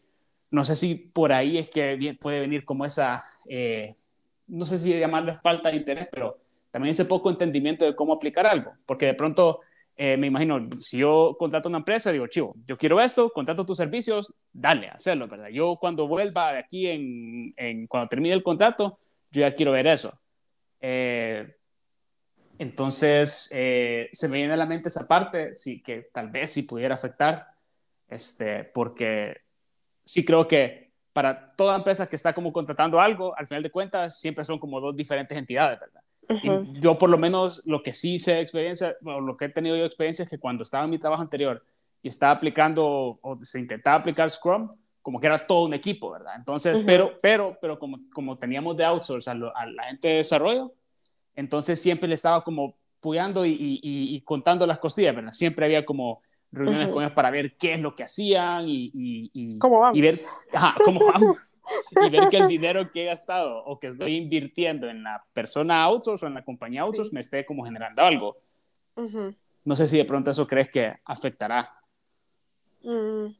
no 0.51 0.63
sé 0.63 0.75
si 0.75 0.93
por 0.93 1.31
ahí 1.31 1.57
es 1.57 1.69
que 1.69 2.15
puede 2.21 2.39
venir 2.39 2.65
como 2.65 2.85
esa, 2.85 3.23
eh, 3.49 3.95
no 4.45 4.67
sé 4.67 4.77
si 4.77 4.95
llamarle 4.95 5.39
falta 5.41 5.71
de 5.71 5.77
interés, 5.77 6.07
pero 6.11 6.37
también 6.69 6.91
ese 6.91 7.05
poco 7.05 7.31
entendimiento 7.31 7.83
de 7.83 7.95
cómo 7.95 8.13
aplicar 8.13 8.45
algo, 8.45 8.73
porque 8.85 9.07
de 9.07 9.15
pronto 9.15 9.61
eh, 9.97 10.17
me 10.17 10.27
imagino, 10.27 10.69
si 10.77 10.99
yo 10.99 11.35
contrato 11.39 11.67
una 11.67 11.79
empresa, 11.79 12.11
digo, 12.11 12.27
chivo, 12.27 12.55
yo 12.67 12.77
quiero 12.77 13.01
esto, 13.01 13.31
contrato 13.31 13.65
tus 13.65 13.77
servicios, 13.77 14.35
dale, 14.51 14.89
hacerlo, 14.89 15.27
¿verdad? 15.27 15.49
Yo 15.49 15.77
cuando 15.81 16.07
vuelva 16.07 16.53
de 16.53 16.59
aquí, 16.59 16.87
en, 16.87 17.87
cuando 17.87 18.07
termine 18.07 18.35
el 18.35 18.43
contrato, 18.43 18.99
yo 19.31 19.41
ya 19.41 19.55
quiero 19.55 19.71
ver 19.71 19.87
eso. 19.87 20.13
Eh, 20.79 21.55
entonces, 22.63 23.49
eh, 23.51 24.09
se 24.13 24.29
me 24.29 24.37
viene 24.37 24.53
a 24.53 24.57
la 24.57 24.65
mente 24.65 24.87
esa 24.87 25.05
parte, 25.05 25.53
sí, 25.53 25.83
que 25.83 26.09
tal 26.13 26.29
vez 26.29 26.51
sí 26.51 26.63
pudiera 26.63 26.95
afectar, 26.95 27.47
este, 28.07 28.63
porque 28.63 29.41
sí 30.05 30.23
creo 30.23 30.47
que 30.47 30.93
para 31.11 31.49
toda 31.49 31.75
empresa 31.75 32.07
que 32.07 32.15
está 32.15 32.33
como 32.33 32.53
contratando 32.53 33.01
algo, 33.01 33.37
al 33.37 33.47
final 33.47 33.63
de 33.63 33.69
cuentas, 33.69 34.17
siempre 34.17 34.45
son 34.45 34.59
como 34.59 34.79
dos 34.79 34.95
diferentes 34.95 35.37
entidades, 35.37 35.79
¿verdad? 35.79 36.01
y 36.41 36.79
yo 36.79 36.97
por 36.97 37.09
lo 37.09 37.17
menos 37.17 37.61
lo 37.65 37.83
que 37.83 37.91
sí 37.91 38.17
sé 38.17 38.35
de 38.35 38.39
experiencia, 38.39 38.95
o 39.03 39.19
lo 39.19 39.35
que 39.35 39.45
he 39.45 39.49
tenido 39.49 39.75
yo 39.75 39.83
experiencia 39.83 40.23
es 40.23 40.29
que 40.29 40.39
cuando 40.39 40.63
estaba 40.63 40.85
en 40.85 40.89
mi 40.89 40.97
trabajo 40.97 41.21
anterior 41.21 41.61
y 42.01 42.07
estaba 42.07 42.31
aplicando 42.31 43.19
o 43.21 43.37
se 43.41 43.59
intentaba 43.59 43.97
aplicar 43.97 44.29
Scrum, 44.29 44.71
como 45.01 45.19
que 45.19 45.27
era 45.27 45.45
todo 45.45 45.65
un 45.65 45.73
equipo, 45.73 46.11
¿verdad? 46.11 46.35
Entonces, 46.37 46.81
pero, 46.85 47.19
pero, 47.21 47.57
pero 47.59 47.77
como, 47.77 47.97
como 48.13 48.37
teníamos 48.37 48.77
de 48.77 48.85
outsource 48.85 49.29
a, 49.29 49.33
a 49.33 49.65
la 49.65 49.83
gente 49.83 50.07
de 50.07 50.15
desarrollo, 50.15 50.73
entonces 51.35 51.81
siempre 51.81 52.07
le 52.07 52.15
estaba 52.15 52.43
como 52.43 52.75
puyando 52.99 53.45
y, 53.45 54.21
contando 54.25 54.65
las 54.65 54.79
costillas, 54.79 55.15
¿verdad? 55.15 55.31
Siempre 55.31 55.65
había 55.65 55.85
como 55.85 56.21
reuniones 56.51 56.89
con 56.89 57.03
ellos 57.03 57.13
para 57.13 57.31
ver 57.31 57.57
qué 57.57 57.73
es 57.73 57.81
lo 57.81 57.95
que 57.95 58.03
hacían 58.03 58.65
y, 58.67 59.57
¿Cómo 59.59 59.79
vamos? 59.79 59.97
y 59.97 60.01
ver 60.01 60.19
cómo 60.85 61.05
vamos 61.05 61.61
y 61.91 62.09
ver 62.09 62.29
que 62.29 62.37
el 62.37 62.47
dinero 62.47 62.89
que 62.91 63.03
he 63.03 63.05
gastado 63.05 63.63
o 63.65 63.79
que 63.79 63.87
estoy 63.87 64.15
invirtiendo 64.15 64.87
en 64.87 65.03
la 65.03 65.25
persona 65.33 65.83
outsource 65.83 66.25
o 66.25 66.27
en 66.27 66.35
la 66.35 66.45
compañía 66.45 66.83
outsource 66.83 67.11
me 67.11 67.19
esté 67.19 67.45
como 67.45 67.65
generando 67.65 68.03
algo. 68.03 68.37
No 69.65 69.75
sé 69.75 69.87
si 69.87 69.97
de 69.97 70.05
pronto 70.05 70.31
eso 70.31 70.47
crees 70.47 70.69
que 70.69 70.93
afectará. 71.05 71.73
Mm, 72.83 73.33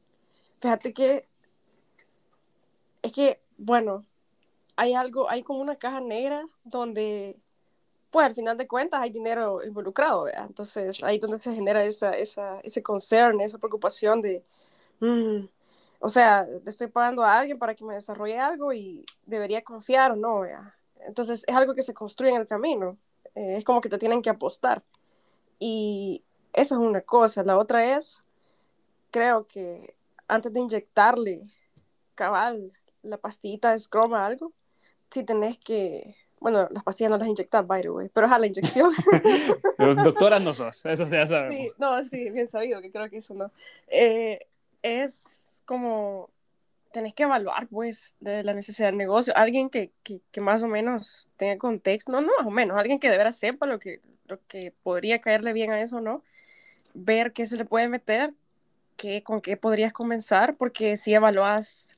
fíjate 0.58 0.92
que 0.92 1.28
es 3.02 3.12
que, 3.12 3.40
bueno, 3.58 4.04
hay 4.76 4.94
algo, 4.94 5.28
hay 5.30 5.42
como 5.42 5.60
una 5.60 5.76
caja 5.76 6.00
negra 6.00 6.46
donde 6.64 7.36
pues 8.14 8.26
al 8.26 8.34
final 8.36 8.56
de 8.56 8.68
cuentas 8.68 9.00
hay 9.00 9.10
dinero 9.10 9.60
involucrado. 9.64 10.28
Entonces 10.28 11.02
ahí 11.02 11.16
es 11.16 11.20
donde 11.20 11.36
se 11.36 11.52
genera 11.52 11.82
esa, 11.82 12.12
ese 12.12 12.80
concern, 12.80 13.40
esa 13.40 13.58
preocupación 13.58 14.22
de, 14.22 14.44
mm, 15.00 15.46
o 15.98 16.08
sea, 16.08 16.44
le 16.44 16.70
estoy 16.70 16.86
pagando 16.86 17.24
a 17.24 17.40
alguien 17.40 17.58
para 17.58 17.74
que 17.74 17.84
me 17.84 17.94
desarrolle 17.94 18.38
algo 18.38 18.72
y 18.72 19.04
debería 19.26 19.64
confiar 19.64 20.12
o 20.12 20.16
no, 20.16 20.40
¿verdad? 20.40 20.74
Entonces 21.00 21.42
es 21.44 21.56
algo 21.56 21.74
que 21.74 21.82
se 21.82 21.92
construye 21.92 22.32
en 22.32 22.40
el 22.40 22.46
camino, 22.46 22.98
eh, 23.34 23.56
es 23.56 23.64
como 23.64 23.80
que 23.80 23.88
te 23.88 23.98
tienen 23.98 24.22
que 24.22 24.30
apostar. 24.30 24.84
Y 25.58 26.22
eso 26.52 26.76
es 26.76 26.80
una 26.80 27.00
cosa, 27.00 27.42
la 27.42 27.58
otra 27.58 27.96
es, 27.96 28.24
creo 29.10 29.44
que 29.44 29.96
antes 30.28 30.52
de 30.52 30.60
inyectarle 30.60 31.42
cabal 32.14 32.70
la 33.02 33.18
pastillita 33.18 33.72
de 33.72 33.78
Scrum 33.78 34.14
a 34.14 34.24
algo, 34.24 34.52
si 35.10 35.24
tenés 35.24 35.58
que 35.58 36.14
bueno, 36.40 36.68
las 36.70 36.82
pastillas 36.82 37.10
no 37.10 37.18
las 37.18 37.28
inyectas, 37.28 37.66
by 37.66 37.82
the 37.82 37.90
way, 37.90 38.10
pero 38.12 38.26
a 38.26 38.38
la 38.38 38.46
inyección. 38.46 38.92
Doctora 40.04 40.38
no 40.38 40.52
sos, 40.52 40.84
eso 40.84 41.06
ya 41.06 41.26
sabemos. 41.26 41.54
Sí, 41.54 41.70
no, 41.78 42.04
sí, 42.04 42.30
bien 42.30 42.46
sabido, 42.46 42.80
que 42.82 42.90
creo 42.90 43.08
que 43.08 43.18
eso 43.18 43.34
no. 43.34 43.50
Eh, 43.88 44.46
es 44.82 45.62
como, 45.64 46.28
tenés 46.92 47.14
que 47.14 47.22
evaluar, 47.22 47.66
pues, 47.68 48.14
de 48.20 48.44
la 48.44 48.54
necesidad 48.54 48.88
del 48.88 48.96
negocio. 48.96 49.36
Alguien 49.36 49.70
que, 49.70 49.90
que, 50.02 50.20
que, 50.30 50.40
más 50.40 50.62
o 50.62 50.68
menos 50.68 51.30
tenga 51.36 51.56
contexto, 51.58 52.12
no, 52.12 52.20
no 52.20 52.32
más 52.38 52.46
o 52.46 52.50
menos, 52.50 52.76
alguien 52.78 52.98
que 52.98 53.10
de 53.10 53.18
veras 53.18 53.36
sepa 53.36 53.66
lo 53.66 53.78
que, 53.78 54.00
lo 54.26 54.38
que 54.46 54.72
podría 54.82 55.20
caerle 55.20 55.52
bien 55.52 55.70
a 55.70 55.80
eso, 55.80 56.00
¿no? 56.00 56.22
Ver 56.92 57.32
qué 57.32 57.46
se 57.46 57.56
le 57.56 57.64
puede 57.64 57.88
meter, 57.88 58.34
qué, 58.96 59.22
con 59.22 59.40
qué 59.40 59.56
podrías 59.56 59.92
comenzar, 59.92 60.56
porque 60.56 60.96
si 60.96 61.14
evaluas 61.14 61.93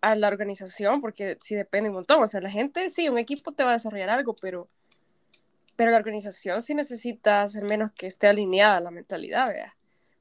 a 0.00 0.14
la 0.14 0.28
organización, 0.28 1.00
porque 1.00 1.36
sí 1.40 1.54
depende 1.54 1.90
un 1.90 1.96
montón. 1.96 2.22
O 2.22 2.26
sea, 2.26 2.40
la 2.40 2.50
gente, 2.50 2.90
sí, 2.90 3.08
un 3.08 3.18
equipo 3.18 3.52
te 3.52 3.64
va 3.64 3.70
a 3.70 3.72
desarrollar 3.74 4.10
algo, 4.10 4.34
pero, 4.40 4.68
pero 5.76 5.90
la 5.90 5.96
organización 5.96 6.62
sí 6.62 6.74
necesitas 6.74 7.56
al 7.56 7.64
menos 7.64 7.92
que 7.92 8.06
esté 8.06 8.28
alineada 8.28 8.80
la 8.80 8.90
mentalidad, 8.90 9.48
¿verdad? 9.48 9.72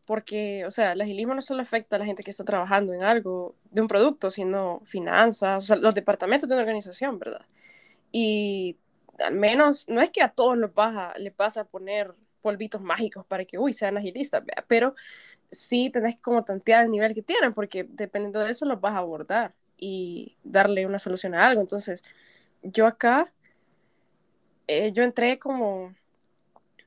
Porque, 0.06 0.66
o 0.66 0.72
sea, 0.72 0.94
el 0.94 1.02
agilismo 1.02 1.36
no 1.36 1.42
solo 1.42 1.62
afecta 1.62 1.98
a 1.98 2.00
la 2.00 2.06
gente 2.06 2.24
que 2.24 2.32
está 2.32 2.46
trabajando 2.46 2.94
en 2.94 3.04
algo, 3.04 3.56
de 3.72 3.82
un 3.82 3.88
producto, 3.88 4.32
sino 4.32 4.82
finanzas, 4.86 5.70
los 5.70 5.96
departamentos 5.96 6.48
de 6.48 6.56
una 6.56 6.64
organización, 6.64 7.20
¿verdad? 7.20 7.46
Y 8.12 8.78
al 9.20 9.34
menos, 9.36 9.90
no 9.90 10.02
es 10.02 10.10
que 10.10 10.22
a 10.22 10.30
todos 10.30 10.58
los 10.58 10.74
vas 10.74 10.96
a, 10.96 11.18
les 11.18 11.36
vas 11.36 11.58
a 11.58 11.66
poner 11.66 12.14
polvitos 12.42 12.82
mágicos 12.82 13.26
para 13.26 13.46
que, 13.46 13.58
uy, 13.58 13.74
sean 13.74 13.98
agilistas, 13.98 14.46
¿verdad? 14.46 14.64
pero 14.68 14.94
sí 15.52 15.90
tenés 15.90 16.18
como 16.18 16.44
tantear 16.44 16.86
el 16.86 16.92
nivel 16.92 17.14
que 17.14 17.22
tienen, 17.22 17.54
porque 17.54 17.86
dependiendo 17.90 18.40
de 18.40 18.52
eso 18.52 18.66
los 18.66 18.80
vas 18.80 18.94
a 18.94 19.00
abordar 19.00 19.54
y 19.78 20.38
darle 20.44 20.86
una 20.86 21.00
solución 21.00 21.36
a 21.36 21.48
algo. 21.48 21.62
Entonces, 21.62 22.04
yo 22.64 22.88
acá, 22.88 23.32
eh, 24.68 24.92
yo 24.92 25.04
entré 25.04 25.40
como, 25.40 25.96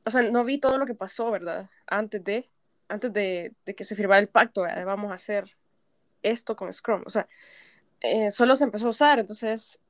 o 0.05 0.11
sea, 0.11 0.22
no 0.22 0.45
vi 0.45 0.59
todo 0.59 0.78
lo 0.78 0.86
que 0.86 0.95
pasó, 0.95 1.30
¿verdad? 1.30 1.70
Antes 1.86 2.22
de, 2.24 2.49
antes 2.88 3.12
de, 3.12 3.55
que 3.76 3.84
se 3.84 3.97
firmara 3.97 4.20
el 4.20 4.28
pacto, 4.28 4.62
de 4.62 4.84
vamos 4.84 5.11
a 5.12 5.14
hacer 5.14 5.57
esto 6.22 6.57
con 6.57 6.72
Scrum. 6.72 7.03
O 7.07 7.11
sea, 7.11 7.28
eh, 8.01 8.30
solo 8.30 8.57
se 8.57 8.64
empezó 8.64 8.88
a 8.88 8.91
usar, 8.91 9.18
entonces, 9.18 9.80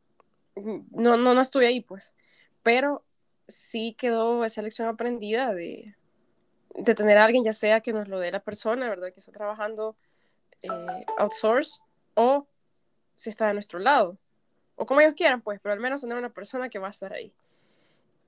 no, 0.54 1.16
no, 1.16 1.34
no 1.34 1.40
estuve 1.40 1.66
ahí, 1.66 1.80
pues. 1.80 2.12
Pero 2.62 3.04
sí 3.48 3.94
quedó 3.98 4.44
esa 4.44 4.62
lección 4.62 4.88
aprendida 4.88 5.54
de, 5.54 5.96
de 6.74 6.94
tener 6.94 7.18
a 7.18 7.24
alguien, 7.24 7.44
ya 7.44 7.52
sea 7.52 7.80
que 7.80 7.92
nos 7.92 8.08
lo 8.08 8.18
dé 8.18 8.30
la 8.30 8.40
persona, 8.40 8.88
¿verdad? 8.88 9.12
Que 9.12 9.20
está 9.20 9.32
trabajando 9.32 9.96
eh, 10.62 11.04
outsource 11.18 11.80
o 12.14 12.46
si 13.20 13.28
está 13.28 13.48
de 13.48 13.52
nuestro 13.52 13.78
lado. 13.78 14.16
O 14.76 14.86
como 14.86 15.02
ellos 15.02 15.14
quieran, 15.14 15.42
pues, 15.42 15.60
pero 15.62 15.74
al 15.74 15.80
menos 15.80 16.00
tener 16.00 16.16
una 16.16 16.30
persona 16.30 16.70
que 16.70 16.78
va 16.78 16.86
a 16.86 16.90
estar 16.90 17.12
ahí. 17.12 17.34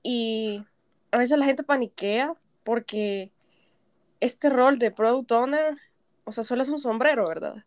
Y 0.03 0.63
a 1.11 1.17
veces 1.17 1.35
la 1.39 1.45
gente 1.45 1.63
paniquea 1.63 2.35
porque 2.63 3.31
este 4.19 4.49
rol 4.51 4.77
de 4.77 4.91
product 4.91 5.31
owner, 5.31 5.75
o 6.25 6.31
sea, 6.31 6.43
solo 6.43 6.61
es 6.61 6.69
un 6.69 6.77
sombrero, 6.77 7.27
¿verdad? 7.27 7.65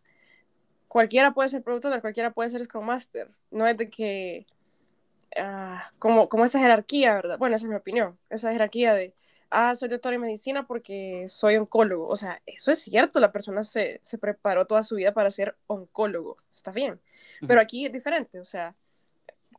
Cualquiera 0.87 1.35
puede 1.35 1.49
ser 1.49 1.65
product 1.65 1.87
owner, 1.87 2.01
cualquiera 2.01 2.31
puede 2.31 2.49
ser 2.49 2.65
Scrum 2.65 2.87
Master. 2.87 3.29
No 3.51 3.67
es 3.67 3.77
de 3.77 3.91
que 3.91 4.47
ah, 5.37 5.91
como, 5.99 6.29
como 6.29 6.45
esa 6.45 6.61
jerarquía, 6.61 7.15
¿verdad? 7.15 7.39
Bueno, 7.39 7.57
esa 7.57 7.67
es 7.67 7.71
mi 7.71 7.77
opinión, 7.77 8.17
esa 8.31 8.53
jerarquía 8.53 8.95
de, 8.95 9.17
ah, 9.51 9.75
soy 9.75 9.89
doctor 9.89 10.13
en 10.13 10.21
medicina 10.21 10.67
porque 10.67 11.27
soy 11.29 11.57
oncólogo. 11.57 12.09
O 12.09 12.17
sea, 12.17 12.43
eso 12.47 12.71
es 12.71 12.81
cierto, 12.81 13.21
la 13.21 13.33
persona 13.33 13.63
se, 13.63 14.01
se 14.03 14.19
preparó 14.19 14.67
toda 14.67 14.83
su 14.83 14.97
vida 14.97 15.13
para 15.13 15.31
ser 15.31 15.57
oncólogo, 15.67 16.37
está 16.51 16.73
bien. 16.73 17.01
Pero 17.47 17.61
aquí 17.61 17.87
es 17.87 17.93
diferente, 17.93 18.41
o 18.41 18.45
sea, 18.45 18.75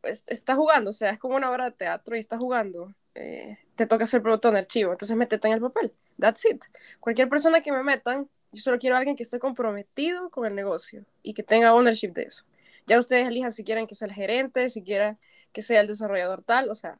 está 0.03 0.55
jugando, 0.55 0.89
o 0.89 0.93
sea, 0.93 1.11
es 1.11 1.19
como 1.19 1.35
una 1.35 1.51
obra 1.51 1.65
de 1.65 1.71
teatro 1.71 2.15
y 2.15 2.19
está 2.19 2.37
jugando. 2.37 2.93
Eh, 3.15 3.57
te 3.75 3.87
toca 3.87 4.03
hacer 4.03 4.21
producto 4.21 4.49
en 4.49 4.57
archivo, 4.57 4.91
entonces 4.91 5.17
métete 5.17 5.47
en 5.47 5.55
el 5.55 5.61
papel. 5.61 5.93
That's 6.19 6.45
it. 6.45 6.63
Cualquier 6.99 7.29
persona 7.29 7.61
que 7.61 7.71
me 7.71 7.83
metan, 7.83 8.29
yo 8.51 8.61
solo 8.61 8.77
quiero 8.79 8.95
a 8.95 8.99
alguien 8.99 9.15
que 9.15 9.23
esté 9.23 9.39
comprometido 9.39 10.29
con 10.29 10.45
el 10.45 10.55
negocio 10.55 11.05
y 11.23 11.33
que 11.33 11.43
tenga 11.43 11.73
ownership 11.73 12.13
de 12.13 12.23
eso. 12.23 12.45
Ya 12.85 12.97
ustedes 12.99 13.27
elijan 13.27 13.51
si 13.51 13.63
quieren 13.63 13.87
que 13.87 13.95
sea 13.95 14.07
el 14.07 14.13
gerente, 14.13 14.69
si 14.69 14.83
quieren 14.83 15.17
que 15.51 15.61
sea 15.61 15.81
el 15.81 15.87
desarrollador 15.87 16.43
tal, 16.43 16.69
o 16.69 16.75
sea, 16.75 16.99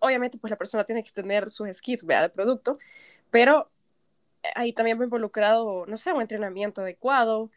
obviamente 0.00 0.38
pues 0.38 0.50
la 0.50 0.56
persona 0.56 0.84
tiene 0.84 1.02
que 1.02 1.10
tener 1.10 1.50
sus 1.50 1.68
skills, 1.76 2.04
vea, 2.04 2.22
de 2.22 2.28
producto, 2.28 2.74
pero 3.30 3.70
ahí 4.54 4.72
también 4.72 4.98
va 5.00 5.04
involucrado, 5.04 5.86
no 5.86 5.96
sé, 5.96 6.12
un 6.12 6.20
entrenamiento 6.20 6.82
adecuado 6.82 7.50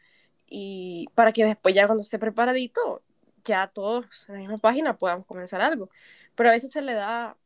y 0.46 1.08
para 1.14 1.32
que 1.32 1.44
después 1.44 1.74
ya 1.74 1.86
cuando 1.86 2.02
esté 2.02 2.18
preparadito, 2.18 3.02
ya 3.44 3.68
todos 3.68 4.28
en 4.28 4.34
la 4.34 4.40
misma 4.40 4.58
página 4.58 4.96
podamos 4.96 5.26
comenzar 5.26 5.60
algo. 5.60 5.90
Pero 6.34 6.50
a 6.50 6.52
veces 6.52 6.70
se 6.70 6.82
le 6.82 6.94
da, 6.94 7.36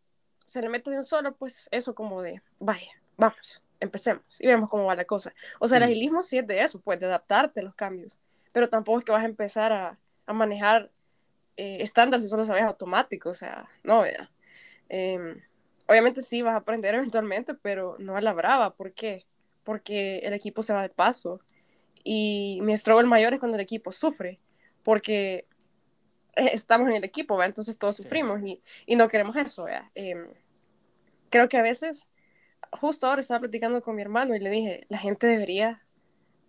se 0.44 0.60
le 0.60 0.68
mete 0.68 0.90
de 0.90 0.96
un 0.96 1.02
solo, 1.02 1.34
pues 1.34 1.68
eso 1.70 1.94
como 1.94 2.22
de, 2.22 2.42
vaya, 2.58 2.92
vamos, 3.16 3.62
empecemos 3.78 4.40
y 4.40 4.46
vemos 4.46 4.68
cómo 4.68 4.84
va 4.84 4.94
la 4.94 5.04
cosa. 5.04 5.32
O 5.58 5.68
sea, 5.68 5.78
el 5.78 5.84
agilismo 5.84 6.22
sí 6.22 6.38
es 6.38 6.46
de 6.46 6.60
eso, 6.60 6.80
pues 6.80 6.98
de 6.98 7.06
adaptarte 7.06 7.60
a 7.60 7.64
los 7.64 7.74
cambios, 7.74 8.18
pero 8.52 8.68
tampoco 8.68 8.98
es 8.98 9.04
que 9.04 9.12
vas 9.12 9.22
a 9.22 9.26
empezar 9.26 9.72
a, 9.72 9.98
a 10.26 10.32
manejar 10.32 10.90
eh, 11.56 11.78
estándares 11.82 12.26
y 12.26 12.28
solo 12.28 12.44
sabes 12.44 12.64
automático, 12.64 13.30
o 13.30 13.34
sea, 13.34 13.68
no, 13.82 14.02
vea. 14.02 14.30
Em, 14.90 15.40
obviamente 15.86 16.20
sí 16.20 16.42
vas 16.42 16.54
a 16.54 16.58
aprender 16.58 16.94
eventualmente, 16.96 17.54
pero 17.54 17.96
no 17.98 18.16
a 18.16 18.20
la 18.20 18.34
brava. 18.34 18.74
¿Por 18.74 18.92
qué? 18.92 19.24
Porque 19.64 20.18
el 20.18 20.34
equipo 20.34 20.62
se 20.62 20.74
va 20.74 20.82
de 20.82 20.90
paso. 20.90 21.40
Y 22.04 22.60
mi 22.62 22.76
struggle 22.76 23.08
mayor 23.08 23.32
es 23.32 23.40
cuando 23.40 23.56
el 23.56 23.62
equipo 23.62 23.92
sufre, 23.92 24.38
porque 24.82 25.46
estamos 26.34 26.88
en 26.88 26.96
el 26.96 27.04
equipo, 27.04 27.36
¿va? 27.36 27.46
entonces 27.46 27.78
todos 27.78 27.96
sufrimos 27.96 28.40
y, 28.42 28.62
y, 28.86 28.96
no 28.96 29.08
queremos 29.08 29.36
eso. 29.36 29.66
Eh, 29.94 30.14
creo 31.28 31.48
que 31.48 31.58
a 31.58 31.62
veces, 31.62 32.08
justo 32.72 33.06
ahora 33.06 33.20
estaba 33.20 33.40
platicando 33.40 33.82
con 33.82 33.96
mi 33.96 34.02
hermano 34.02 34.34
y 34.34 34.40
le 34.40 34.50
dije, 34.50 34.86
la 34.88 34.98
gente 34.98 35.26
debería 35.26 35.82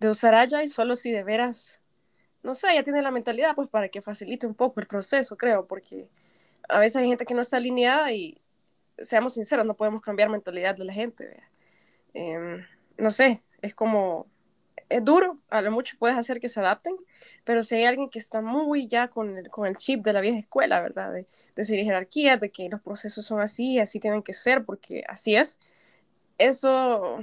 de 0.00 0.08
usar 0.10 0.34
Agile 0.34 0.68
solo 0.68 0.96
si 0.96 1.12
de 1.12 1.22
veras, 1.22 1.80
no 2.42 2.54
sé, 2.54 2.74
ya 2.74 2.82
tiene 2.82 3.02
la 3.02 3.10
mentalidad, 3.10 3.54
pues 3.54 3.68
para 3.68 3.88
que 3.88 4.00
facilite 4.00 4.46
un 4.46 4.54
poco 4.54 4.80
el 4.80 4.86
proceso, 4.86 5.36
creo, 5.36 5.66
porque 5.66 6.08
a 6.68 6.78
veces 6.78 6.96
hay 6.96 7.08
gente 7.08 7.26
que 7.26 7.34
no 7.34 7.42
está 7.42 7.56
alineada 7.58 8.12
y, 8.12 8.42
seamos 8.98 9.34
sinceros, 9.34 9.66
no 9.66 9.74
podemos 9.74 10.00
cambiar 10.00 10.28
mentalidad 10.28 10.76
de 10.76 10.84
la 10.84 10.92
gente. 10.92 11.42
Eh, 12.14 12.64
no 12.98 13.10
sé, 13.10 13.42
es 13.62 13.74
como, 13.74 14.26
es 14.88 15.04
duro, 15.04 15.38
a 15.48 15.62
lo 15.62 15.70
mucho 15.70 15.96
puedes 15.98 16.16
hacer 16.16 16.40
que 16.40 16.48
se 16.48 16.60
adapten, 16.60 16.94
pero 17.44 17.62
si 17.62 17.76
hay 17.76 17.84
alguien 17.84 18.10
que 18.10 18.18
está 18.18 18.40
muy 18.40 18.86
ya 18.86 19.08
con 19.08 19.38
el, 19.38 19.48
con 19.48 19.66
el 19.66 19.76
chip 19.76 20.04
de 20.04 20.12
la 20.12 20.20
vieja 20.20 20.38
escuela, 20.38 20.80
¿verdad? 20.80 21.12
De, 21.12 21.26
de 21.54 21.64
seguir 21.64 21.84
jerarquía, 21.84 22.36
de 22.36 22.50
que 22.50 22.68
los 22.68 22.80
procesos 22.80 23.24
son 23.24 23.40
así, 23.40 23.78
así 23.78 24.00
tienen 24.00 24.22
que 24.22 24.32
ser, 24.32 24.64
porque 24.64 25.04
así 25.08 25.36
es, 25.36 25.58
eso 26.38 27.20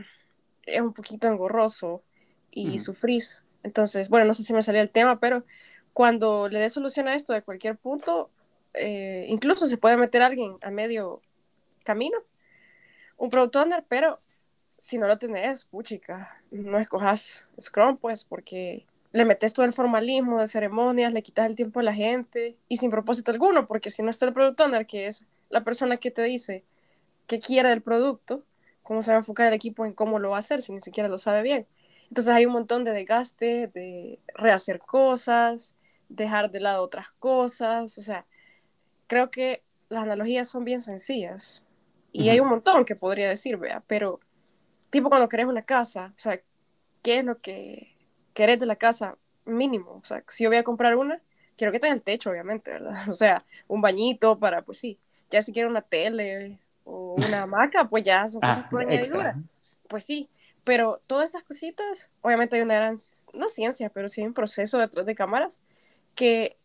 es 0.65 0.81
un 0.81 0.93
poquito 0.93 1.27
engorroso 1.27 2.03
y 2.51 2.79
sufrís. 2.79 3.43
Entonces, 3.63 4.09
bueno, 4.09 4.25
no 4.25 4.33
sé 4.33 4.43
si 4.43 4.53
me 4.53 4.61
salía 4.61 4.81
el 4.81 4.89
tema, 4.89 5.19
pero 5.19 5.45
cuando 5.93 6.47
le 6.49 6.59
dé 6.59 6.69
solución 6.69 7.07
a 7.07 7.15
esto 7.15 7.33
de 7.33 7.41
cualquier 7.41 7.77
punto, 7.77 8.31
eh, 8.73 9.25
incluso 9.29 9.67
se 9.67 9.77
puede 9.77 9.97
meter 9.97 10.21
alguien 10.21 10.57
a 10.61 10.71
medio 10.71 11.21
camino, 11.83 12.17
un 13.17 13.29
product 13.29 13.55
owner, 13.55 13.85
pero 13.87 14.19
si 14.77 14.97
no 14.97 15.07
lo 15.07 15.17
tenés, 15.17 15.65
puchica, 15.65 16.41
no 16.51 16.79
escojas 16.79 17.49
Scrum, 17.59 17.97
pues, 17.97 18.23
porque 18.23 18.85
le 19.11 19.25
metes 19.25 19.53
todo 19.53 19.65
el 19.65 19.73
formalismo 19.73 20.39
de 20.39 20.47
ceremonias, 20.47 21.13
le 21.13 21.23
quitas 21.23 21.47
el 21.47 21.55
tiempo 21.55 21.79
a 21.79 21.83
la 21.83 21.93
gente 21.93 22.57
y 22.67 22.77
sin 22.77 22.91
propósito 22.91 23.31
alguno, 23.31 23.67
porque 23.67 23.89
si 23.89 24.03
no 24.03 24.09
está 24.09 24.25
el 24.25 24.33
product 24.33 24.61
owner, 24.61 24.85
que 24.85 25.07
es 25.07 25.25
la 25.49 25.63
persona 25.63 25.97
que 25.97 26.11
te 26.11 26.23
dice 26.23 26.63
qué 27.27 27.39
quiere 27.39 27.69
del 27.69 27.81
producto, 27.81 28.39
cómo 28.83 29.01
se 29.01 29.11
va 29.11 29.17
a 29.17 29.19
enfocar 29.19 29.47
el 29.47 29.53
equipo 29.53 29.85
en 29.85 29.93
cómo 29.93 30.19
lo 30.19 30.31
va 30.31 30.37
a 30.37 30.39
hacer, 30.39 30.61
si 30.61 30.71
ni 30.71 30.81
siquiera 30.81 31.09
lo 31.09 31.17
sabe 31.17 31.41
bien. 31.41 31.67
Entonces 32.09 32.33
hay 32.33 32.45
un 32.45 32.53
montón 32.53 32.83
de 32.83 32.91
desgaste, 32.91 33.67
de 33.67 34.19
rehacer 34.33 34.79
cosas, 34.79 35.75
dejar 36.07 36.49
de 36.49 36.59
lado 36.59 36.83
otras 36.83 37.11
cosas, 37.19 37.97
o 37.97 38.01
sea, 38.01 38.25
creo 39.09 39.31
que 39.31 39.63
las 39.89 40.03
analogías 40.03 40.47
son 40.47 40.63
bien 40.63 40.79
sencillas 40.79 41.65
y 42.11 42.29
hay 42.29 42.39
un 42.39 42.47
montón 42.47 42.85
que 42.85 42.95
podría 42.95 43.27
decir, 43.27 43.57
vea, 43.57 43.83
pero 43.87 44.19
tipo 44.89 45.09
cuando 45.09 45.27
querés 45.27 45.47
una 45.47 45.63
casa, 45.63 46.13
o 46.15 46.19
sea, 46.19 46.39
¿qué 47.01 47.17
es 47.17 47.25
lo 47.25 47.37
que 47.39 47.95
querés 48.33 48.59
de 48.59 48.67
la 48.67 48.75
casa 48.75 49.17
mínimo? 49.45 49.99
O 50.01 50.05
sea, 50.05 50.23
si 50.27 50.43
yo 50.43 50.49
voy 50.49 50.57
a 50.57 50.63
comprar 50.63 50.95
una, 50.95 51.21
quiero 51.57 51.71
que 51.71 51.79
tenga 51.79 51.95
el 51.95 52.03
techo, 52.03 52.29
obviamente, 52.29 52.71
¿verdad? 52.71 52.93
O 53.09 53.13
sea, 53.13 53.39
un 53.67 53.81
bañito 53.81 54.39
para, 54.39 54.61
pues 54.61 54.77
sí, 54.77 54.99
ya 55.31 55.41
si 55.41 55.51
quiero 55.51 55.69
una 55.69 55.81
tele 55.81 56.59
o 56.83 57.15
una 57.15 57.41
hamaca, 57.43 57.89
pues 57.89 58.03
ya 58.03 58.27
son 58.27 58.41
cosas 58.41 58.63
ah, 58.65 58.69
por 58.69 58.81
añadidura. 58.81 59.35
Pues 59.87 60.03
sí, 60.03 60.29
pero 60.63 61.01
todas 61.07 61.31
esas 61.31 61.43
cositas, 61.43 62.11
obviamente 62.21 62.57
hay 62.57 62.61
una 62.61 62.75
gran, 62.75 62.95
no 63.33 63.49
ciencia, 63.49 63.89
pero 63.89 64.07
sí 64.07 64.21
hay 64.21 64.27
un 64.27 64.35
proceso 64.35 64.77
detrás 64.77 65.07
de 65.07 65.15
cámaras 65.15 65.61
que 66.13 66.58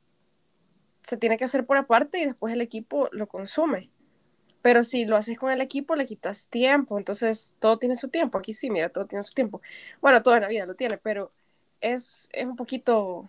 se 1.05 1.16
tiene 1.18 1.36
que 1.36 1.44
hacer 1.44 1.66
por 1.66 1.76
aparte 1.76 2.18
y 2.18 2.24
después 2.24 2.52
el 2.52 2.62
equipo 2.62 3.09
lo 3.12 3.28
consume. 3.28 3.90
Pero 4.62 4.82
si 4.82 5.05
lo 5.05 5.16
haces 5.16 5.38
con 5.38 5.52
el 5.52 5.61
equipo, 5.61 5.94
le 5.94 6.07
quitas 6.07 6.48
tiempo. 6.48 6.98
Entonces, 6.98 7.55
todo 7.59 7.78
tiene 7.78 7.94
su 7.94 8.09
tiempo. 8.09 8.38
Aquí 8.38 8.55
sí, 8.55 8.70
mira, 8.70 8.88
todo 8.88 9.05
tiene 9.07 9.22
su 9.22 9.34
tiempo. 9.34 9.61
Bueno, 10.00 10.22
toda 10.22 10.40
la 10.40 10.48
vida 10.48 10.64
lo 10.64 10.74
tiene, 10.74 10.96
pero 10.96 11.30
es, 11.82 12.30
es 12.32 12.48
un 12.48 12.57
poquito. 12.57 13.28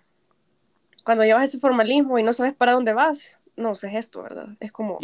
Cuando 1.03 1.25
llevas 1.25 1.43
ese 1.43 1.59
formalismo 1.59 2.17
y 2.17 2.23
no 2.23 2.31
sabes 2.31 2.55
para 2.55 2.71
dónde 2.71 2.93
vas, 2.93 3.41
no 3.57 3.71
uses 3.71 3.93
esto, 3.93 4.23
¿verdad? 4.23 4.47
Es 4.61 4.71
como, 4.71 4.97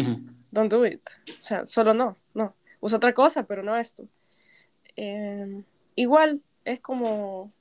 don't 0.52 0.72
do 0.72 0.86
it. 0.86 1.02
O 1.38 1.42
sea, 1.42 1.66
solo 1.66 1.94
no, 1.94 2.16
no. 2.34 2.56
Usa 2.80 2.98
otra 2.98 3.14
cosa, 3.14 3.44
pero 3.44 3.62
no 3.62 3.76
esto. 3.76 4.08
Em, 4.96 5.66
igual, 5.96 6.42
es 6.64 6.80
como. 6.80 7.52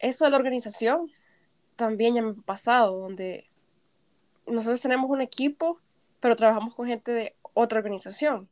Eso 0.00 0.24
de 0.24 0.32
la 0.32 0.36
organización 0.36 1.08
también 1.76 2.16
ya 2.16 2.22
me 2.22 2.30
ha 2.32 2.34
pasado, 2.44 2.98
donde 2.98 3.48
nosotros 4.46 4.80
tenemos 4.80 5.10
un 5.10 5.20
equipo, 5.20 5.80
pero 6.20 6.36
trabajamos 6.36 6.74
con 6.74 6.86
gente 6.86 7.12
de 7.12 7.34
otra 7.54 7.78
organización. 7.78 8.48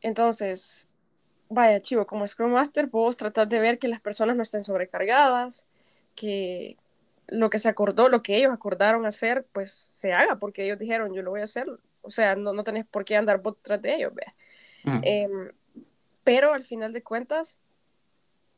Entonces, 0.00 0.88
vaya, 1.48 1.80
chivo, 1.80 2.06
como 2.06 2.26
Scrum 2.26 2.52
Master, 2.52 2.86
vos 2.86 3.16
tratar 3.16 3.48
de 3.48 3.58
ver 3.58 3.78
que 3.78 3.88
las 3.88 4.00
personas 4.00 4.36
no 4.36 4.42
estén 4.42 4.62
sobrecargadas, 4.62 5.66
que 6.14 6.76
lo 7.26 7.50
que 7.50 7.58
se 7.58 7.68
acordó, 7.68 8.08
lo 8.08 8.22
que 8.22 8.36
ellos 8.36 8.52
acordaron 8.52 9.06
hacer, 9.06 9.46
pues 9.52 9.72
se 9.72 10.12
haga, 10.12 10.36
porque 10.36 10.64
ellos 10.64 10.78
dijeron, 10.78 11.14
yo 11.14 11.22
lo 11.22 11.30
voy 11.30 11.40
a 11.40 11.44
hacer. 11.44 11.66
O 12.02 12.10
sea, 12.10 12.36
no, 12.36 12.52
no 12.52 12.64
tenés 12.64 12.84
por 12.84 13.04
qué 13.04 13.16
andar 13.16 13.40
por 13.40 13.56
detrás 13.56 13.80
de 13.80 13.94
ellos, 13.94 14.12
vea. 14.14 14.32
Mm. 14.84 15.00
Em, 15.02 15.52
pero 16.22 16.52
al 16.52 16.64
final 16.64 16.92
de 16.92 17.02
cuentas, 17.02 17.58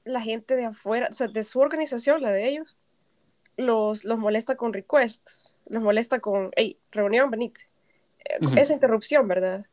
la 0.04 0.20
gente 0.20 0.56
de 0.56 0.66
afuera, 0.66 1.08
o 1.10 1.12
sea, 1.12 1.28
de 1.28 1.42
su 1.42 1.60
organización, 1.60 2.22
la 2.22 2.32
de 2.32 2.48
ellos, 2.48 2.76
los, 3.56 4.04
los 4.04 4.18
molesta 4.18 4.56
con 4.56 4.72
requests, 4.72 5.58
los 5.66 5.82
molesta 5.82 6.20
con, 6.20 6.50
hey, 6.56 6.78
reunión, 6.90 7.30
venite. 7.30 7.68
Eh, 8.24 8.38
esa 8.56 8.72
interrupción, 8.72 9.26
¿verdad? 9.28 9.66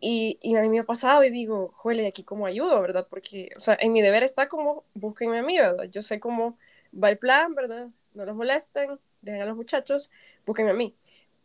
Y, 0.00 0.38
y, 0.40 0.56
a 0.56 0.62
mí 0.62 0.68
me 0.70 0.80
ha 0.80 0.84
pasado 0.84 1.22
y 1.24 1.30
digo, 1.30 1.70
joder, 1.74 2.06
aquí 2.06 2.24
cómo 2.24 2.46
ayudo, 2.46 2.80
¿verdad? 2.80 3.06
Porque, 3.08 3.50
o 3.56 3.60
sea, 3.60 3.76
en 3.78 3.92
mi 3.92 4.00
deber 4.00 4.22
está 4.22 4.48
como, 4.48 4.84
búsquenme 4.94 5.38
a 5.38 5.42
mí, 5.42 5.58
¿verdad? 5.58 5.84
Yo 5.84 6.02
sé 6.02 6.20
cómo 6.20 6.56
va 6.92 7.10
el 7.10 7.18
plan, 7.18 7.54
¿verdad? 7.54 7.88
No 8.14 8.24
los 8.24 8.34
molesten, 8.34 8.98
dejen 9.20 9.42
a 9.42 9.46
los 9.46 9.56
muchachos, 9.56 10.10
búsquenme 10.46 10.70
a 10.70 10.74
mí. 10.74 10.96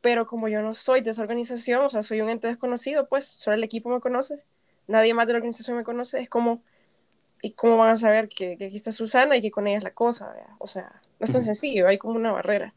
Pero 0.01 0.25
como 0.25 0.47
yo 0.47 0.61
no 0.61 0.73
soy 0.73 1.01
de 1.01 1.09
esa 1.09 1.21
organización, 1.21 1.83
o 1.83 1.89
sea, 1.89 2.01
soy 2.03 2.21
un 2.21 2.29
ente 2.29 2.47
desconocido, 2.47 3.07
pues, 3.09 3.25
solo 3.25 3.55
el 3.55 3.63
equipo 3.63 3.89
me 3.89 3.99
conoce, 3.99 4.37
nadie 4.87 5.13
más 5.13 5.27
de 5.27 5.33
la 5.33 5.37
organización 5.37 5.77
me 5.77 5.83
conoce, 5.83 6.21
es 6.21 6.29
como, 6.29 6.63
¿y 7.41 7.51
cómo 7.51 7.77
van 7.77 7.89
a 7.89 7.97
saber 7.97 8.29
que, 8.29 8.57
que 8.57 8.65
aquí 8.67 8.75
está 8.77 8.91
Susana 8.93 9.35
y 9.35 9.41
que 9.41 9.51
con 9.51 9.67
ella 9.67 9.79
es 9.79 9.83
la 9.83 9.93
cosa, 9.93 10.29
¿verdad? 10.29 10.55
O 10.59 10.67
sea, 10.67 11.01
no 11.19 11.25
es 11.25 11.31
tan 11.31 11.43
sencillo, 11.43 11.87
hay 11.87 11.97
como 11.97 12.15
una 12.15 12.31
barrera. 12.31 12.73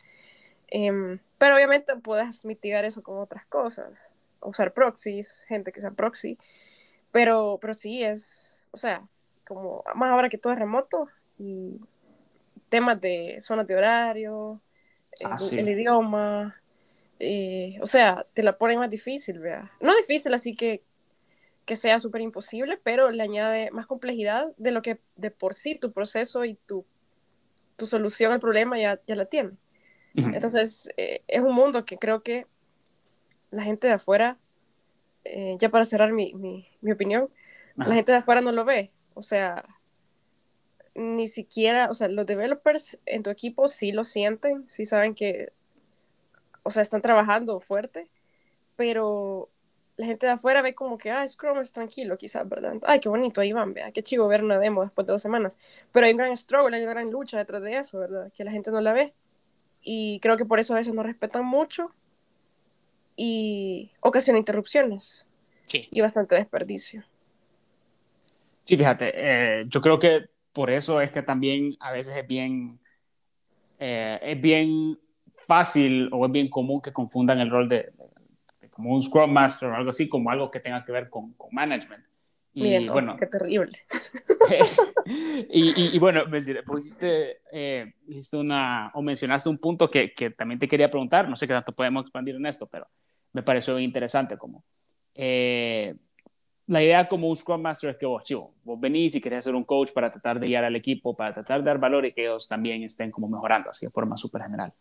Em, 0.68 1.18
pero 1.39 1.55
obviamente 1.55 1.97
puedes 1.97 2.45
mitigar 2.45 2.84
eso 2.84 3.03
con 3.03 3.18
otras 3.18 3.47
cosas, 3.47 4.11
usar 4.41 4.72
proxies, 4.72 5.45
gente 5.49 5.72
que 5.72 5.80
sea 5.80 5.91
proxy, 5.91 6.39
pero, 7.11 7.59
pero 7.61 7.74
sí 7.74 8.03
es, 8.03 8.61
o 8.70 8.76
sea, 8.76 9.07
como 9.47 9.82
más 9.95 10.11
ahora 10.11 10.28
que 10.28 10.39
todo 10.39 10.53
es 10.53 10.59
remoto 10.59 11.09
y 11.39 11.80
temas 12.68 13.01
de 13.01 13.39
zonas 13.41 13.66
de 13.66 13.76
horario, 13.76 14.61
ah, 15.24 15.36
el, 15.53 15.68
idioma, 15.68 16.61
o 17.80 17.86
sea, 17.86 18.26
te 18.34 18.43
la 18.43 18.59
ponen 18.59 18.78
más 18.78 18.91
difícil, 18.91 19.39
vea. 19.39 19.72
No 19.80 19.97
difícil, 19.97 20.34
así 20.34 20.55
que 20.55 20.82
que 21.68 21.76
sea 21.76 21.99
súper 21.99 22.22
imposible, 22.22 22.80
pero 22.82 23.11
le 23.11 23.22
añade 23.22 23.70
más 23.72 23.86
complejidad 23.86 24.55
de 24.57 24.70
lo 24.70 24.80
que 24.80 25.01
de 25.16 25.30
por 25.30 25.53
sí 25.53 25.74
tu 25.74 25.93
proceso 25.93 26.47
y 26.47 26.55
tu 26.55 26.86
tu 27.79 27.87
solución 27.87 28.33
al 28.33 28.41
problema 28.41 28.79
ya, 28.79 29.01
ya 29.07 29.14
la 29.14 29.24
tiene. 29.24 29.53
Entonces, 30.14 30.91
eh, 30.97 31.22
es 31.29 31.41
un 31.41 31.55
mundo 31.55 31.85
que 31.85 31.97
creo 31.97 32.24
que 32.24 32.47
la 33.53 33.62
gente 33.62 33.87
de 33.87 33.93
afuera, 33.95 34.37
eh, 35.22 35.57
ya 35.61 35.68
para 35.68 35.85
cerrar 35.85 36.12
mi, 36.12 36.35
mi, 36.35 36.68
mi 36.81 36.91
opinión, 36.91 37.31
la 37.76 37.95
gente 37.95 38.11
de 38.11 38.18
afuera 38.18 38.41
no 38.41 38.51
lo 38.51 38.64
ve. 38.64 38.91
O 39.14 39.22
sea, 39.22 39.64
ni 40.97 41.29
siquiera, 41.29 41.89
o 41.89 41.95
sea, 41.95 42.09
los 42.09 42.26
developers 42.26 42.99
en 43.07 43.22
tu 43.22 43.31
equipo 43.31 43.68
sí 43.68 43.93
lo 43.93 44.03
sienten, 44.03 44.68
sí 44.68 44.85
saben 44.85 45.14
que, 45.14 45.53
o 46.64 46.72
sea, 46.72 46.83
están 46.83 47.01
trabajando 47.01 47.61
fuerte, 47.61 48.11
pero 48.74 49.51
la 49.99 50.07
gente 50.07 50.26
de 50.26 50.32
afuera 50.32 50.62
ve 50.62 50.74
como 50.76 50.96
que, 50.96 51.11
ah, 51.11 51.26
Scrum 51.26 51.59
es 51.59 51.72
tranquilo, 51.72 52.16
quizás, 52.16 52.49
¿verdad? 52.49 52.76
Ay, 52.86 53.01
qué 53.01 53.09
bonito, 53.09 53.40
ahí 53.40 53.53
van, 53.53 53.74
vea, 53.74 53.90
qué 53.90 54.01
chivo 54.01 54.28
ver 54.28 54.44
una 54.44 54.61
demo 54.61 54.82
después 54.82 55.05
de 55.05 55.12
dos 55.12 55.20
semanas. 55.20 55.59
Pero 55.92 56.07
hay 56.07 56.12
un 56.12 56.18
gran 56.18 56.36
struggle, 56.36 56.76
hay 56.76 56.84
una 56.84 56.92
gran 56.92 57.11
lucha 57.11 57.36
detrás 57.36 57.61
de 57.62 57.76
eso, 57.76 57.99
¿verdad? 57.99 58.32
Que 58.32 58.44
la 58.44 58.53
gente 58.53 58.70
no 58.70 58.80
la 58.80 58.92
ve. 58.92 59.12
Y 59.80 60.20
creo 60.20 60.36
que 60.36 60.44
por 60.44 60.61
eso 60.61 60.72
a 60.72 60.76
veces 60.76 60.94
no 60.94 61.03
respetan 61.03 61.44
mucho 61.44 61.92
y 63.16 63.90
ocasiona 64.01 64.38
interrupciones. 64.38 65.26
Sí. 65.66 65.88
Y 65.90 66.01
bastante 66.01 66.36
desperdicio. 66.36 67.03
Sí, 68.62 68.76
fíjate, 68.76 69.12
eh, 69.14 69.64
yo 69.66 69.80
creo 69.80 69.99
que 69.99 70.26
por 70.53 70.70
eso 70.70 71.01
es 71.01 71.11
que 71.11 71.22
también 71.22 71.76
a 71.80 71.90
veces 71.90 72.16
es 72.16 72.26
bien, 72.26 72.78
eh, 73.80 74.20
es 74.22 74.40
bien 74.40 74.96
fácil 75.49 76.09
o 76.12 76.24
es 76.24 76.30
bien 76.30 76.49
común 76.49 76.80
que 76.80 76.92
confundan 76.92 77.40
el 77.40 77.51
rol 77.51 77.68
de, 77.68 77.90
como 78.79 78.95
un 78.95 79.03
Scrum 79.03 79.33
Master 79.33 79.70
o 79.70 79.74
algo 79.74 79.91
así, 79.91 80.09
como 80.09 80.31
algo 80.31 80.53
que 80.53 80.61
tenga 80.61 80.85
que 80.85 80.93
ver 80.93 81.11
con, 81.11 81.33
con 81.33 81.53
management. 81.53 82.05
Y 82.55 82.62
Miren, 82.62 82.87
bueno, 82.87 83.16
qué 83.16 83.26
terrible. 83.26 83.76
y, 85.51 85.97
y, 85.97 85.99
bueno, 85.99 86.22
pues 86.31 86.47
hiciste, 86.47 87.41
eh, 87.51 87.93
hiciste, 88.07 88.37
una, 88.37 88.93
o 88.95 89.03
mencionaste 89.03 89.49
un 89.49 89.59
punto 89.59 89.91
que, 89.91 90.14
que, 90.14 90.31
también 90.31 90.61
te 90.61 90.68
quería 90.68 90.89
preguntar, 90.89 91.29
no 91.29 91.35
sé 91.35 91.49
qué 91.49 91.55
tanto 91.55 91.72
podemos 91.72 92.03
expandir 92.05 92.37
en 92.37 92.47
esto, 92.47 92.68
pero 92.68 92.87
me 93.33 93.43
pareció 93.43 93.81
interesante 93.81 94.39
como 94.39 94.62
eh, 95.12 95.97
la 96.68 96.81
idea 96.81 97.09
como 97.09 97.29
un 97.29 97.35
Scrum 97.35 97.61
Master 97.61 97.91
es 97.91 97.97
que 97.97 98.07
vos, 98.07 98.22
chivo, 98.22 98.55
vos 98.62 98.79
venís 98.79 99.16
y 99.16 99.20
querés 99.20 99.43
ser 99.43 99.57
un 99.57 99.64
coach 99.64 99.91
para 99.91 100.09
tratar 100.09 100.39
de 100.39 100.47
guiar 100.47 100.62
al 100.62 100.76
equipo, 100.76 101.16
para 101.16 101.35
tratar 101.35 101.62
de 101.62 101.66
dar 101.66 101.81
valor 101.81 102.07
y 102.07 102.12
que 102.12 102.22
ellos 102.22 102.47
también 102.47 102.85
estén 102.85 103.11
como 103.11 103.29
mejorando, 103.29 103.70
así 103.70 103.87
de 103.87 103.91
forma 103.91 104.16
súper 104.16 104.43
general. 104.43 104.72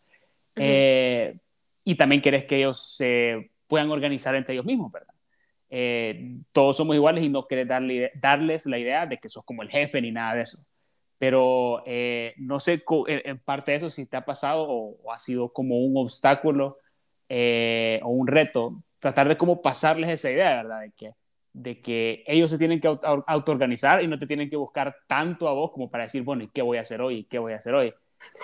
eh, 0.54 1.36
y 1.82 1.96
también 1.96 2.22
querés 2.22 2.44
que 2.44 2.58
ellos 2.58 2.80
se 2.80 3.50
puedan 3.68 3.90
organizar 3.90 4.34
entre 4.34 4.54
ellos 4.54 4.66
mismos, 4.66 4.90
¿verdad? 4.90 5.14
Eh, 5.70 6.38
todos 6.52 6.76
somos 6.76 6.96
iguales 6.96 7.22
y 7.22 7.28
no 7.28 7.46
querés 7.46 7.68
darle, 7.68 8.10
darles 8.14 8.66
la 8.66 8.78
idea 8.78 9.06
de 9.06 9.18
que 9.18 9.28
sos 9.28 9.44
como 9.44 9.62
el 9.62 9.70
jefe 9.70 10.00
ni 10.00 10.10
nada 10.10 10.34
de 10.34 10.40
eso. 10.42 10.58
Pero 11.18 11.82
eh, 11.86 12.34
no 12.38 12.60
sé 12.60 12.82
en 13.06 13.38
parte 13.40 13.72
de 13.72 13.76
eso 13.76 13.90
si 13.90 14.06
te 14.06 14.16
ha 14.16 14.24
pasado 14.24 14.66
o, 14.68 15.12
ha 15.12 15.18
sido 15.18 15.52
como 15.52 15.78
un 15.78 15.96
obstáculo 15.96 16.78
eh, 17.28 18.00
o 18.02 18.08
un 18.10 18.26
reto, 18.26 18.82
tratar 18.98 19.28
de 19.28 19.36
cómo 19.36 19.60
pasarles 19.60 20.10
esa 20.10 20.30
idea, 20.30 20.62
¿verdad? 20.62 20.80
De 20.80 20.92
que, 20.92 21.12
de 21.52 21.80
que 21.80 22.24
ellos 22.26 22.50
se 22.50 22.58
tienen 22.58 22.80
que 22.80 22.88
auto-organizar 22.88 24.02
y 24.02 24.06
no 24.06 24.18
te 24.18 24.26
tienen 24.26 24.48
que 24.48 24.56
buscar 24.56 24.96
tanto 25.06 25.48
a 25.48 25.52
vos 25.52 25.72
como 25.72 25.90
para 25.90 26.04
decir, 26.04 26.22
bueno, 26.22 26.44
¿y 26.44 26.48
qué 26.48 26.62
voy 26.62 26.78
a 26.78 26.82
hacer 26.82 27.00
hoy? 27.00 27.24
¿Qué 27.24 27.38
voy 27.38 27.52
a 27.52 27.56
hacer 27.56 27.74
hoy? 27.74 27.92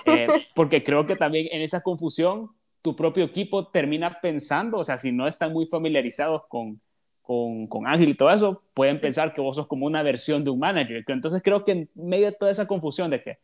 porque 0.55 0.83
creo 0.83 1.07
que 1.07 1.16
también 1.16 1.49
en 1.51 1.62
esa 1.62 1.83
confusión 1.83 2.51
tu 2.85 2.95
propio 2.95 3.24
equipo 3.24 3.68
termina 3.68 4.20
pensando, 4.20 4.76
o 4.76 4.85
sea, 4.85 4.99
si 4.99 5.11
no 5.11 5.26
están 5.26 5.55
muy 5.55 5.64
familiarizados 5.64 6.43
con, 6.49 6.82
con, 7.22 7.66
con 7.66 7.87
Ángel 7.87 8.11
y 8.11 8.14
todo 8.14 8.30
eso, 8.30 8.62
pueden 8.74 9.01
pensar 9.01 9.32
que 9.32 9.41
vos 9.41 9.57
sos 9.57 9.66
como 9.66 9.87
una 9.87 10.03
versión 10.03 10.45
de 10.45 10.51
un 10.51 10.59
manager. 10.59 11.03
Entonces 11.09 11.41
creo 11.43 11.64
que 11.64 11.72
en 11.72 11.91
medio 11.95 12.26
de 12.26 12.32
toda 12.32 12.51
esa 12.51 12.66
confusión 12.66 13.11
de 13.11 13.22
que 13.22 13.39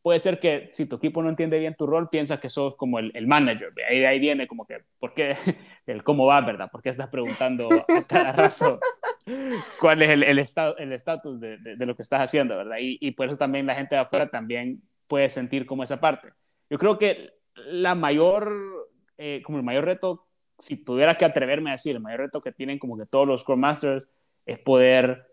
puede 0.00 0.18
ser 0.18 0.40
que 0.40 0.70
si 0.72 0.88
tu 0.88 0.96
equipo 0.96 1.22
no 1.22 1.28
entiende 1.28 1.58
bien 1.58 1.74
tu 1.74 1.86
rol, 1.86 2.08
piensas 2.08 2.40
que 2.40 2.48
sos 2.48 2.74
como 2.76 2.98
el, 2.98 3.12
el 3.14 3.26
manager. 3.26 3.70
Ahí, 3.86 4.02
ahí 4.06 4.18
viene 4.18 4.46
como 4.46 4.64
que, 4.64 4.78
¿por 4.98 5.12
qué? 5.12 5.34
El 5.86 6.02
cómo 6.02 6.24
va, 6.24 6.40
¿verdad? 6.40 6.70
¿Por 6.70 6.80
qué 6.80 6.88
estás 6.88 7.08
preguntando 7.08 7.68
a 7.70 8.02
cada 8.04 8.32
rato 8.32 8.80
cuál 9.78 10.00
es 10.00 10.08
el, 10.08 10.22
el 10.22 10.38
estatus 10.38 11.38
de, 11.38 11.58
de, 11.58 11.76
de, 11.76 11.86
lo 11.86 11.94
que 11.94 12.02
estás 12.02 12.22
haciendo, 12.22 12.56
¿verdad? 12.56 12.78
Y, 12.80 12.96
y 13.00 13.10
por 13.10 13.28
eso 13.28 13.36
también 13.36 13.66
la 13.66 13.74
gente 13.74 13.94
de 13.94 14.00
afuera 14.00 14.30
también 14.30 14.82
puede 15.06 15.28
sentir 15.28 15.66
como 15.66 15.82
esa 15.84 16.00
parte. 16.00 16.32
Yo 16.70 16.78
creo 16.78 16.96
que 16.96 17.36
la 17.56 17.94
mayor 17.94 18.75
eh, 19.18 19.42
como 19.44 19.58
el 19.58 19.64
mayor 19.64 19.84
reto, 19.84 20.26
si 20.58 20.84
tuviera 20.84 21.16
que 21.16 21.24
atreverme 21.24 21.70
a 21.70 21.74
decir, 21.74 21.96
el 21.96 22.02
mayor 22.02 22.20
reto 22.20 22.40
que 22.40 22.52
tienen 22.52 22.78
como 22.78 22.96
que 22.96 23.06
todos 23.06 23.26
los 23.26 23.42
Scrum 23.42 23.60
Masters 23.60 24.04
es 24.46 24.58
poder 24.58 25.26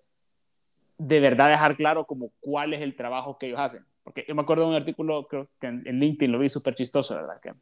de 0.98 1.20
verdad 1.20 1.50
dejar 1.50 1.76
claro 1.76 2.06
como 2.06 2.32
cuál 2.40 2.74
es 2.74 2.82
el 2.82 2.96
trabajo 2.96 3.38
que 3.38 3.48
ellos 3.48 3.60
hacen. 3.60 3.86
Porque 4.04 4.26
yo 4.28 4.36
me 4.36 4.42
acuerdo 4.42 4.64
de 4.64 4.70
un 4.70 4.76
artículo, 4.76 5.28
creo 5.28 5.48
que 5.60 5.68
en, 5.68 5.84
LinkedIn 5.84 6.32
lo 6.32 6.40
vi 6.40 6.50
súper 6.50 6.76
chistoso, 6.76 7.16
¿verdad? 7.16 7.40
Que, 7.42 7.54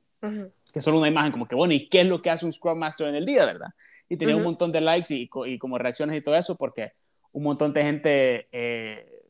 que 0.74 0.82
solo 0.82 0.98
una 0.98 1.08
imagen 1.08 1.32
como 1.32 1.48
que, 1.48 1.56
bueno, 1.56 1.74
¿y 1.74 1.88
qué 1.88 2.02
es 2.02 2.08
lo 2.08 2.22
que 2.22 2.32
hace 2.32 2.46
un 2.46 2.52
Scrum 2.52 2.78
Master 2.78 3.08
en 3.08 3.16
el 3.16 3.26
día, 3.26 3.46
verdad? 3.46 3.70
Y 4.10 4.18
tenía 4.18 4.36
un 4.36 4.44
montón 4.44 4.72
de 4.72 4.82
likes 4.82 5.14
y, 5.14 5.30
y, 5.46 5.58
como 5.58 5.78
reacciones 5.78 6.18
y 6.18 6.22
todo 6.22 6.36
eso, 6.36 6.58
porque 6.58 6.94
un 7.32 7.44
montón 7.44 7.74
de 7.74 7.84
gente 7.84 8.48
eh, 8.52 9.24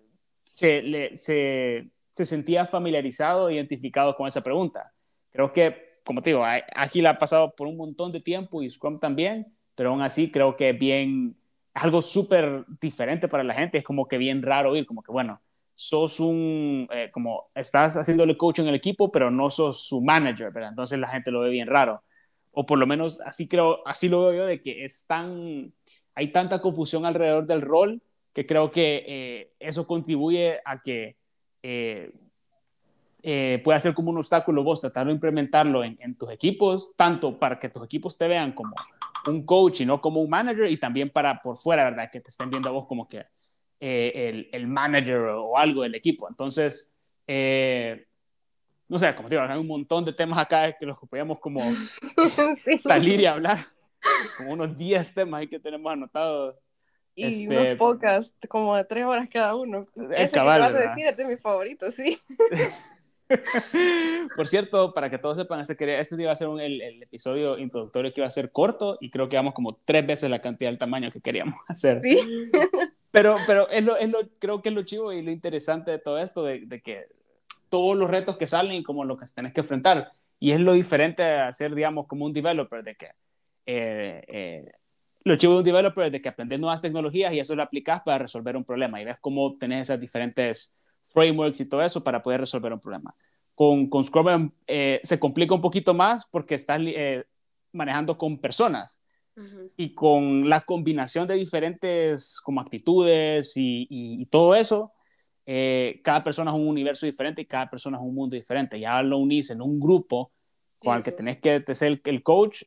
se, 0.43 0.81
le, 0.81 1.15
se, 1.15 1.89
se 2.09 2.25
sentía 2.25 2.65
familiarizado, 2.65 3.51
identificado 3.51 4.15
con 4.15 4.27
esa 4.27 4.41
pregunta. 4.41 4.91
Creo 5.31 5.53
que 5.53 5.90
como 6.03 6.21
te 6.21 6.31
digo, 6.31 6.43
Ágil 6.45 7.05
ha 7.07 7.17
pasado 7.17 7.55
por 7.55 7.67
un 7.67 7.77
montón 7.77 8.11
de 8.11 8.19
tiempo 8.21 8.61
y 8.63 8.69
Scrum 8.69 8.99
también, 8.99 9.55
pero 9.75 9.89
aún 9.89 10.01
así 10.01 10.31
creo 10.31 10.55
que 10.55 10.73
bien, 10.73 11.37
algo 11.73 12.01
súper 12.01 12.65
diferente 12.81 13.27
para 13.27 13.43
la 13.43 13.53
gente, 13.53 13.77
es 13.77 13.83
como 13.83 14.07
que 14.07 14.17
bien 14.17 14.41
raro 14.41 14.71
oír, 14.71 14.85
como 14.85 15.03
que 15.03 15.11
bueno, 15.11 15.41
sos 15.75 16.19
un, 16.19 16.87
eh, 16.91 17.09
como 17.11 17.49
estás 17.55 17.97
haciéndole 17.97 18.37
coach 18.37 18.59
en 18.59 18.67
el 18.67 18.75
equipo, 18.75 19.11
pero 19.11 19.31
no 19.31 19.49
sos 19.49 19.87
su 19.87 20.01
manager, 20.01 20.51
¿verdad? 20.51 20.69
Entonces 20.69 20.99
la 20.99 21.07
gente 21.07 21.31
lo 21.31 21.41
ve 21.41 21.49
bien 21.49 21.67
raro. 21.67 22.03
O 22.51 22.65
por 22.65 22.77
lo 22.77 22.85
menos 22.85 23.21
así 23.21 23.47
creo, 23.47 23.85
así 23.87 24.09
lo 24.09 24.21
veo 24.27 24.33
yo, 24.33 24.45
de 24.45 24.61
que 24.61 24.83
es 24.83 25.07
tan, 25.07 25.73
hay 26.13 26.31
tanta 26.31 26.61
confusión 26.61 27.05
alrededor 27.05 27.47
del 27.47 27.61
rol 27.61 28.01
que 28.33 28.45
creo 28.45 28.71
que 28.71 29.03
eh, 29.07 29.53
eso 29.59 29.87
contribuye 29.87 30.59
a 30.65 30.81
que 30.81 31.17
eh, 31.63 32.11
eh, 33.23 33.61
puede 33.63 33.79
ser 33.79 33.93
como 33.93 34.09
un 34.11 34.17
obstáculo 34.17 34.63
vos 34.63 34.81
tratar 34.81 35.07
de 35.07 35.13
implementarlo 35.13 35.83
en, 35.83 35.97
en, 36.01 36.15
tus 36.15 36.31
equipos, 36.31 36.93
tanto 36.95 37.37
para 37.37 37.59
que 37.59 37.69
tus 37.69 37.83
equipos 37.83 38.17
te 38.17 38.27
vean 38.27 38.53
como 38.53 38.75
un 39.27 39.45
coach 39.45 39.81
y 39.81 39.85
no 39.85 40.01
como 40.01 40.21
un 40.21 40.29
manager, 40.29 40.69
y 40.69 40.79
también 40.79 41.09
para 41.09 41.41
por 41.41 41.55
fuera, 41.55 41.85
¿verdad? 41.85 42.09
Que 42.11 42.21
te 42.21 42.29
estén 42.29 42.49
viendo 42.49 42.69
a 42.69 42.71
vos 42.71 42.87
como 42.87 43.07
que 43.07 43.25
eh, 43.79 44.11
el, 44.29 44.49
el, 44.51 44.67
manager 44.67 45.19
o 45.35 45.57
algo 45.57 45.83
del 45.83 45.95
equipo. 45.95 46.27
Entonces, 46.29 46.93
eh, 47.27 48.05
no 48.87 48.99
sé, 48.99 49.15
como 49.15 49.29
te 49.29 49.35
digo, 49.35 49.47
hay 49.47 49.57
un 49.57 49.67
montón 49.67 50.03
de 50.03 50.13
temas 50.13 50.37
acá 50.37 50.71
que 50.73 50.85
los 50.85 50.99
que 50.99 51.07
podíamos 51.07 51.39
como 51.39 51.61
sí. 52.63 52.77
salir 52.77 53.19
y 53.21 53.25
hablar, 53.25 53.57
como 54.37 54.51
unos 54.51 54.77
10 54.77 55.13
temas 55.13 55.39
ahí 55.39 55.47
que 55.47 55.59
tenemos 55.59 55.91
anotados. 55.91 56.55
Y 57.15 57.23
este, 57.23 57.47
unos 57.47 57.77
podcasts 57.77 58.35
como 58.47 58.75
de 58.75 58.83
tres 58.83 59.05
horas 59.05 59.27
cada 59.31 59.55
uno. 59.55 59.87
Es 60.15 60.31
cabal, 60.31 60.61
que 60.61 60.73
vas 60.73 60.83
a 60.83 60.87
decir 60.89 61.05
es 61.05 61.17
de 61.17 61.27
mis 61.27 61.39
favoritos, 61.39 61.95
sí. 61.95 62.19
Por 64.35 64.47
cierto, 64.47 64.93
para 64.93 65.09
que 65.09 65.17
todos 65.17 65.37
sepan, 65.37 65.59
este, 65.59 65.75
quería, 65.75 65.99
este 65.99 66.21
iba 66.21 66.31
a 66.31 66.35
ser 66.35 66.47
un, 66.47 66.59
el, 66.59 66.81
el, 66.81 67.03
episodio 67.03 67.57
introductorio 67.57 68.13
que 68.13 68.21
iba 68.21 68.27
a 68.27 68.31
ser 68.31 68.51
corto 68.51 68.97
y 69.01 69.09
creo 69.09 69.29
que 69.29 69.35
vamos 69.35 69.53
como 69.53 69.75
tres 69.85 70.05
veces 70.05 70.29
la 70.29 70.39
cantidad 70.39 70.69
del 70.69 70.77
tamaño 70.77 71.11
que 71.11 71.21
queríamos 71.21 71.55
hacer. 71.67 72.01
Sí. 72.01 72.17
Pero, 73.11 73.37
pero 73.45 73.69
es 73.69 73.85
lo, 73.85 73.97
es 73.97 74.09
lo, 74.09 74.19
creo 74.39 74.61
que 74.61 74.69
es 74.69 74.75
lo 74.75 74.83
chivo 74.83 75.11
y 75.11 75.21
lo 75.21 75.31
interesante 75.31 75.91
de 75.91 75.99
todo 75.99 76.17
esto, 76.17 76.43
de, 76.43 76.65
de, 76.65 76.81
que 76.81 77.07
todos 77.69 77.97
los 77.97 78.09
retos 78.09 78.37
que 78.37 78.47
salen 78.47 78.73
y 78.73 78.83
como 78.83 79.03
lo 79.03 79.17
que 79.17 79.25
tenés 79.35 79.53
que 79.53 79.61
enfrentar. 79.61 80.13
Y 80.39 80.51
es 80.51 80.59
lo 80.59 80.73
diferente 80.73 81.23
a 81.23 81.49
hacer, 81.49 81.75
digamos, 81.75 82.07
como 82.07 82.25
un 82.25 82.33
developer, 82.33 82.83
de 82.83 82.95
que 82.95 83.11
eh, 83.65 84.23
eh, 84.27 84.71
lo 85.23 85.35
chivo 85.35 85.53
de 85.53 85.59
un 85.59 85.65
developer 85.65 86.05
es 86.05 86.11
de 86.11 86.21
que 86.21 86.29
aprendes 86.29 86.59
nuevas 86.59 86.81
tecnologías 86.81 87.33
y 87.33 87.39
eso 87.39 87.55
lo 87.55 87.63
aplicas 87.63 88.01
para 88.01 88.19
resolver 88.19 88.57
un 88.57 88.63
problema 88.63 88.99
y 88.99 89.05
ves 89.05 89.17
cómo 89.21 89.57
tenés 89.57 89.83
esas 89.83 89.99
diferentes 89.99 90.75
frameworks 91.11 91.61
y 91.61 91.69
todo 91.69 91.81
eso 91.81 92.03
para 92.03 92.21
poder 92.21 92.41
resolver 92.41 92.73
un 92.73 92.79
problema. 92.79 93.13
Con, 93.55 93.89
con 93.89 94.03
Scrum 94.03 94.51
eh, 94.65 94.99
se 95.03 95.19
complica 95.19 95.53
un 95.53 95.61
poquito 95.61 95.93
más 95.93 96.25
porque 96.25 96.55
estás 96.55 96.81
eh, 96.83 97.25
manejando 97.73 98.17
con 98.17 98.39
personas 98.39 99.03
uh 99.35 99.41
-huh. 99.41 99.71
y 99.77 99.93
con 99.93 100.49
la 100.49 100.61
combinación 100.61 101.27
de 101.27 101.35
diferentes 101.35 102.39
como 102.41 102.61
actitudes 102.61 103.55
y, 103.57 103.87
y, 103.89 104.21
y 104.21 104.25
todo 104.25 104.55
eso, 104.55 104.93
eh, 105.45 105.99
cada 106.03 106.23
persona 106.23 106.51
es 106.51 106.57
un 106.57 106.67
universo 106.67 107.05
diferente 107.05 107.41
y 107.41 107.45
cada 107.45 107.69
persona 107.69 107.97
es 107.97 108.03
un 108.03 108.15
mundo 108.15 108.35
diferente. 108.35 108.79
Ya 108.79 109.01
lo 109.03 109.17
unís 109.17 109.49
en 109.49 109.61
un 109.61 109.79
grupo 109.79 110.31
con 110.79 110.97
el 110.97 111.03
que 111.03 111.11
tenés 111.11 111.39
que 111.39 111.63
ser 111.75 111.87
el, 111.89 112.01
el 112.03 112.23
coach, 112.23 112.63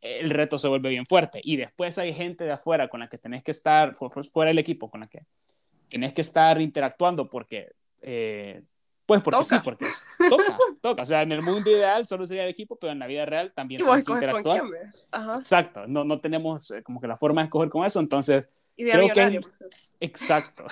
el 0.00 0.30
reto 0.30 0.56
se 0.58 0.68
vuelve 0.68 0.90
bien 0.90 1.04
fuerte. 1.04 1.40
Y 1.42 1.56
después 1.56 1.98
hay 1.98 2.14
gente 2.14 2.44
de 2.44 2.52
afuera 2.52 2.88
con 2.88 3.00
la 3.00 3.08
que 3.08 3.18
tenés 3.18 3.42
que 3.42 3.50
estar, 3.50 3.94
fuera 3.94 4.48
del 4.48 4.58
equipo, 4.58 4.90
con 4.90 5.00
la 5.00 5.08
que 5.08 5.26
tenés 5.88 6.12
que 6.12 6.20
estar 6.20 6.60
interactuando 6.60 7.28
porque 7.28 7.72
eh, 8.02 8.62
pues 9.08 9.22
porque 9.22 9.38
toca. 9.38 9.56
sí, 9.56 9.56
porque 9.64 9.86
toca, 10.28 10.58
toca. 10.82 11.02
O 11.02 11.06
sea, 11.06 11.22
en 11.22 11.32
el 11.32 11.42
mundo 11.42 11.70
ideal 11.70 12.06
solo 12.06 12.26
sería 12.26 12.44
el 12.44 12.50
equipo, 12.50 12.76
pero 12.76 12.92
en 12.92 12.98
la 12.98 13.06
vida 13.06 13.24
real 13.24 13.52
también 13.54 13.82
que 13.82 14.12
interactuar. 14.12 14.62
Exacto, 15.38 15.86
no, 15.86 16.04
no 16.04 16.20
tenemos 16.20 16.70
eh, 16.72 16.82
como 16.82 17.00
que 17.00 17.06
la 17.06 17.16
forma 17.16 17.40
de 17.40 17.46
escoger 17.46 17.70
con 17.70 17.86
eso, 17.86 18.00
entonces 18.00 18.48
creo 18.76 19.08
que 19.08 19.22
es, 19.22 19.46
exacto. 20.00 20.66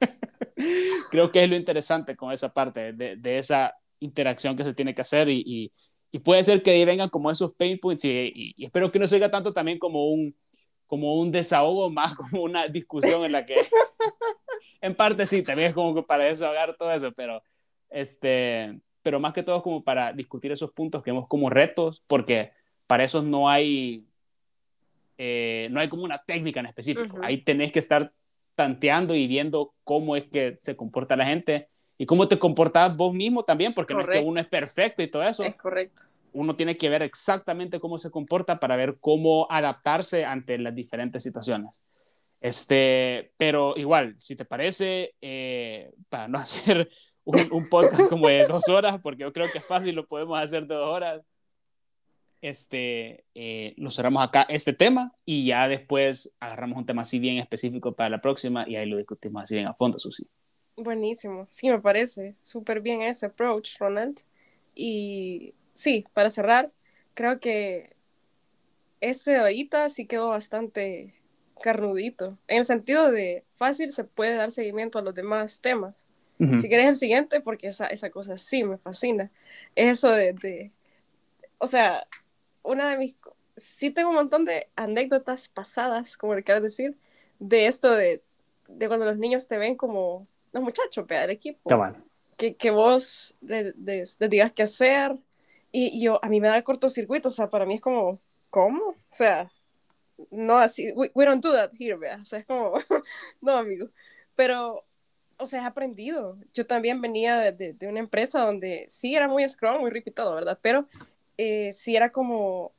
creo 1.10 1.32
que 1.32 1.44
es 1.44 1.48
lo 1.48 1.56
interesante 1.56 2.14
con 2.14 2.30
esa 2.30 2.52
parte 2.52 2.92
de, 2.92 3.16
de, 3.16 3.38
esa 3.38 3.74
interacción 4.00 4.54
que 4.54 4.64
se 4.64 4.74
tiene 4.74 4.94
que 4.94 5.00
hacer 5.00 5.28
y, 5.28 5.42
y, 5.46 5.72
y 6.12 6.18
puede 6.18 6.44
ser 6.44 6.62
que 6.62 6.72
ahí 6.72 6.84
vengan 6.84 7.08
como 7.08 7.30
esos 7.30 7.54
pain 7.54 7.78
points 7.78 8.04
y, 8.04 8.54
y, 8.56 8.64
espero 8.66 8.92
que 8.92 8.98
no 8.98 9.08
se 9.08 9.14
oiga 9.14 9.30
tanto 9.30 9.54
también 9.54 9.78
como 9.78 10.10
un, 10.10 10.36
como 10.88 11.20
un 11.20 11.30
desahogo, 11.30 11.88
más 11.90 12.16
como 12.16 12.42
una 12.42 12.66
discusión 12.66 13.24
en 13.24 13.32
la 13.32 13.46
que, 13.46 13.54
en 14.80 14.96
parte 14.96 15.26
sí, 15.26 15.44
también 15.44 15.68
es 15.68 15.74
como 15.74 16.04
para 16.04 16.24
desahogar 16.24 16.76
todo 16.76 16.90
eso, 16.90 17.12
pero, 17.12 17.40
este, 17.90 18.80
pero 19.02 19.20
más 19.20 19.32
que 19.32 19.44
todo 19.44 19.62
como 19.62 19.84
para 19.84 20.12
discutir 20.12 20.50
esos 20.50 20.72
puntos 20.72 21.04
que 21.04 21.12
vemos 21.12 21.28
como 21.28 21.48
retos, 21.48 22.02
porque 22.08 22.50
para 22.88 23.04
eso 23.04 23.22
no 23.22 23.48
hay, 23.48 24.04
eh, 25.18 25.68
no 25.70 25.78
hay 25.78 25.88
como 25.88 26.02
una 26.02 26.24
técnica 26.24 26.58
en 26.58 26.66
específico, 26.66 27.18
ahí 27.22 27.38
tenés 27.38 27.70
que 27.70 27.78
estar 27.78 28.12
tanteando 28.56 29.14
y 29.14 29.28
viendo 29.28 29.72
cómo 29.84 30.16
es 30.16 30.24
que 30.24 30.56
se 30.58 30.74
comporta 30.74 31.14
la 31.14 31.26
gente 31.26 31.68
y 31.96 32.06
cómo 32.06 32.26
te 32.26 32.38
comportas 32.38 32.96
vos 32.96 33.14
mismo 33.14 33.44
también, 33.44 33.72
porque 33.72 33.94
no 33.94 34.00
es 34.00 34.08
que 34.08 34.18
uno 34.18 34.40
es 34.40 34.48
perfecto 34.48 35.02
y 35.02 35.08
todo 35.08 35.22
eso. 35.22 35.44
Es 35.44 35.54
correcto. 35.54 36.02
Uno 36.32 36.56
tiene 36.56 36.76
que 36.76 36.88
ver 36.88 37.02
exactamente 37.02 37.80
cómo 37.80 37.98
se 37.98 38.10
comporta 38.10 38.60
para 38.60 38.76
ver 38.76 38.98
cómo 39.00 39.46
adaptarse 39.50 40.24
ante 40.24 40.58
las 40.58 40.74
diferentes 40.74 41.22
situaciones. 41.22 41.82
Este, 42.40 43.32
pero 43.36 43.74
igual, 43.76 44.14
si 44.16 44.36
te 44.36 44.44
parece, 44.44 45.14
eh, 45.20 45.92
para 46.08 46.28
no 46.28 46.38
hacer 46.38 46.88
un, 47.24 47.68
podcast 47.68 48.08
como 48.08 48.28
de 48.28 48.46
dos 48.46 48.68
horas, 48.68 49.00
porque 49.02 49.22
yo 49.22 49.32
creo 49.32 49.50
que 49.50 49.58
es 49.58 49.64
fácil, 49.64 49.94
lo 49.94 50.06
podemos 50.06 50.38
hacer 50.38 50.66
de 50.66 50.74
dos 50.74 50.94
horas, 50.94 51.22
este, 52.40 53.24
eh, 53.34 53.74
lo 53.76 53.90
cerramos 53.90 54.22
acá 54.22 54.46
este 54.48 54.72
tema 54.72 55.12
y 55.24 55.46
ya 55.46 55.66
después 55.66 56.36
agarramos 56.38 56.78
un 56.78 56.86
tema 56.86 57.02
así 57.02 57.18
bien 57.18 57.38
específico 57.38 57.92
para 57.92 58.10
la 58.10 58.20
próxima 58.20 58.64
y 58.68 58.76
ahí 58.76 58.88
lo 58.88 58.96
discutimos 58.96 59.42
así 59.42 59.56
bien 59.56 59.66
a 59.66 59.74
fondo, 59.74 59.98
Susi. 59.98 60.26
Buenísimo, 60.76 61.46
sí, 61.50 61.68
me 61.68 61.80
parece 61.80 62.36
súper 62.40 62.80
bien 62.80 63.02
ese 63.02 63.26
approach, 63.26 63.78
Ronald. 63.80 64.20
Y 64.80 65.54
sí, 65.78 66.04
para 66.12 66.28
cerrar, 66.28 66.72
creo 67.14 67.38
que 67.38 67.94
este 69.00 69.36
ahorita 69.36 69.88
sí 69.90 70.06
quedó 70.06 70.30
bastante 70.30 71.14
carnudito, 71.62 72.36
en 72.48 72.58
el 72.58 72.64
sentido 72.64 73.12
de 73.12 73.44
fácil 73.50 73.92
se 73.92 74.02
puede 74.02 74.34
dar 74.34 74.50
seguimiento 74.50 74.98
a 74.98 75.02
los 75.02 75.14
demás 75.14 75.60
temas. 75.60 76.06
Si 76.60 76.68
quieres 76.68 76.86
el 76.86 76.94
siguiente, 76.94 77.40
porque 77.40 77.66
esa, 77.66 77.88
esa 77.88 78.10
cosa 78.10 78.36
sí 78.36 78.62
me 78.62 78.78
fascina, 78.78 79.32
eso 79.74 80.10
de, 80.10 80.34
de, 80.34 80.70
o 81.58 81.66
sea, 81.66 82.06
una 82.62 82.90
de 82.90 82.96
mis, 82.96 83.16
sí 83.56 83.90
tengo 83.90 84.10
un 84.10 84.14
montón 84.14 84.44
de 84.44 84.68
anécdotas 84.76 85.48
pasadas, 85.48 86.16
como 86.16 86.36
le 86.36 86.44
quieras 86.44 86.62
decir, 86.62 86.96
de 87.40 87.66
esto 87.66 87.92
de, 87.92 88.22
de 88.68 88.86
cuando 88.86 89.04
los 89.04 89.18
niños 89.18 89.48
te 89.48 89.58
ven 89.58 89.74
como 89.74 90.28
los 90.52 90.62
muchachos, 90.62 91.04
vea, 91.08 91.22
del 91.22 91.30
equipo. 91.30 91.58
Que, 92.36 92.54
que 92.54 92.70
vos 92.70 93.34
les, 93.40 93.74
digas 94.20 94.52
qué 94.52 94.62
hacer. 94.62 95.18
Y, 95.72 96.00
yo, 96.02 96.18
a 96.24 96.28
mí 96.28 96.40
me 96.40 96.48
da 96.48 96.56
el 96.56 96.64
cortocircuito, 96.64 97.28
o 97.28 97.32
sea, 97.32 97.50
para 97.50 97.66
mí 97.66 97.74
es 97.74 97.80
como, 97.80 98.20
¿cómo? 98.50 98.82
O 98.90 98.96
sea, 99.10 99.50
no 100.30 100.58
así, 100.58 100.92
we, 100.92 101.10
don't 101.24 101.44
do 101.44 101.52
that 101.52 101.72
here, 101.78 101.96
vea. 101.96 102.18
O 102.22 102.24
sea, 102.24 102.40
es 102.40 102.46
como, 102.46 102.72
no, 103.40 103.52
amigo. 103.52 103.90
Pero, 104.34 104.84
o 105.36 105.46
sea, 105.46 105.62
he 105.62 105.66
aprendido. 105.66 106.38
Yo 106.54 106.66
también 106.66 107.00
venía 107.00 107.38
de, 107.38 107.72
de, 107.74 107.88
una 107.88 108.00
empresa 108.00 108.40
donde 108.40 108.86
sí 108.88 109.14
era 109.14 109.28
muy 109.28 109.48
scrum, 109.48 109.80
muy 109.80 109.90
rico 109.90 110.10
y 110.10 110.12
todo, 110.12 110.34
¿verdad? 110.34 110.58
Pero 110.62 110.86
eh, 111.36 111.72
sí 111.72 111.96
era 111.96 112.10
como, 112.12 112.72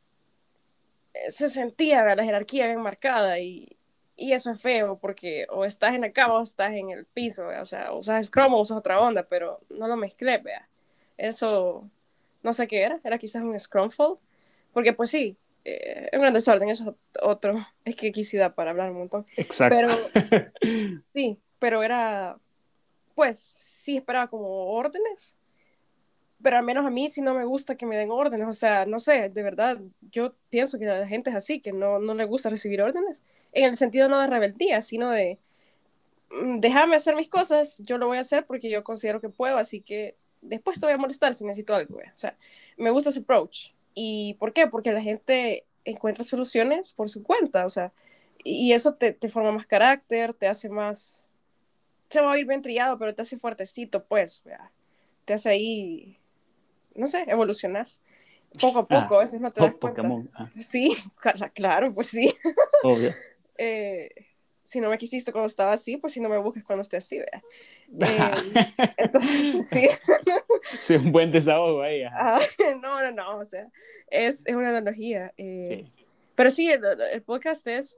eh, 1.14 1.32
se 1.32 1.48
sentía 1.48 2.16
la 2.16 2.24
jerarquía 2.24 2.68
bien 2.68 2.82
marcada 2.82 3.40
y, 3.40 3.78
y 4.20 4.34
eso 4.34 4.52
es 4.52 4.62
feo 4.62 5.00
porque 5.00 5.48
o 5.50 5.66
estás 5.66 5.96
en 5.96 6.02
la 6.02 6.12
cama 6.12 6.36
o 6.36 6.44
estás 6.44 6.74
en 6.74 6.92
el 6.92 7.06
piso, 7.06 7.48
o 7.48 7.66
sea, 7.66 7.94
usas 7.94 8.26
Scrum 8.28 8.54
o 8.54 8.62
usas 8.62 8.78
otra 8.78 9.00
onda, 9.00 9.24
pero 9.24 9.62
no 9.70 9.88
lo 9.88 9.96
mezclé, 9.96 10.38
vea. 10.40 10.68
Eso, 11.18 11.90
no 12.44 12.54
sé 12.54 12.68
qué 12.68 12.82
era, 12.82 13.00
era 13.04 13.18
quizás 13.18 13.44
un 13.44 13.60
Scrumfall, 13.60 14.18
porque 14.72 14.94
pues 14.94 15.10
sí, 15.10 15.38
eh, 15.66 16.10
un 16.14 16.22
gran 16.22 16.34
desorden, 16.34 16.70
eso 16.70 16.90
es 16.90 16.96
otro 17.22 17.54
es 17.86 17.96
que 17.96 18.12
quisiera 18.12 18.56
para 18.56 18.72
hablar 18.72 18.92
un 18.92 19.00
montón. 19.00 19.26
Exacto. 19.36 19.78
Pero, 20.20 21.02
sí, 21.14 21.38
pero 21.60 21.84
era, 21.84 22.38
pues 23.16 23.40
sí 23.40 23.98
esperaba 23.98 24.28
como 24.28 24.48
órdenes, 24.72 25.36
pero 26.42 26.58
al 26.58 26.64
menos 26.64 26.86
a 26.86 26.90
mí 26.90 27.10
sí 27.10 27.22
no 27.22 27.34
me 27.34 27.44
gusta 27.44 27.76
que 27.76 27.86
me 27.86 27.98
den 27.98 28.12
órdenes, 28.12 28.48
o 28.48 28.54
sea, 28.54 28.86
no 28.86 29.00
sé, 29.00 29.30
de 29.30 29.44
verdad, 29.44 29.80
yo 30.12 30.36
pienso 30.50 30.80
que 30.80 30.86
la 30.86 31.06
gente 31.06 31.30
es 31.30 31.36
así, 31.36 31.60
que 31.60 31.74
no, 31.74 32.00
no 32.00 32.14
le 32.14 32.26
gusta 32.26 32.50
recibir 32.50 32.82
órdenes, 32.82 33.24
en 33.52 33.66
el 33.66 33.76
sentido 33.76 34.08
no 34.08 34.20
de 34.20 34.28
rebeldía, 34.28 34.82
sino 34.82 35.10
de, 35.12 35.40
mm, 36.32 36.60
déjame 36.60 36.96
hacer 36.96 37.16
mis 37.16 37.30
cosas, 37.30 37.82
yo 37.84 37.98
lo 37.98 38.08
voy 38.08 38.18
a 38.18 38.22
hacer 38.22 38.46
porque 38.46 38.70
yo 38.70 38.84
considero 38.84 39.20
que 39.20 39.30
puedo, 39.30 39.58
así 39.58 39.82
que 39.82 40.16
después 40.42 40.80
te 40.80 40.86
voy 40.86 40.94
a 40.94 40.98
molestar 40.98 41.34
si 41.34 41.46
necesito 41.46 41.76
algo, 41.76 41.98
o 41.98 42.18
sea, 42.18 42.38
me 42.78 42.90
gusta 42.90 43.10
ese 43.10 43.20
approach. 43.20 43.72
¿Y 43.94 44.36
por 44.36 44.54
qué? 44.54 44.68
Porque 44.68 44.92
la 44.92 45.02
gente 45.02 45.66
encuentra 45.84 46.24
soluciones 46.24 46.94
por 46.94 47.10
su 47.10 47.24
cuenta, 47.24 47.66
o 47.66 47.70
sea, 47.70 47.92
y 48.44 48.72
eso 48.74 48.94
te, 48.94 49.12
te 49.12 49.30
forma 49.30 49.52
más 49.52 49.68
carácter, 49.68 50.34
te 50.34 50.48
hace 50.48 50.70
más, 50.70 51.28
se 52.10 52.22
va 52.22 52.32
a 52.32 52.38
ir 52.38 52.46
bien 52.46 52.62
trillado, 52.62 52.98
pero 52.98 53.14
te 53.14 53.22
hace 53.22 53.38
fuertecito, 53.38 54.04
pues, 54.06 54.44
te 55.26 55.34
hace 55.34 55.50
ahí 55.50 56.20
no 57.00 57.08
sé, 57.08 57.24
evolucionas 57.28 58.02
poco 58.60 58.80
a 58.80 58.82
ah, 58.82 59.04
poco, 59.04 59.20
a 59.20 59.24
veces 59.24 59.40
no 59.40 59.52
te 59.52 59.62
das 59.62 59.76
cuenta. 59.76 60.02
Ah. 60.34 60.50
Sí, 60.60 60.96
claro, 61.54 61.94
pues 61.94 62.08
sí. 62.08 62.36
Obvio. 62.84 63.14
eh, 63.58 64.10
si 64.70 64.80
no 64.80 64.90
me 64.90 65.00
quisiste 65.00 65.32
cuando 65.32 65.48
estaba 65.48 65.74
así, 65.74 65.98
pues 65.98 66.14
si 66.14 66.20
no 66.20 66.30
me 66.30 66.38
busques 66.38 66.64
cuando 66.64 66.84
esté 66.84 66.98
así, 66.98 67.20
vea. 67.88 68.34
Eh, 68.78 68.94
entonces, 68.98 69.68
sí. 69.68 69.88
sí, 70.78 70.96
un 70.96 71.12
buen 71.12 71.32
desahogo 71.32 71.82
ahí. 71.82 72.04
Ah, 72.04 72.40
no, 72.82 73.02
no, 73.02 73.12
no, 73.12 73.40
o 73.40 73.46
sea, 73.46 73.68
es, 74.12 74.46
es 74.46 74.56
una 74.56 74.70
analogía. 74.70 75.34
Eh, 75.38 75.86
sí. 75.88 76.06
Pero 76.36 76.52
sí, 76.52 76.70
el, 76.70 76.84
el, 76.86 77.24
podcast 77.24 77.66
es, 77.66 77.98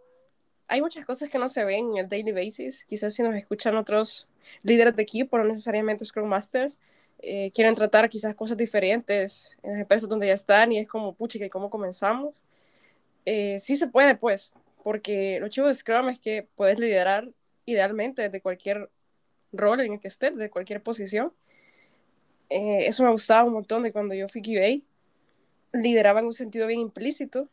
hay 0.67 0.81
muchas 0.81 1.05
cosas 1.05 1.29
que 1.29 1.37
no 1.37 1.49
se 1.49 1.65
ven 1.65 1.91
en 1.91 1.97
el 1.97 2.07
daily 2.07 2.31
basis, 2.31 2.85
quizás 2.85 3.13
si 3.13 3.21
nos 3.21 3.35
escuchan 3.35 3.75
otros 3.75 4.29
líderes 4.63 4.95
de 4.95 5.03
equipo, 5.03 5.37
no 5.37 5.43
necesariamente 5.43 6.05
Scrum 6.05 6.29
Masters, 6.29 6.79
eh, 7.19 7.51
quieren 7.53 7.75
tratar 7.75 8.09
quizás 8.09 8.33
cosas 8.33 8.55
diferentes 8.57 9.57
en 9.61 9.73
las 9.73 9.81
empresas 9.81 10.07
donde 10.07 10.27
ya 10.27 10.33
están 10.33 10.71
y 10.71 10.79
es 10.79 10.87
como, 10.87 11.13
pucha, 11.13 11.37
¿y 11.43 11.49
cómo 11.49 11.69
comenzamos? 11.69 12.41
Eh, 13.25 13.59
sí 13.59 13.75
se 13.75 13.87
puede, 13.87 14.15
pues, 14.15 14.53
porque 14.83 15.39
lo 15.39 15.47
chivo 15.49 15.67
de 15.67 15.73
Scrum 15.73 16.09
es 16.09 16.19
que 16.19 16.47
puedes 16.55 16.79
liderar 16.79 17.29
idealmente 17.65 18.23
desde 18.23 18.41
cualquier 18.41 18.89
rol 19.51 19.81
en 19.81 19.93
el 19.93 19.99
que 19.99 20.07
estés, 20.07 20.35
de 20.35 20.49
cualquier 20.49 20.81
posición. 20.81 21.33
Eh, 22.49 22.85
eso 22.87 23.03
me 23.03 23.11
gustaba 23.11 23.43
un 23.43 23.53
montón 23.53 23.83
de 23.83 23.91
cuando 23.91 24.13
yo 24.13 24.27
fui 24.27 24.41
QA. 24.41 24.81
Lideraba 25.73 26.19
en 26.19 26.25
un 26.25 26.33
sentido 26.33 26.67
bien 26.67 26.81
implícito 26.81 27.47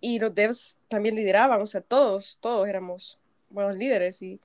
y 0.00 0.18
los 0.18 0.34
devs 0.34 0.76
también 0.88 1.16
lideraban, 1.16 1.60
o 1.60 1.66
sea, 1.66 1.80
todos, 1.80 2.38
todos 2.40 2.68
éramos 2.68 3.18
buenos 3.50 3.76
líderes 3.76 4.22
y 4.22 4.40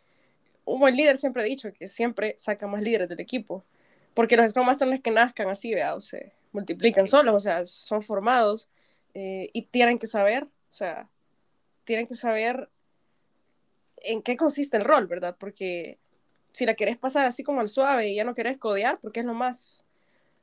un 0.65 0.79
buen 0.79 0.95
líder 0.95 1.17
siempre 1.17 1.43
ha 1.43 1.45
dicho 1.45 1.71
que 1.71 1.87
siempre 1.87 2.33
saca 2.37 2.67
más 2.67 2.81
líderes 2.81 3.07
del 3.07 3.19
equipo 3.19 3.63
porque 4.15 4.37
los 4.37 4.49
Scrum 4.49 4.65
Masters 4.65 4.89
no 4.89 4.95
es 4.95 5.01
que 5.01 5.11
nazcan 5.11 5.49
así, 5.49 5.75
vea, 5.75 5.93
o 5.93 6.01
se 6.01 6.31
multiplican 6.53 7.05
solos, 7.05 7.35
o 7.35 7.39
sea, 7.39 7.65
son 7.65 8.01
formados 8.01 8.69
eh, 9.13 9.49
y 9.53 9.63
tienen 9.63 9.99
que 9.99 10.07
saber, 10.07 10.45
o 10.45 10.49
sea, 10.69 11.09
tienen 11.85 12.07
que 12.07 12.15
saber 12.15 12.69
en 13.97 14.21
qué 14.21 14.37
consiste 14.37 14.77
el 14.77 14.83
rol, 14.83 15.07
¿verdad? 15.07 15.35
Porque 15.39 15.97
si 16.51 16.65
la 16.65 16.75
querés 16.75 16.97
pasar 16.97 17.25
así 17.25 17.43
como 17.43 17.61
al 17.61 17.67
suave 17.67 18.09
y 18.09 18.15
ya 18.15 18.23
no 18.23 18.33
querés 18.33 18.57
codear, 18.57 18.99
porque 18.99 19.21
es 19.21 19.25
lo 19.25 19.33
más, 19.33 19.85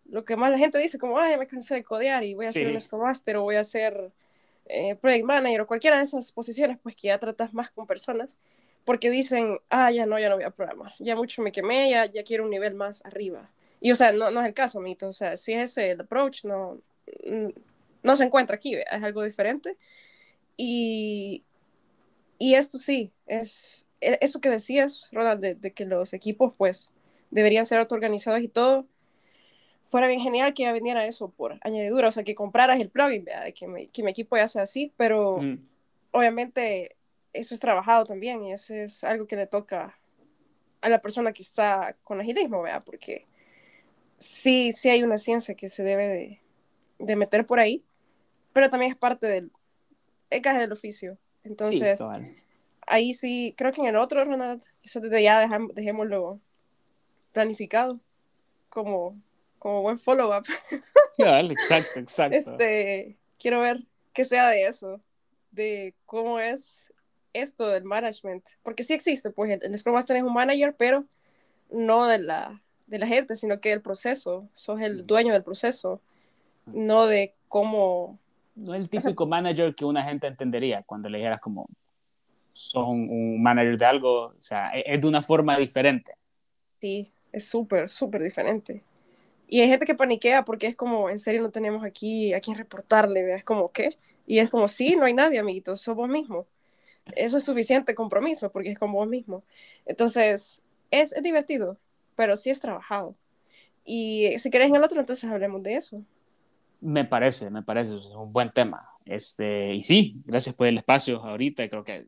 lo 0.09 0.25
que 0.25 0.37
más 0.37 0.51
la 0.51 0.59
gente 0.59 0.79
dice, 0.79 0.99
como, 0.99 1.19
ay, 1.19 1.37
me 1.37 1.47
cansé 1.47 1.75
de 1.75 1.85
codear 1.85 2.25
y 2.25 2.35
voy 2.35 2.47
a 2.47 2.53
ser 2.53 2.69
un 2.69 2.81
Scrum 2.81 3.03
Master 3.03 3.37
o 3.37 3.43
voy 3.43 3.57
a 3.57 3.65
ser 3.65 4.11
eh, 4.67 4.95
Project 4.97 5.25
Manager 5.25 5.61
o 5.63 5.67
cualquiera 5.67 5.97
de 5.97 6.03
esas 6.03 6.33
posiciones, 6.33 6.79
pues 6.83 6.97
que 6.97 7.09
ya 7.09 7.19
tratas 7.19 7.55
más 7.55 7.71
con 7.71 7.87
personas, 7.87 8.37
porque 8.85 9.11
dicen, 9.11 9.59
ah, 9.71 9.91
ya 9.91 10.07
no, 10.07 10.19
ya 10.19 10.29
no 10.29 10.37
voy 10.37 10.45
a 10.45 10.51
programar, 10.51 10.93
ya 10.99 11.15
mucho 11.15 11.43
me 11.43 11.53
quemé, 11.53 11.91
ya, 11.91 12.07
ya 12.07 12.25
quiero 12.25 12.45
un 12.45 12.51
nivel 12.51 12.75
más 12.75 13.05
arriba. 13.05 13.49
Y, 13.83 13.91
o 13.91 13.97
sea, 13.97 14.13
no, 14.13 14.31
no 14.31 14.41
es 14.41 14.47
el 14.47 14.55
caso, 14.55 14.81
Mito. 14.81 15.09
O 15.09 15.13
sea, 15.13 15.37
si 15.37 15.55
es 15.55 15.77
el 15.77 16.01
approach, 16.01 16.45
no, 16.45 16.79
no 18.03 18.17
se 18.17 18.25
encuentra 18.25 18.55
aquí, 18.55 18.77
es 18.77 19.03
algo 19.03 19.25
diferente. 19.25 19.77
Y, 20.57 21.43
y 22.39 22.55
esto 22.55 22.79
sí, 22.79 23.13
es 23.27 23.87
e, 24.01 24.19
eso 24.21 24.41
que 24.41 24.51
decías, 24.51 25.09
Ronald, 25.13 25.41
de, 25.41 25.73
que 25.73 25.85
los 25.85 26.13
equipos, 26.13 26.53
pues, 26.57 26.91
deberían 27.31 27.67
ser 27.67 27.79
autoorganizados 27.79 28.43
y 28.43 28.49
todo. 28.49 28.87
Fuera 29.85 30.07
bien 30.09 30.21
genial 30.21 30.55
que 30.55 30.65
ya 30.65 30.73
vendiera 30.73 31.07
eso 31.07 31.31
por 31.31 31.59
añadidura, 31.63 32.09
o 32.09 32.11
sea, 32.11 32.25
que 32.25 32.35
compraras 32.35 32.81
el 32.81 32.91
plugin, 32.91 33.25
de 33.25 33.53
que, 33.55 33.89
que 33.93 34.03
mi 34.03 34.11
equipo 34.11 34.37
ya 34.37 34.49
sea 34.49 34.63
así, 34.63 34.93
pero 34.97 35.41
obviamente 36.13 36.97
eso 37.33 37.55
es 37.55 37.61
trabajado 37.61 38.05
también 38.05 38.45
y 38.45 38.53
eso 38.53 38.75
es 38.75 39.03
algo 39.03 39.27
que 39.27 39.37
le 39.37 39.47
toca 39.47 39.99
a 40.81 40.89
la 40.89 41.01
persona 41.01 41.33
que 41.33 41.43
está 41.43 41.97
con 42.05 42.21
agilismo, 42.21 42.63
¿verdad? 42.63 42.83
Porque 42.85 43.27
sí, 44.19 44.73
sí 44.73 44.89
hay 44.89 45.03
una 45.03 45.19
ciencia 45.19 45.55
que 45.55 45.69
se 45.69 45.83
debe 45.83 46.07
de, 46.07 46.41
de 46.99 47.17
meter 47.17 47.45
por 47.45 47.59
ahí, 47.59 47.83
pero 48.53 48.71
también 48.71 48.93
es 48.93 48.99
parte 48.99 49.27
del 49.27 49.51
caje 50.41 50.61
del 50.61 50.73
oficio. 50.73 51.19
Entonces, 51.45 51.99
ahí 52.87 53.15
sí, 53.15 53.55
creo 53.57 53.73
que 53.73 53.81
en 53.81 53.89
el 53.89 53.97
otro, 53.97 54.25
Ronald, 54.25 54.63
eso 54.83 55.01
desde 55.01 55.23
ya 55.23 55.47
dejémoslo 55.75 56.41
planificado, 57.33 57.99
como, 58.69 59.21
como 59.59 59.83
buen 59.83 59.99
follow-up. 59.99 60.45
exacto, 61.19 62.01
exacto. 62.01 62.37
Este, 62.37 63.17
quiero 63.39 63.61
ver 63.61 63.85
qué 64.13 64.25
sea 64.25 64.49
de 64.49 64.67
eso, 64.67 65.01
de 65.51 65.95
cómo 66.07 66.39
es 66.39 66.93
esto 67.33 67.69
del 67.69 67.85
management, 67.85 68.45
porque 68.63 68.83
sí 68.83 68.95
existe, 68.95 69.31
pues 69.31 69.51
el, 69.51 69.61
el 69.63 69.79
Scrum 69.79 69.95
Master 69.95 70.17
es 70.17 70.23
un 70.23 70.35
manager, 70.35 70.75
pero 70.77 71.07
no 71.71 72.07
de 72.07 72.19
la, 72.19 72.63
de 72.87 72.99
la 72.99 73.07
gente, 73.07 73.37
sino 73.37 73.61
que 73.61 73.71
del 73.71 73.83
proceso, 73.83 74.49
sos 74.53 74.81
el 74.81 75.05
dueño 75.05 75.33
del 75.33 75.43
proceso, 75.43 76.01
no 76.67 77.07
de 77.07 77.35
cómo... 77.49 78.19
No 78.55 78.75
el 78.75 78.89
típico 78.89 79.27
manager 79.27 79.75
que 79.75 79.85
una 79.85 80.05
gente 80.05 80.27
entendería 80.27 80.83
cuando 80.83 81.09
le 81.09 81.19
dijeras 81.19 81.41
como, 81.41 81.69
son 82.53 83.09
un 83.09 83.43
manager 83.43 83.79
de 83.79 83.85
algo, 83.85 84.27
o 84.27 84.35
sea, 84.41 84.71
e, 84.75 84.85
es 84.87 85.01
de 85.01 85.07
una 85.07 85.23
forma 85.23 85.57
diferente. 85.59 86.13
Sí, 86.81 87.13
es 87.33 87.47
súper, 87.47 87.89
súper 87.89 88.23
diferente. 88.23 88.83
Y 89.49 89.61
hay 89.61 89.69
gente 89.69 89.87
que 89.87 89.95
paniquea 89.95 90.45
porque 90.45 90.67
es 90.67 90.77
como, 90.77 91.11
en 91.11 91.19
serio 91.19 91.43
no 91.43 91.51
tenemos 91.51 91.85
aquí 91.85 92.33
a 92.35 92.41
quien 92.41 92.57
reportarle, 92.57 93.35
es 93.35 93.45
como, 93.45 93.71
¿qué? 93.73 93.97
Y 94.27 94.39
es 94.39 94.51
como, 94.51 94.69
sí, 94.69 94.97
no 94.97 95.05
hay 95.05 95.15
nadie, 95.15 95.39
amiguitos, 95.39 95.81
sos 95.81 95.97
vos 95.97 96.09
mismo. 96.09 96.47
Eso 97.17 97.37
es 97.39 97.45
suficiente 97.45 97.95
compromiso 97.95 98.51
porque 98.53 98.71
es 98.71 98.79
con 98.79 98.93
vos 98.93 99.09
mismo. 99.09 99.45
Entonces, 99.87 100.63
es, 100.91 101.13
es 101.13 101.23
divertido, 101.23 101.79
pero 102.17 102.37
sí 102.37 102.51
es 102.51 102.61
trabajado. 102.61 103.17
Y 103.85 104.39
si 104.39 104.51
querés 104.51 104.69
en 104.69 104.77
el 104.77 104.85
otro, 104.85 105.01
entonces 105.01 105.29
hablemos 105.31 105.63
de 105.63 105.75
eso. 105.75 106.03
Me 106.83 107.05
parece, 107.05 107.51
me 107.51 107.63
parece, 107.63 107.97
es 107.97 108.07
un 108.07 108.33
buen 108.33 108.51
tema. 108.51 108.89
Este, 109.05 109.75
y 109.75 109.83
sí, 109.83 110.21
gracias 110.25 110.55
por 110.55 110.67
el 110.67 110.79
espacio 110.79 111.23
ahorita, 111.25 111.69
creo 111.69 111.85
que 111.85 112.07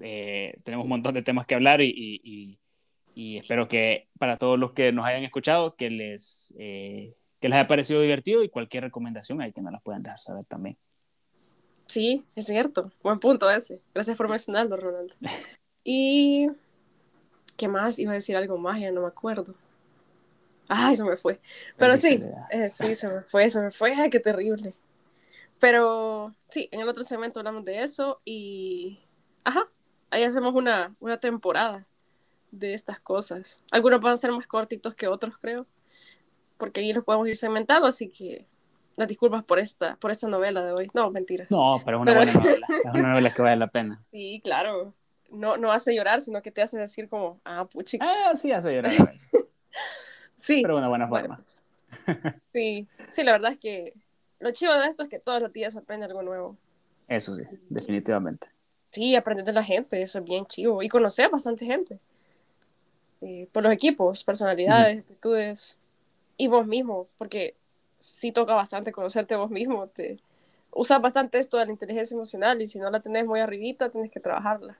eh, 0.00 0.58
tenemos 0.64 0.84
un 0.84 0.90
montón 0.90 1.14
de 1.14 1.22
temas 1.22 1.46
que 1.46 1.54
hablar 1.54 1.80
y, 1.80 2.20
y, 2.22 2.58
y, 3.14 3.38
espero 3.38 3.66
que 3.66 4.08
para 4.18 4.36
todos 4.36 4.58
los 4.58 4.72
que 4.72 4.92
nos 4.92 5.06
hayan 5.06 5.24
escuchado, 5.24 5.72
que 5.72 5.90
les, 5.90 6.54
eh, 6.58 7.14
que 7.40 7.48
les 7.48 7.56
haya 7.56 7.68
parecido 7.68 8.00
divertido 8.00 8.44
y 8.44 8.48
cualquier 8.48 8.84
recomendación 8.84 9.40
hay 9.40 9.52
que 9.52 9.62
nos 9.62 9.72
las 9.72 9.82
puedan 9.82 10.02
dejar 10.02 10.20
saber 10.20 10.44
también. 10.44 10.76
Sí, 11.86 12.24
es 12.36 12.46
cierto, 12.46 12.92
buen 13.02 13.18
punto 13.18 13.50
ese. 13.50 13.80
Gracias 13.94 14.16
por 14.16 14.28
mencionarlo, 14.28 14.76
Ronaldo. 14.76 15.14
Y 15.90 16.48
¿qué 17.56 17.66
más? 17.66 17.98
Iba 17.98 18.10
a 18.10 18.14
decir 18.14 18.36
algo 18.36 18.58
más, 18.58 18.78
ya 18.78 18.92
no 18.92 19.00
me 19.00 19.06
acuerdo. 19.06 19.54
Ay, 20.68 20.96
se 20.96 21.04
me 21.04 21.16
fue. 21.16 21.40
Pero 21.76 21.96
sí, 21.96 22.22
eh, 22.50 22.68
sí, 22.68 22.94
se 22.94 23.08
me 23.08 23.22
fue, 23.22 23.48
se 23.48 23.60
me 23.60 23.70
fue. 23.70 23.94
Ay, 23.94 24.10
qué 24.10 24.20
terrible. 24.20 24.74
Pero 25.58 26.34
sí, 26.50 26.68
en 26.70 26.80
el 26.80 26.88
otro 26.88 27.04
segmento 27.04 27.40
hablamos 27.40 27.64
de 27.64 27.82
eso 27.82 28.20
y... 28.24 29.00
Ajá, 29.44 29.64
ahí 30.10 30.22
hacemos 30.22 30.54
una, 30.54 30.94
una 31.00 31.18
temporada 31.18 31.86
de 32.50 32.74
estas 32.74 33.00
cosas. 33.00 33.62
Algunos 33.70 34.00
van 34.00 34.14
a 34.14 34.16
ser 34.16 34.32
más 34.32 34.46
cortitos 34.46 34.94
que 34.94 35.08
otros, 35.08 35.38
creo, 35.38 35.66
porque 36.56 36.80
ahí 36.80 36.92
los 36.92 37.04
podemos 37.04 37.28
ir 37.28 37.36
segmentando, 37.36 37.86
así 37.86 38.08
que 38.08 38.46
las 38.96 39.08
disculpas 39.08 39.44
por 39.44 39.58
esta, 39.58 39.96
por 39.96 40.10
esta 40.10 40.28
novela 40.28 40.64
de 40.64 40.72
hoy. 40.72 40.90
No, 40.92 41.10
mentiras. 41.10 41.50
No, 41.50 41.80
pero 41.84 41.98
es 41.98 42.02
una 42.02 42.14
buena 42.14 42.32
novela, 42.32 42.66
es 42.68 42.84
una 42.94 43.08
novela 43.10 43.30
que 43.32 43.42
vale 43.42 43.56
la 43.56 43.68
pena. 43.68 44.00
Sí, 44.10 44.40
claro. 44.42 44.94
No, 45.30 45.56
no 45.58 45.70
hace 45.70 45.94
llorar, 45.94 46.20
sino 46.22 46.40
que 46.40 46.50
te 46.50 46.62
hace 46.62 46.78
decir 46.78 47.08
como, 47.08 47.40
ah, 47.44 47.68
puchica. 47.70 48.04
Ah, 48.08 48.34
sí, 48.34 48.50
hace 48.50 48.74
llorar. 48.74 48.92
sí. 50.38 50.62
Pero 50.62 50.78
una 50.78 50.88
buena 50.88 51.06
forma. 51.06 51.44
sí, 52.52 52.88
sí, 53.08 53.22
la 53.22 53.32
verdad 53.32 53.52
es 53.52 53.58
que 53.58 53.92
lo 54.40 54.50
chido 54.52 54.78
de 54.80 54.88
esto 54.88 55.02
es 55.02 55.08
que 55.08 55.18
todos 55.18 55.42
los 55.42 55.52
días 55.52 55.76
aprende 55.76 56.06
algo 56.06 56.22
nuevo. 56.22 56.56
Eso 57.08 57.34
sí, 57.34 57.44
definitivamente. 57.68 58.48
Sí, 58.90 59.16
aprender 59.16 59.44
de 59.44 59.52
la 59.52 59.64
gente, 59.64 60.00
eso 60.00 60.18
es 60.18 60.24
bien 60.24 60.46
chivo. 60.46 60.82
Y 60.82 60.88
conocer 60.88 61.30
bastante 61.30 61.66
gente. 61.66 61.98
Eh, 63.20 63.48
por 63.52 63.62
los 63.62 63.72
equipos, 63.72 64.24
personalidades, 64.24 65.00
actitudes. 65.00 65.78
Y 66.36 66.48
vos 66.48 66.66
mismo, 66.66 67.06
porque 67.18 67.56
sí 67.98 68.30
toca 68.30 68.54
bastante 68.54 68.92
conocerte 68.92 69.36
vos 69.36 69.50
mismo. 69.50 69.88
Te 69.88 70.20
usas 70.70 71.02
bastante 71.02 71.38
esto 71.38 71.56
de 71.56 71.66
la 71.66 71.72
inteligencia 71.72 72.14
emocional 72.14 72.62
y 72.62 72.66
si 72.66 72.78
no 72.78 72.90
la 72.90 73.00
tenés 73.00 73.26
muy 73.26 73.40
arribita, 73.40 73.90
tienes 73.90 74.10
que 74.10 74.20
trabajarla. 74.20 74.78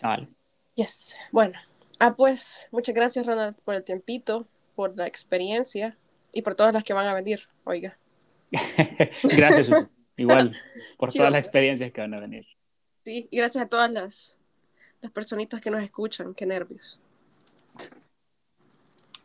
Vale. 0.00 0.28
Yes. 0.74 1.16
Bueno. 1.32 1.58
Ah, 1.98 2.14
pues, 2.14 2.68
muchas 2.70 2.94
gracias, 2.94 3.26
Ronald, 3.26 3.58
por 3.64 3.74
el 3.74 3.82
tiempito, 3.82 4.46
por 4.76 4.96
la 4.96 5.08
experiencia 5.08 5.98
y 6.32 6.42
por 6.42 6.54
todas 6.54 6.72
las 6.72 6.84
que 6.84 6.92
van 6.92 7.08
a 7.08 7.14
venir, 7.14 7.48
oiga. 7.64 7.98
gracias, 9.24 9.66
Susi. 9.66 9.86
Igual, 10.18 10.56
por 10.96 11.12
todas 11.12 11.32
las 11.32 11.40
experiencias 11.40 11.90
que 11.90 12.00
van 12.00 12.14
a 12.14 12.20
venir. 12.20 12.46
Sí, 13.04 13.28
y 13.30 13.36
gracias 13.36 13.64
a 13.64 13.68
todas 13.68 13.90
las, 13.90 14.38
las 15.00 15.12
personitas 15.12 15.60
que 15.60 15.70
nos 15.70 15.80
escuchan. 15.80 16.34
Qué 16.34 16.46
nervios. 16.46 17.00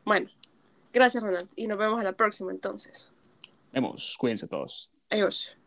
Bueno, 0.04 0.30
gracias, 0.91 1.24
Ronald. 1.24 1.49
Y 1.56 1.68
nos 1.68 1.78
vemos 1.78 1.99
a 1.99 2.04
la 2.04 2.14
próxima 2.14 2.52
entonces. 2.52 3.14
Vemos. 3.72 4.18
Cuídense 4.18 4.47
todos. 4.47 4.89
Adiós. 5.10 5.58